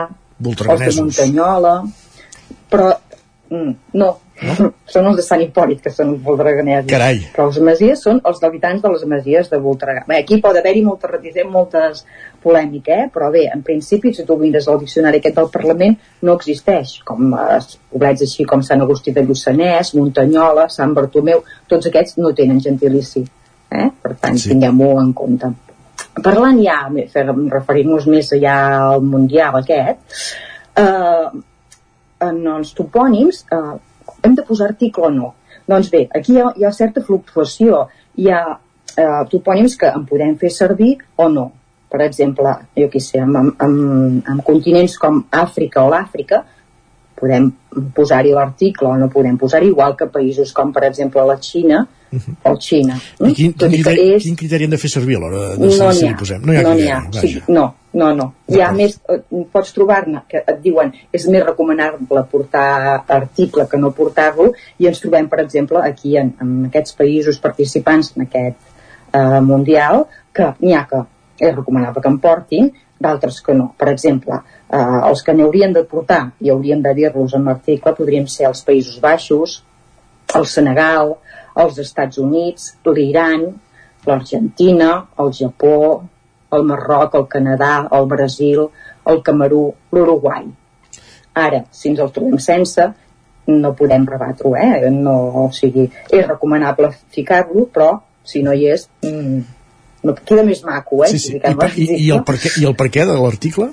[0.42, 0.92] els de.
[1.00, 1.76] Muntanyola,
[2.72, 2.92] però
[3.52, 4.10] mm, no,
[4.94, 6.90] són els de Sant Hipòlit, que són els voltreganesos.
[6.90, 7.22] Carai.
[7.36, 10.06] Però els masies són els habitants de les masies de Voltregà.
[10.08, 12.04] Bé, aquí pot haver-hi moltes reticències, moltes
[12.42, 13.10] polèmica, eh?
[13.14, 17.36] però bé, en principi, si tu mires el diccionari aquest del Parlament, no existeix, com
[17.38, 17.60] eh,
[17.94, 23.22] poblets així com Sant Agustí de Lluçanès, Muntanyola, Sant Bartomeu, tots aquests no tenen gentilici.
[23.72, 23.90] Eh?
[24.02, 24.50] Per tant, sí.
[24.52, 25.54] tinguem-ho en compte.
[26.18, 28.56] Parlant ja, referint-nos més ja
[28.90, 30.26] al Mundial aquest,
[30.82, 31.30] eh,
[32.28, 33.78] en els topònims eh,
[34.24, 35.34] hem de posar article o no.
[35.70, 37.86] Doncs bé, aquí hi ha, hi ha certa fluctuació.
[38.20, 41.50] Hi ha eh, topònims que en podem fer servir o no.
[41.92, 46.40] Per exemple, jo què sé, amb, amb, amb continents com Àfrica o l'Àfrica,
[47.22, 47.50] podem
[47.96, 52.20] posar-hi l'article o no podem posar igual que països com, per exemple, la Xina, uh
[52.20, 52.36] -huh.
[52.50, 52.96] o Xina.
[52.96, 54.24] I quin, quin, criteri, és...
[54.24, 56.42] quin criteri hem de fer servir a l'hora de no si hi posem?
[56.46, 57.00] No hi ha, no, ha.
[57.10, 58.28] O sigui, no, no, no.
[58.52, 59.20] Hi ha més, eh,
[59.52, 62.68] pots trobar-ne que et diuen és més recomanable portar
[63.20, 68.14] article que no portar-lo i ens trobem, per exemple, aquí en, en aquests països participants
[68.16, 68.62] en aquest
[69.14, 71.04] eh, mundial que n'hi ha que
[71.42, 73.72] és recomanable que en portin, d'altres que no.
[73.78, 74.38] Per exemple,
[74.70, 78.64] eh, els que n'haurien de portar i hauríem de dir-los en l'article podrien ser els
[78.68, 79.58] Països Baixos,
[80.38, 81.16] el Senegal,
[81.60, 83.48] els Estats Units, l'Iran,
[84.08, 85.76] l'Argentina, el Japó,
[86.52, 88.66] el Marroc, el Canadà, el Brasil,
[89.12, 89.64] el Camerú,
[89.96, 90.50] l'Uruguai.
[91.42, 92.90] Ara, si ens el trobem sense,
[93.52, 94.90] no podem rebatre-ho, eh?
[94.92, 95.16] No,
[95.46, 99.40] o sigui, és recomanable ficar-lo, però si no hi és, mm,
[100.04, 101.14] no, queda més maco, eh?
[101.14, 101.38] Sí, sí.
[101.38, 103.72] I, i, i, el per què, I el per què de l'article?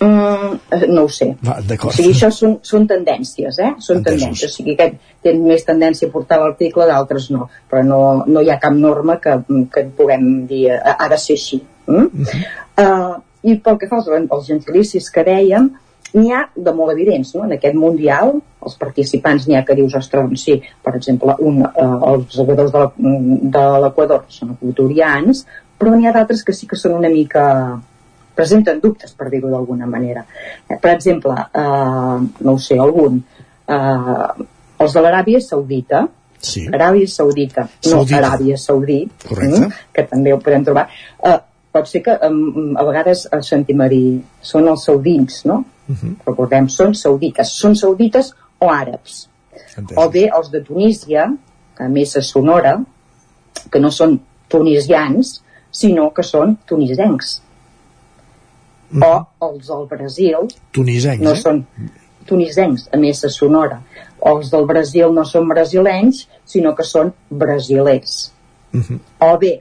[0.00, 0.58] Mm,
[0.94, 1.32] no ho sé.
[1.42, 3.72] Va, o sigui, això són, són tendències, eh?
[3.82, 4.20] Són Entesos.
[4.20, 4.52] tendències.
[4.52, 7.48] O sigui, aquest té més tendència a portar l'article, d'altres no.
[7.70, 9.34] Però no, no hi ha cap norma que,
[9.74, 11.60] que puguem dir ha, ha de ser així.
[11.88, 12.24] Mm?
[12.78, 13.16] Uh uh,
[13.48, 15.68] I pel que fa als, als gentilicis que dèiem,
[16.14, 17.44] n'hi ha de molt evidents, no?
[17.46, 18.32] En aquest Mundial,
[18.64, 22.74] els participants n'hi ha que dius, ostres, doncs sí, per exemple, un, uh, els jugadors
[22.74, 25.44] de l'Equador són equatorians,
[25.78, 27.44] però n'hi ha d'altres que sí que són una mica
[28.38, 30.22] presenten dubtes, per dir-ho d'alguna manera.
[30.66, 33.18] Eh, per exemple, eh, no ho sé, algun,
[33.66, 34.46] eh,
[34.78, 36.04] els de l'Aràbia Saudita,
[36.38, 36.66] sí.
[36.70, 38.20] Aràbia Saudita, no Saudita.
[38.20, 40.86] Aràbia Saudí, mm, que també ho podem trobar,
[41.18, 41.38] eh,
[41.72, 45.64] pot ser que um, a vegades eh, sentim a dir, són els saudins, no?
[45.88, 46.14] Uh -huh.
[46.26, 47.48] Recordem, són saudites.
[47.48, 49.28] Són saudites o àrabs.
[49.76, 50.04] Entesos.
[50.04, 51.32] O bé els de Tunísia,
[51.78, 52.78] a més a Sonora,
[53.70, 57.40] que no són tunisians, sinó que són tunisencs
[58.90, 59.02] mm.
[59.04, 61.40] o els del Brasil tunisencs, no eh?
[61.42, 61.62] són
[62.28, 63.80] tunisencs, a més a Sonora
[64.18, 68.32] o els del Brasil no són brasilenys sinó que són brasilers
[68.72, 68.98] mm -hmm.
[69.28, 69.54] o bé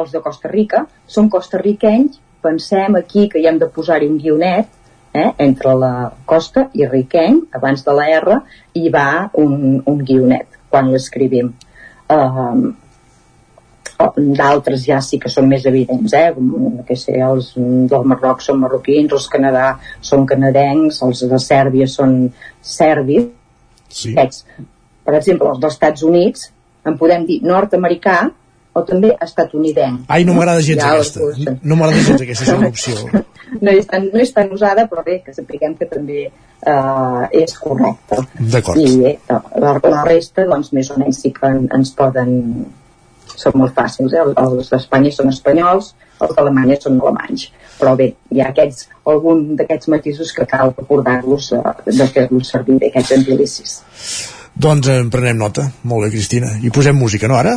[0.00, 0.84] els de Costa Rica
[1.16, 4.68] són costarriquenys pensem aquí que hi hem de posar-hi un guionet
[5.14, 5.94] eh, entre la
[6.28, 8.38] costa i riqueny abans de la R
[8.80, 9.08] hi va
[9.40, 11.52] un, un guionet quan l'escrivim
[12.10, 12.64] um,
[14.40, 16.26] d'altres ja sí que són més evidents eh?
[16.88, 19.68] que sé, els del Marroc són marroquins els Canadà
[20.02, 22.18] són canadencs els de Sèrbia són
[22.60, 23.30] serbis
[23.88, 24.14] sí.
[24.14, 26.50] Per exemple els dels Estats Units
[26.84, 28.18] en podem dir nord-americà
[28.74, 32.70] o també estatunidenc ai no m'agrada gens ja aquesta no m'agrada gens aquesta és una
[32.72, 33.24] opció
[33.64, 37.58] no és, tan, no és tan usada però bé que sapiguem que també uh, és
[37.58, 38.22] correcta
[38.76, 39.18] i eh,
[39.62, 42.34] la, la resta doncs més o menys sí que en, ens poden
[43.36, 44.24] són molt fàcils, eh?
[44.40, 45.92] els d'Espanya són espanyols,
[46.22, 47.48] els d'Alemanya són alemanys.
[47.78, 52.78] Però bé, hi ha aquests, algun d'aquests matisos que cal recordar-los eh, de fer-los servir
[52.78, 53.78] bé, aquests gentilicis.
[54.54, 55.66] Doncs en prenem nota.
[55.90, 56.52] Molt bé, Cristina.
[56.62, 57.56] I posem música, no, ara?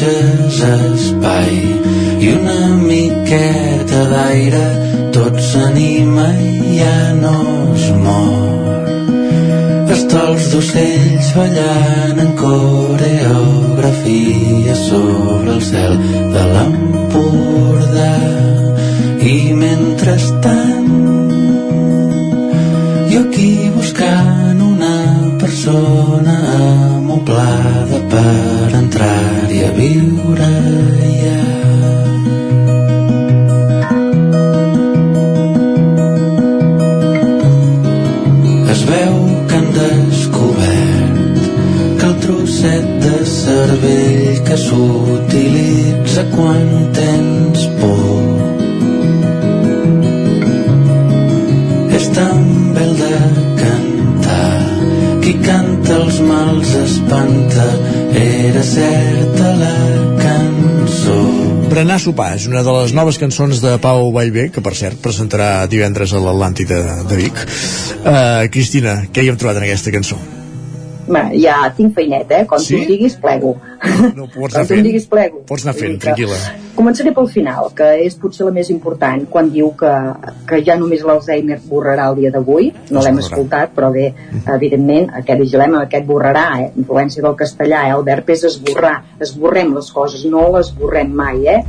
[0.00, 1.52] deixes espai
[2.20, 4.64] i una miqueta d'aire,
[5.14, 7.36] tot s'anima i ja no
[7.74, 8.84] es mor.
[9.96, 13.04] Estols d'ocells ballant en coreografia
[14.86, 15.94] sobre el cel
[16.34, 18.16] de l'Empordà
[19.34, 20.90] i mentrestant
[23.12, 24.96] jo aquí buscant una
[25.42, 25.99] persona
[29.80, 31.38] viure allà.
[38.74, 39.16] Es veu
[39.48, 41.40] que han descobert
[42.00, 46.66] que el trosset de cervell que s'utilitza quan
[47.00, 48.18] tens por
[52.00, 52.44] és tan
[52.76, 53.16] bel de
[53.62, 54.52] cantar
[55.24, 57.70] qui canta els mals espanta
[58.14, 59.74] era certa la
[60.18, 61.18] cançó.
[61.70, 65.66] Berenar sopar és una de les noves cançons de Pau Vallvé, que per cert presentarà
[65.70, 67.40] divendres a l'Atlàntida de Vic.
[68.02, 70.18] Uh, Cristina, què hi hem trobat en aquesta cançó?
[71.10, 72.46] Bé, ja tinc feineta, eh?
[72.46, 72.76] Quan Sí?
[72.76, 73.56] tu em diguis, plego.
[74.14, 74.82] No, pots Quan anar fent.
[74.86, 75.40] diguis, plego.
[75.48, 76.36] Pots anar fent, tranquil·la.
[76.76, 79.90] Començaré pel final, que és potser la més important, quan diu que,
[80.46, 82.70] que ja només l'Alzheimer borrarà el dia d'avui.
[82.94, 84.12] No l'hem escoltat, però bé,
[84.54, 86.70] evidentment, aquest vigilem, aquest borrarà, eh?
[86.76, 87.96] influència del castellà, eh?
[87.98, 91.60] el verb és esborrar, esborrem les coses, no les borrem mai, eh?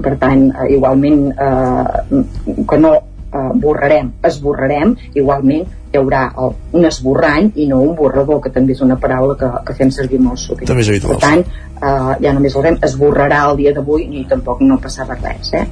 [0.00, 2.24] Per tant, eh, igualment, eh,
[2.68, 2.92] que no
[3.32, 8.76] eh, borrarem, esborrarem, igualment hi haurà el, un esborrany i no un borrador, que també
[8.76, 10.68] és una paraula que, que fem servir molt sovint.
[10.70, 11.42] També és habitual, Per tant,
[11.80, 15.66] eh, ja només el esborrarà el dia d'avui i tampoc no passava res, eh?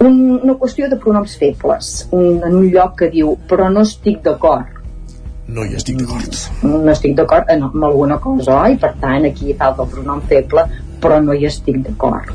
[0.00, 4.22] Un, una qüestió de pronoms febles, un, en un lloc que diu però no estic
[4.24, 4.72] d'acord
[5.48, 6.38] No hi estic d'acord.
[6.66, 8.76] no estic d'acord amb alguna cosa, oi?
[8.82, 10.64] Per tant, aquí falta el pronom feble,
[11.00, 12.32] però no hi estic d'acord.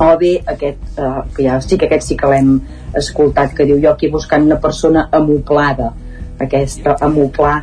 [0.00, 2.54] O bé, aquest, eh, que ja sí que aquest sí que l'hem
[2.98, 5.92] escoltat, que diu jo aquí buscant una persona amoplada.
[6.42, 7.60] Aquesta amoplar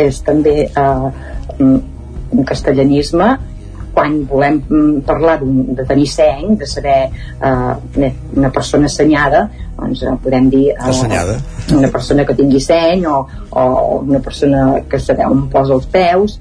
[0.00, 1.10] és també eh,
[1.58, 3.34] un castellanisme
[3.94, 4.58] quan volem
[5.06, 9.44] parlar de tenir seny, de saber eh, una persona assenyada,
[9.78, 11.36] doncs eh, podem dir eh, Assenyada.
[11.76, 13.20] una persona que tingui seny o,
[13.50, 13.64] o
[14.00, 16.40] una persona que sabeu on posa els peus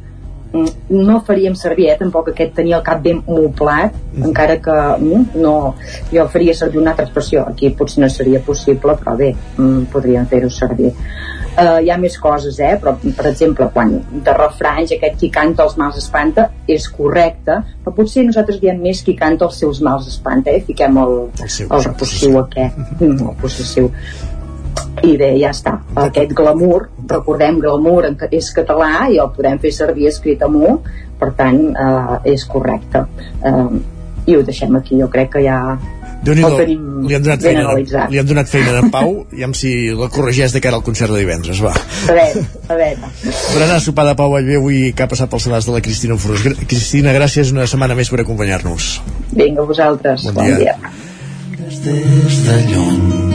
[0.90, 5.74] no faríem servir eh, tampoc aquest tenir el cap ben moplat encara que mm, no
[6.12, 10.28] jo faria servir una altra expressió aquí potser no seria possible però bé, mm, podríem
[10.30, 12.76] fer-ho servir uh, hi ha més coses eh?
[12.82, 13.96] però per exemple quan
[14.28, 19.02] de refranys aquest qui canta els mals espanta és correcte però potser nosaltres diem més
[19.02, 20.62] qui canta els seus mals espanta eh?
[20.68, 23.90] fiquem el, el, el repossiu aquest mm, el possessiu
[25.04, 25.78] i bé, ja està.
[26.00, 30.78] Aquest glamour, recordem, glamour és català i el podem fer servir escrit amb U,
[31.20, 33.04] per tant, eh, és correcte.
[33.44, 33.68] Eh,
[34.32, 35.58] I ho deixem aquí, jo crec que ja
[36.24, 36.44] déu nhi
[37.04, 38.12] li han donat feina, analitzat.
[38.14, 40.86] li han donat feina a en Pau i amb si la corregeix de cara al
[40.88, 41.74] concert de divendres, va.
[41.76, 43.12] A veure, a veure.
[43.26, 46.16] Berenar a sopar de Pau Vallvé avui que ha passat pel sedàs de la Cristina
[46.16, 46.48] Forós.
[46.64, 48.94] Cristina, gràcies una setmana més per acompanyar-nos.
[49.36, 50.30] Vinga, vosaltres.
[50.30, 50.80] Bon Bon dia.
[50.80, 50.94] dia.
[51.60, 51.80] des
[52.48, 53.33] de lluny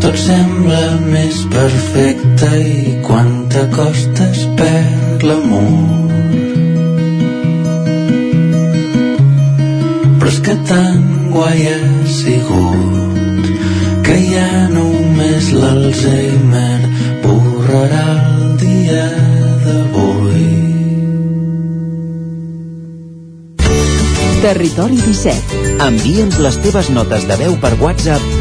[0.00, 6.08] tot sembla més perfecte i quan t'acostes perd l'amor
[10.20, 11.04] però és que tan
[11.34, 11.78] guai ha
[12.16, 13.50] sigut
[14.06, 16.80] que ja només l'Alzheimer
[17.24, 19.06] borrarà el dia
[19.66, 20.48] d'avui
[24.40, 25.64] Territori 17.
[25.84, 28.39] Envia'ns les teves notes de veu per WhatsApp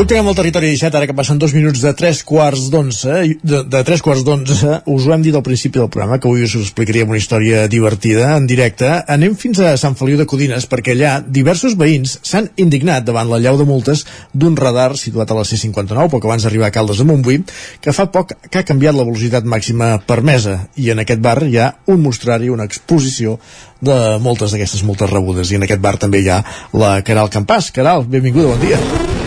[0.00, 3.80] Continuem al territori 17, ara que passen dos minuts de tres quarts d'onze, de, de
[3.84, 7.12] tres quarts d'onze, us ho hem dit al principi del programa, que avui us explicaríem
[7.12, 8.88] una història divertida, en directe.
[9.12, 13.42] Anem fins a Sant Feliu de Codines, perquè allà diversos veïns s'han indignat davant la
[13.44, 17.08] llau de multes d'un radar situat a la C59, poc abans d'arribar a Caldes de
[17.12, 17.44] Montbui,
[17.84, 21.60] que fa poc que ha canviat la velocitat màxima permesa, i en aquest bar hi
[21.60, 23.36] ha un mostrari, una exposició
[23.84, 26.40] de moltes d'aquestes multes rebudes, i en aquest bar també hi ha
[26.72, 27.68] la Caral Campàs.
[27.68, 29.19] Caral, benvinguda, bon dia.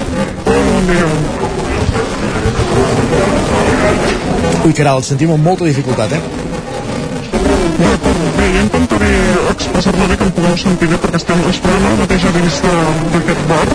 [4.64, 6.22] Ui, caral, et sentim amb molta dificultat, eh?
[7.74, 9.10] Bé, jo intentaré
[9.52, 12.60] expressar-me bé que em pugueu sentir bé perquè estem esperant ara mateix a dins
[13.16, 13.66] d'aquest bar.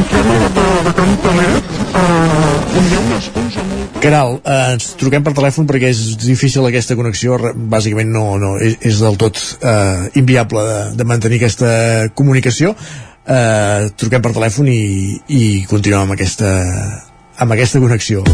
[0.00, 4.00] Entrem a la de, de Can Talet, eh, on hi ha unes onze multes.
[4.02, 7.38] Caral, eh, ens truquem per telèfon perquè és difícil aquesta connexió,
[7.76, 11.72] bàsicament no, no és, és del tot eh, inviable de, de mantenir aquesta
[12.18, 12.74] comunicació.
[13.22, 14.80] Eh, truquem per telèfon i,
[15.30, 16.50] i continuem amb aquesta,
[17.38, 18.26] amb aquesta connexió.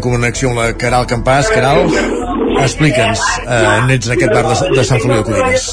[0.00, 1.52] En connexió amb la Caral Campàs.
[1.52, 1.84] Caral,
[2.64, 5.70] explica'ns, eh, on ets en aquest bar de, de Sant Feliu de Codines.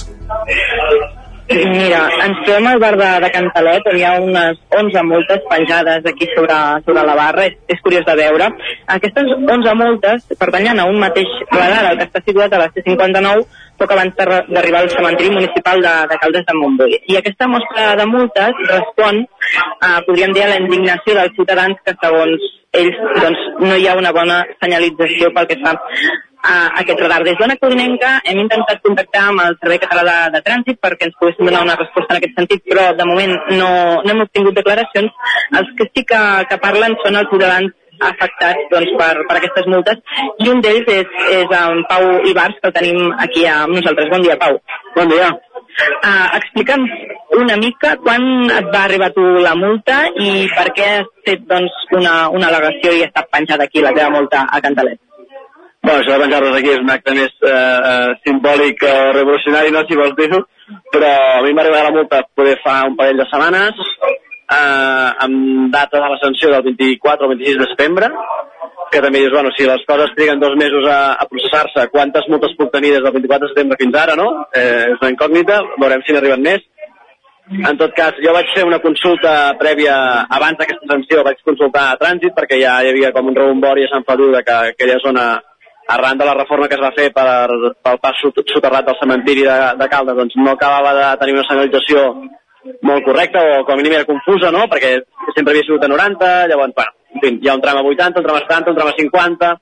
[1.47, 6.09] Mira, ens trobem al bar de, de Cantalet, on hi ha unes 11 multes penjades
[6.11, 8.49] aquí sobre, sobre la barra, és, és curiós de veure.
[8.97, 13.47] Aquestes 11 multes pertanyen a un mateix radar, el que està situat a la C59,
[13.79, 16.99] poc abans d'arribar al cementiri municipal de, de Caldes de Montbui.
[17.13, 21.95] I aquesta mostra de multes respon, eh, podríem dir, a la indignació dels ciutadans que,
[22.03, 22.47] segons
[22.77, 25.75] ells, doncs, no hi ha una bona senyalització pel que fa
[26.47, 27.23] a aquest radar.
[27.25, 31.17] Des d'Ona Codinenca hem intentat contactar amb el Servei Català de, de Trànsit perquè ens
[31.19, 33.71] poguessin donar una resposta en aquest sentit, però de moment no,
[34.05, 35.11] no hem obtingut declaracions.
[35.59, 40.01] Els que sí que, que parlen són els ciutadans afectats doncs, per, per aquestes multes
[40.43, 44.09] i un d'ells és, és en Pau Ibars que el tenim aquí amb nosaltres.
[44.13, 44.59] Bon dia, Pau.
[44.95, 45.31] Bon dia.
[45.77, 46.85] Uh, Explica'm
[47.37, 51.75] una mica quan et va arribar tu la multa i per què has fet doncs,
[51.97, 54.99] una, una al·legació i està penjada aquí la teva multa a Cantalet.
[55.83, 59.85] Bueno, això de penjar-nos aquí és un acte més eh, eh, simbòlic o revolucionari, no,
[59.87, 60.41] si vols dir-ho,
[60.91, 63.85] però a mi m'ha arribat la multa poder fa un parell de setmanes,
[64.51, 68.09] eh, amb data de la sanció del 24 o 26 de setembre,
[68.91, 72.53] que també dius, bueno, si les coses triguen dos mesos a, a processar-se, quantes multes
[72.57, 74.29] puc tenir des del 24 de setembre fins ara, no?
[74.55, 76.63] Eh, és una incògnita, veurem si n'arriben més.
[77.47, 79.93] En tot cas, jo vaig fer una consulta prèvia,
[80.35, 83.91] abans d'aquesta sanció, vaig consultar a trànsit perquè ja hi havia com un rebombori a
[83.93, 85.27] Sant Feliu de que aquella zona,
[85.87, 87.47] arran de la reforma que es va fer per,
[87.83, 91.45] pel pas sot- soterrat del cementiri de, de Caldes, doncs no acabava de tenir una
[91.47, 92.01] senyalització
[92.81, 94.65] molt correcta o com a mínim era confusa, no?
[94.71, 94.93] Perquè
[95.35, 98.21] sempre havia sigut a 90, llavors, bueno, en fi, hi ha un tram a 80,
[98.21, 99.53] un tram a 70, un tram a 50,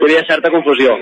[0.00, 0.96] hi havia certa confusió.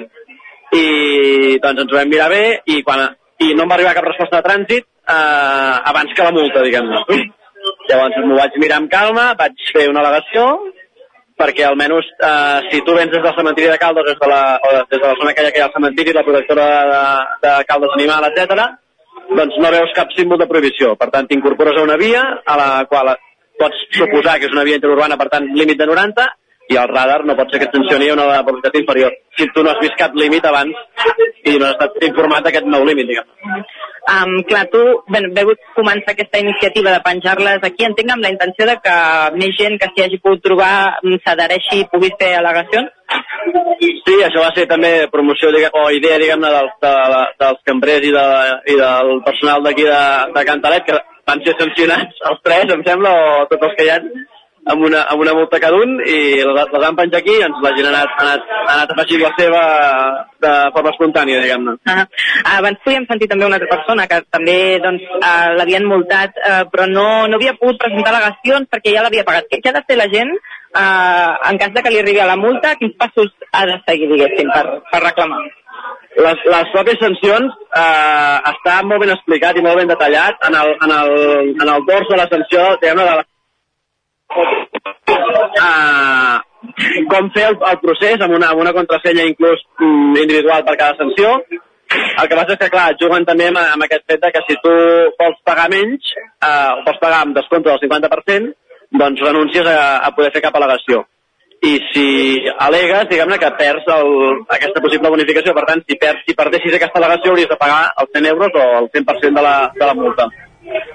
[0.79, 3.07] I doncs ens ho vam mirar bé i, quan,
[3.45, 7.23] i no em va arribar cap resposta de trànsit eh, abans que la multa, diguem-ne.
[7.89, 10.49] Llavors m'ho vaig mirar amb calma, vaig fer una al·legació,
[11.39, 14.75] perquè almenys eh, si tu vens des del cementiri de Caldes des de la, o
[14.77, 17.03] des de la zona aquella que hi ha al cementiri, la protectora de,
[17.47, 18.67] de Caldes Animal, etc,
[19.37, 20.95] doncs no veus cap símbol de prohibició.
[21.01, 23.15] Per tant, t'incorpores a una via a la qual
[23.59, 26.27] pots suposar que és una via interurbana, per tant, límit de 90,
[26.69, 29.15] i el radar no pot ser que et sancioni a una velocitat inferior.
[29.39, 30.77] Si tu no has vist cap límit abans
[31.49, 33.65] i no has estat informat d'aquest nou límit, diguem.
[34.09, 34.81] Um, clar, tu
[35.13, 38.95] ben, veu començar aquesta iniciativa de penjar-les aquí, entenc amb la intenció de que
[39.37, 40.71] més gent que s'hi hagi pogut trobar
[41.03, 42.89] mm, s'adhereixi i pugui fer al·legacions?
[43.81, 46.95] Sí, això va ser també promoció diguem, o idea diguem-ne dels, de,
[47.45, 48.27] dels cambrers i, de,
[48.73, 50.03] i del personal d'aquí de,
[50.39, 50.97] de Cantalet que
[51.29, 54.01] van ser sancionats els tres, em sembla, o tots els que hi ha
[54.73, 57.63] amb una, amb una multa cada un i les, les han penjat aquí i doncs
[57.65, 59.63] la gent ha anat, ha anat, ha anat afegint la seva
[60.45, 61.77] de forma espontània, diguem-ne.
[61.89, 62.05] Ah,
[62.59, 66.89] abans podíem sentir també una altra persona que també doncs, uh, l'havien multat uh, però
[66.91, 69.49] no, no havia pogut presentar al·legacions perquè ja l'havia pagat.
[69.51, 72.29] Què, què ha de fer la gent uh, en cas de que li arribi a
[72.31, 72.77] la multa?
[72.81, 75.41] Quins passos ha de seguir, diguéssim, per, per reclamar?
[76.19, 80.73] Les, les pròpies sancions eh, està molt ben explicat i molt ben detallat en el,
[80.87, 81.13] en el,
[81.53, 83.28] en el dors de la sanció, diguem-ne, de la
[84.37, 86.37] uh,
[87.13, 90.99] com fer el, el procés amb una, amb una contrasenya inclús mm, individual per cada
[91.01, 91.27] sanció.
[91.89, 94.57] El que passa és que, clar, juguen també amb, amb aquest fet de que si
[94.65, 94.73] tu
[95.21, 96.11] vols pagar menys,
[96.45, 98.51] eh, o vols pagar amb descompte del 50%,
[99.03, 101.07] doncs renuncies a, a poder fer cap al·legació.
[101.59, 102.09] I si
[102.67, 104.13] al·legues, diguem-ne que perds el,
[104.59, 105.55] aquesta possible bonificació.
[105.57, 108.69] Per tant, si, perds, si perdessis aquesta al·legació, hauries de pagar els 100 euros o
[108.83, 110.29] el 100% de la, de la multa.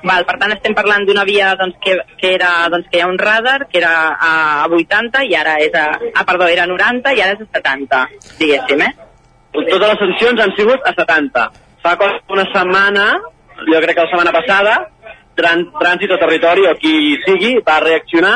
[0.04, 3.10] Val, per tant, estem parlant d'una via doncs, que, que, era, doncs, que hi ha
[3.12, 4.34] un radar, que era a,
[4.66, 5.86] a 80 i ara és a...
[6.14, 8.02] Ah, perdó, era a 90 i ara és a 70,
[8.42, 8.92] diguéssim, eh?
[9.54, 11.46] Totes les sancions han sigut a 70.
[11.84, 11.94] Fa
[12.34, 13.08] una setmana,
[13.70, 14.76] jo crec que la setmana passada,
[15.38, 18.36] tran Trànsit o Territori o qui sigui va reaccionar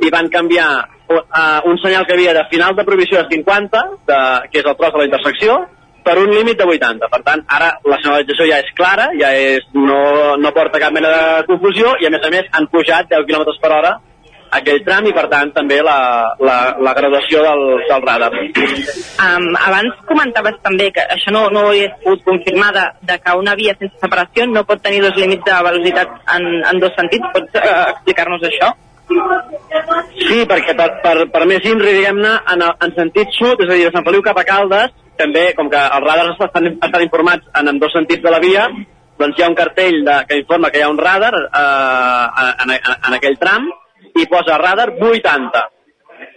[0.00, 0.68] i van canviar
[1.10, 4.20] uh, un senyal que havia de final de prohibició de 50, de,
[4.52, 5.58] que és el tros de la intersecció,
[6.04, 7.08] per un límit de 80.
[7.12, 11.10] Per tant, ara la senyalització ja és clara, ja és, no, no porta cap mena
[11.16, 13.98] de confusió i a més a més han pujat 10 km per hora
[14.58, 15.96] aquell tram i per tant també la,
[16.42, 18.30] la, la graduació del, del radar.
[18.34, 23.36] Um, abans comentaves també que això no, no ho he pogut confirmar de, de que
[23.38, 27.30] una via sense separació no pot tenir dos límits de velocitat en, en dos sentits.
[27.34, 28.72] Pots uh, explicar-nos això?
[29.10, 33.88] Sí, perquè per, per, per més INRI, diguem-ne, en, en sentit sud, és a dir,
[33.88, 37.68] de Sant Feliu cap a Caldes, també, com que els radars estan, estan informats en,
[37.74, 38.68] en dos sentits de la via,
[39.20, 42.72] doncs hi ha un cartell de, que informa que hi ha un radar eh, en,
[42.72, 43.68] en, en aquell tram
[44.16, 45.66] i posa radar 80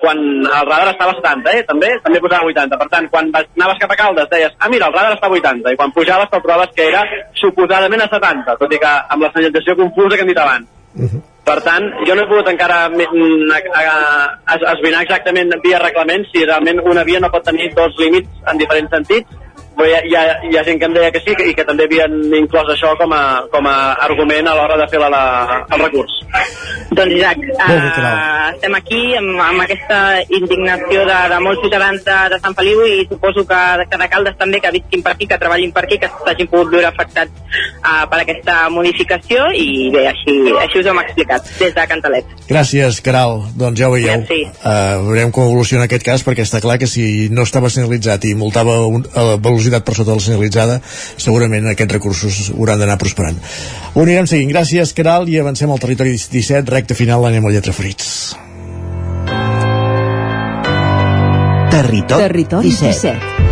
[0.03, 1.63] quan el radar estava a 70, eh?
[1.67, 2.77] també també posava 80.
[2.79, 5.35] Per tant, quan vas- anaves cap a Caldes deies, ah, mira, el radar està a
[5.37, 7.03] 80, i quan pujaves te'l trobes que era
[7.39, 10.67] suposadament a 70, tot i que amb la senyalització confusa que hem dit abans.
[11.43, 13.51] Per tant, jo no he pogut encara mm,
[14.71, 18.95] esbrinar exactament via reglament si realment una via no pot tenir dos límits en diferents
[18.95, 19.42] sentits,
[19.83, 21.65] però hi ha, hi, ha, hi ha gent que em deia que sí i que
[21.67, 23.75] també havien inclòs això com a, com a
[24.07, 25.23] argument a l'hora de fer la, la,
[25.75, 26.13] el recurs.
[26.93, 29.97] Doncs Isaac, uh, estem aquí amb, amb aquesta
[30.37, 34.37] indignació de, de molts ciutadans de, de Sant Feliu i suposo que, que de Caldes
[34.39, 38.05] també, que visquin per aquí, que treballin per aquí, que s'hagin pogut veure afectats uh,
[38.11, 42.33] per aquesta modificació i bé, així, així us ho hem explicat des de Cantalet.
[42.47, 43.41] Gràcies, Caral.
[43.59, 44.23] Doncs ja ho veieu.
[44.23, 48.35] Uh, veurem com evoluciona aquest cas, perquè està clar que si no estava senyalitzat i
[48.37, 50.79] multava un, a la velocitat per sota de la senyalitzada,
[51.17, 53.41] segurament aquests recursos hauran d'anar prosperant.
[53.95, 54.51] Ho anirem seguint.
[54.53, 58.37] Gràcies, Caral, i avancem al territori 17, recte final, anem a lletra ferits.
[61.73, 63.17] Territori, Territori 17.
[63.17, 63.43] 17.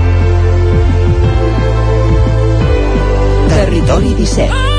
[3.55, 4.70] Territori 17.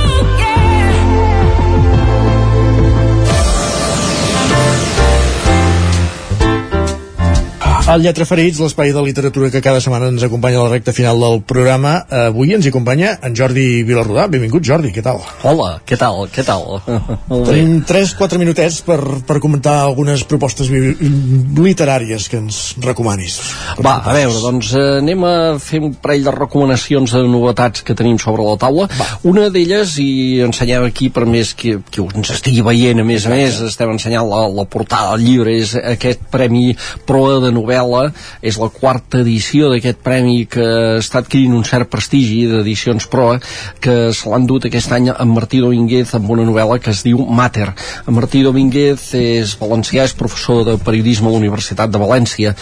[7.83, 11.19] El Lletra Ferits, l'espai de literatura que cada setmana ens acompanya a la recta final
[11.19, 11.97] del programa.
[12.29, 14.29] Avui ens hi acompanya en Jordi Vilarrodà.
[14.31, 15.19] Benvingut, Jordi, què tal?
[15.43, 16.79] Hola, què tal, què tal?
[17.49, 23.41] Tenim 3-4 minutets per, per comentar algunes propostes literàries que ens recomanis.
[23.83, 27.99] Va, a veure, doncs eh, anem a fer un parell de recomanacions de novetats que
[27.99, 28.87] tenim sobre la taula.
[28.95, 29.09] Va.
[29.33, 33.35] Una d'elles, i ensenyem aquí per més que, que ens estigui veient, a més a
[33.35, 36.77] més, estem ensenyant la, la portada del llibre, és aquest Premi
[37.11, 37.72] Proa de novel·la
[38.43, 40.67] és la quarta edició d'aquest premi que
[40.99, 43.39] està adquirint un cert prestigi d'edicions proa
[43.81, 47.25] que se l'han dut aquest any amb Martí Domínguez amb una novel·la que es diu
[47.27, 47.71] Mater.
[48.07, 52.57] En Martí Domínguez és valencià, és professor de periodisme a la Universitat de València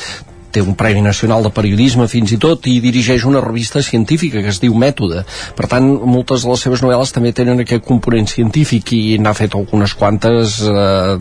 [0.53, 4.53] té un Premi Nacional de Periodisme fins i tot i dirigeix una revista científica que
[4.53, 5.25] es diu Mètode.
[5.57, 9.55] Per tant, moltes de les seves novel·les també tenen aquest component científic i n'ha fet
[9.59, 11.17] algunes quantes eh,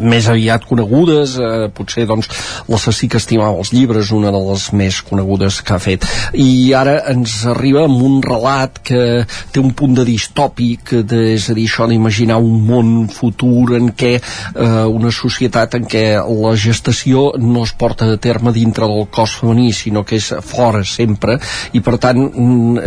[0.00, 2.30] més aviat conegudes, eh, potser doncs
[2.68, 6.06] l'assassí que estimava els llibres, una de les més conegudes que ha fet.
[6.34, 11.48] I ara ens arriba amb un relat que té un punt de distòpic, de, és
[11.50, 16.54] a dir, això d'imaginar un món futur en què eh, una societat en què la
[16.58, 21.38] gestació no es porta a terme dintre del cos femení, sinó que és fora sempre,
[21.72, 22.22] i per tant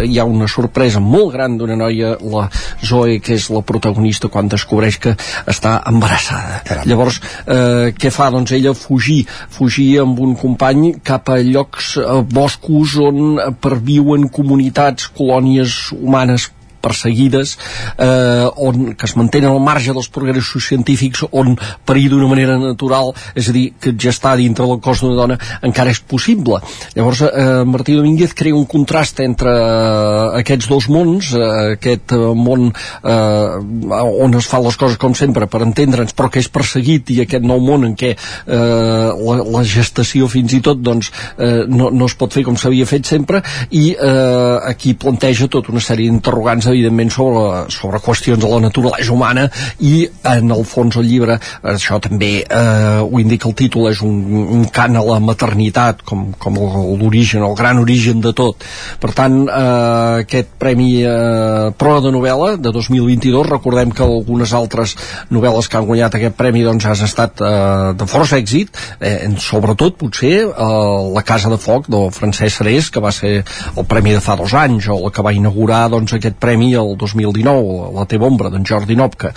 [0.03, 2.47] hi ha una sorpresa molt gran d'una noia, la
[2.83, 5.15] Zoe, que és la protagonista, quan descobreix que
[5.49, 6.61] està embarassada.
[6.67, 6.87] Caram.
[6.89, 8.29] Llavors, eh, què fa?
[8.33, 15.09] Doncs ella fugir, fugir amb un company cap a llocs, eh, boscos on perviuen comunitats,
[15.13, 16.49] colònies humanes
[16.83, 17.55] perseguides
[17.97, 21.55] eh, on, que es mantenen al marge dels progressos científics on
[21.87, 25.39] parir d'una manera natural és a dir, que ja està dintre del cos d'una dona
[25.63, 26.59] encara és possible.
[26.97, 32.21] Llavors eh, Martí Domínguez crea un contrast entre eh, aquests dos mons eh, aquest eh,
[32.37, 37.13] món eh, on es fan les coses com sempre per entendre'ns però que és perseguit
[37.13, 41.63] i aquest nou món en què eh, la, la gestació fins i tot doncs eh,
[41.69, 45.83] no, no es pot fer com s'havia fet sempre i eh, aquí planteja tota una
[45.83, 49.47] sèrie d'interrogants evidentment sobre, sobre qüestions de la naturalesa humana
[49.79, 51.37] i en el fons el llibre
[51.73, 54.19] això també eh, ho indica el títol és un,
[54.57, 58.63] un cant a la maternitat com, com l'origen, el gran origen de tot.
[59.01, 64.95] Per tant eh, aquest premi eh, Proa de novel·la de 2022, recordem que algunes altres
[65.33, 69.97] novel·les que han guanyat aquest premi doncs has estat eh, de força èxit eh, sobretot
[69.99, 70.71] potser eh,
[71.13, 74.53] La Casa de Foc de Francesc Serés que va ser el premi de fa dos
[74.57, 78.49] anys o la que va inaugurar doncs, aquest premi premi el 2019, la teva ombra,
[78.49, 79.33] d'en Jordi Nopka.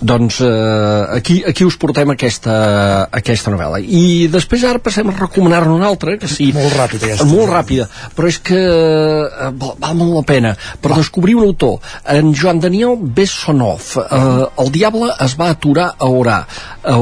[0.00, 3.80] Doncs eh, aquí, aquí us portem aquesta, aquesta novel·la.
[3.80, 6.52] I després ara passem a recomanar-ne una altra, que sí...
[6.56, 10.54] Molt ràpida, ja Molt ràpida, però és que eh, val, val molt la pena.
[10.80, 11.00] Per Va.
[11.00, 11.80] descobrir un autor,
[12.12, 16.40] en Joan Daniel Bessonov, eh, el diable es va aturar a Orà.
[16.82, 16.96] Eh,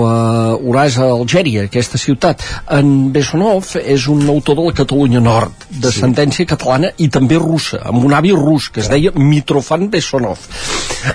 [0.71, 2.45] Orà és a Algèria, aquesta ciutat.
[2.71, 6.05] En Bessonov és un autor de la Catalunya Nord, de sí.
[6.05, 10.41] sentència catalana i també russa, amb un avi rus que es deia Mitrofan Bessonov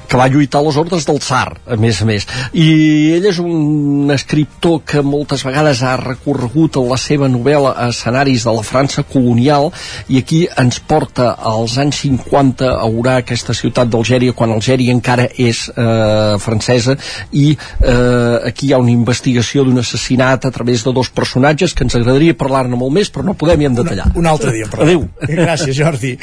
[0.08, 2.68] que va lluitar a les ordres del tsar a més a més i
[3.16, 8.46] ell és un escriptor que moltes vegades ha recorregut en la seva novel·la a escenaris
[8.46, 9.72] de la França colonial
[10.08, 15.28] i aquí ens porta als anys 50 a Urà, aquesta ciutat d'Algèria quan Algèria encara
[15.38, 16.96] és eh, francesa
[17.32, 21.86] i eh, aquí hi ha una investigació d'un assassinat a través de dos personatges que
[21.88, 24.68] ens agradaria parlar-ne molt més però no podem i hem de tallar un altre dia.
[24.80, 25.08] Adéu.
[25.24, 26.14] Gràcies, Jordi.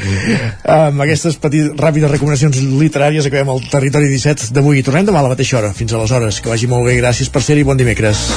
[0.77, 4.83] Amb aquestes petites, ràpides recomanacions literàries acabem el Territori 17 d'avui.
[4.87, 5.73] Tornem demà a la mateixa hora.
[5.77, 6.41] Fins aleshores.
[6.41, 6.99] Que vagi molt bé.
[7.01, 7.65] Gràcies per ser-hi.
[7.69, 8.29] Bon dimecres.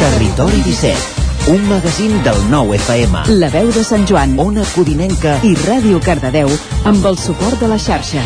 [0.00, 3.26] Territori 17 un magazín del nou FM.
[3.36, 6.48] La veu de Sant Joan, Ona Codinenca i Ràdio Cardedeu
[6.88, 8.24] amb el suport de la xarxa.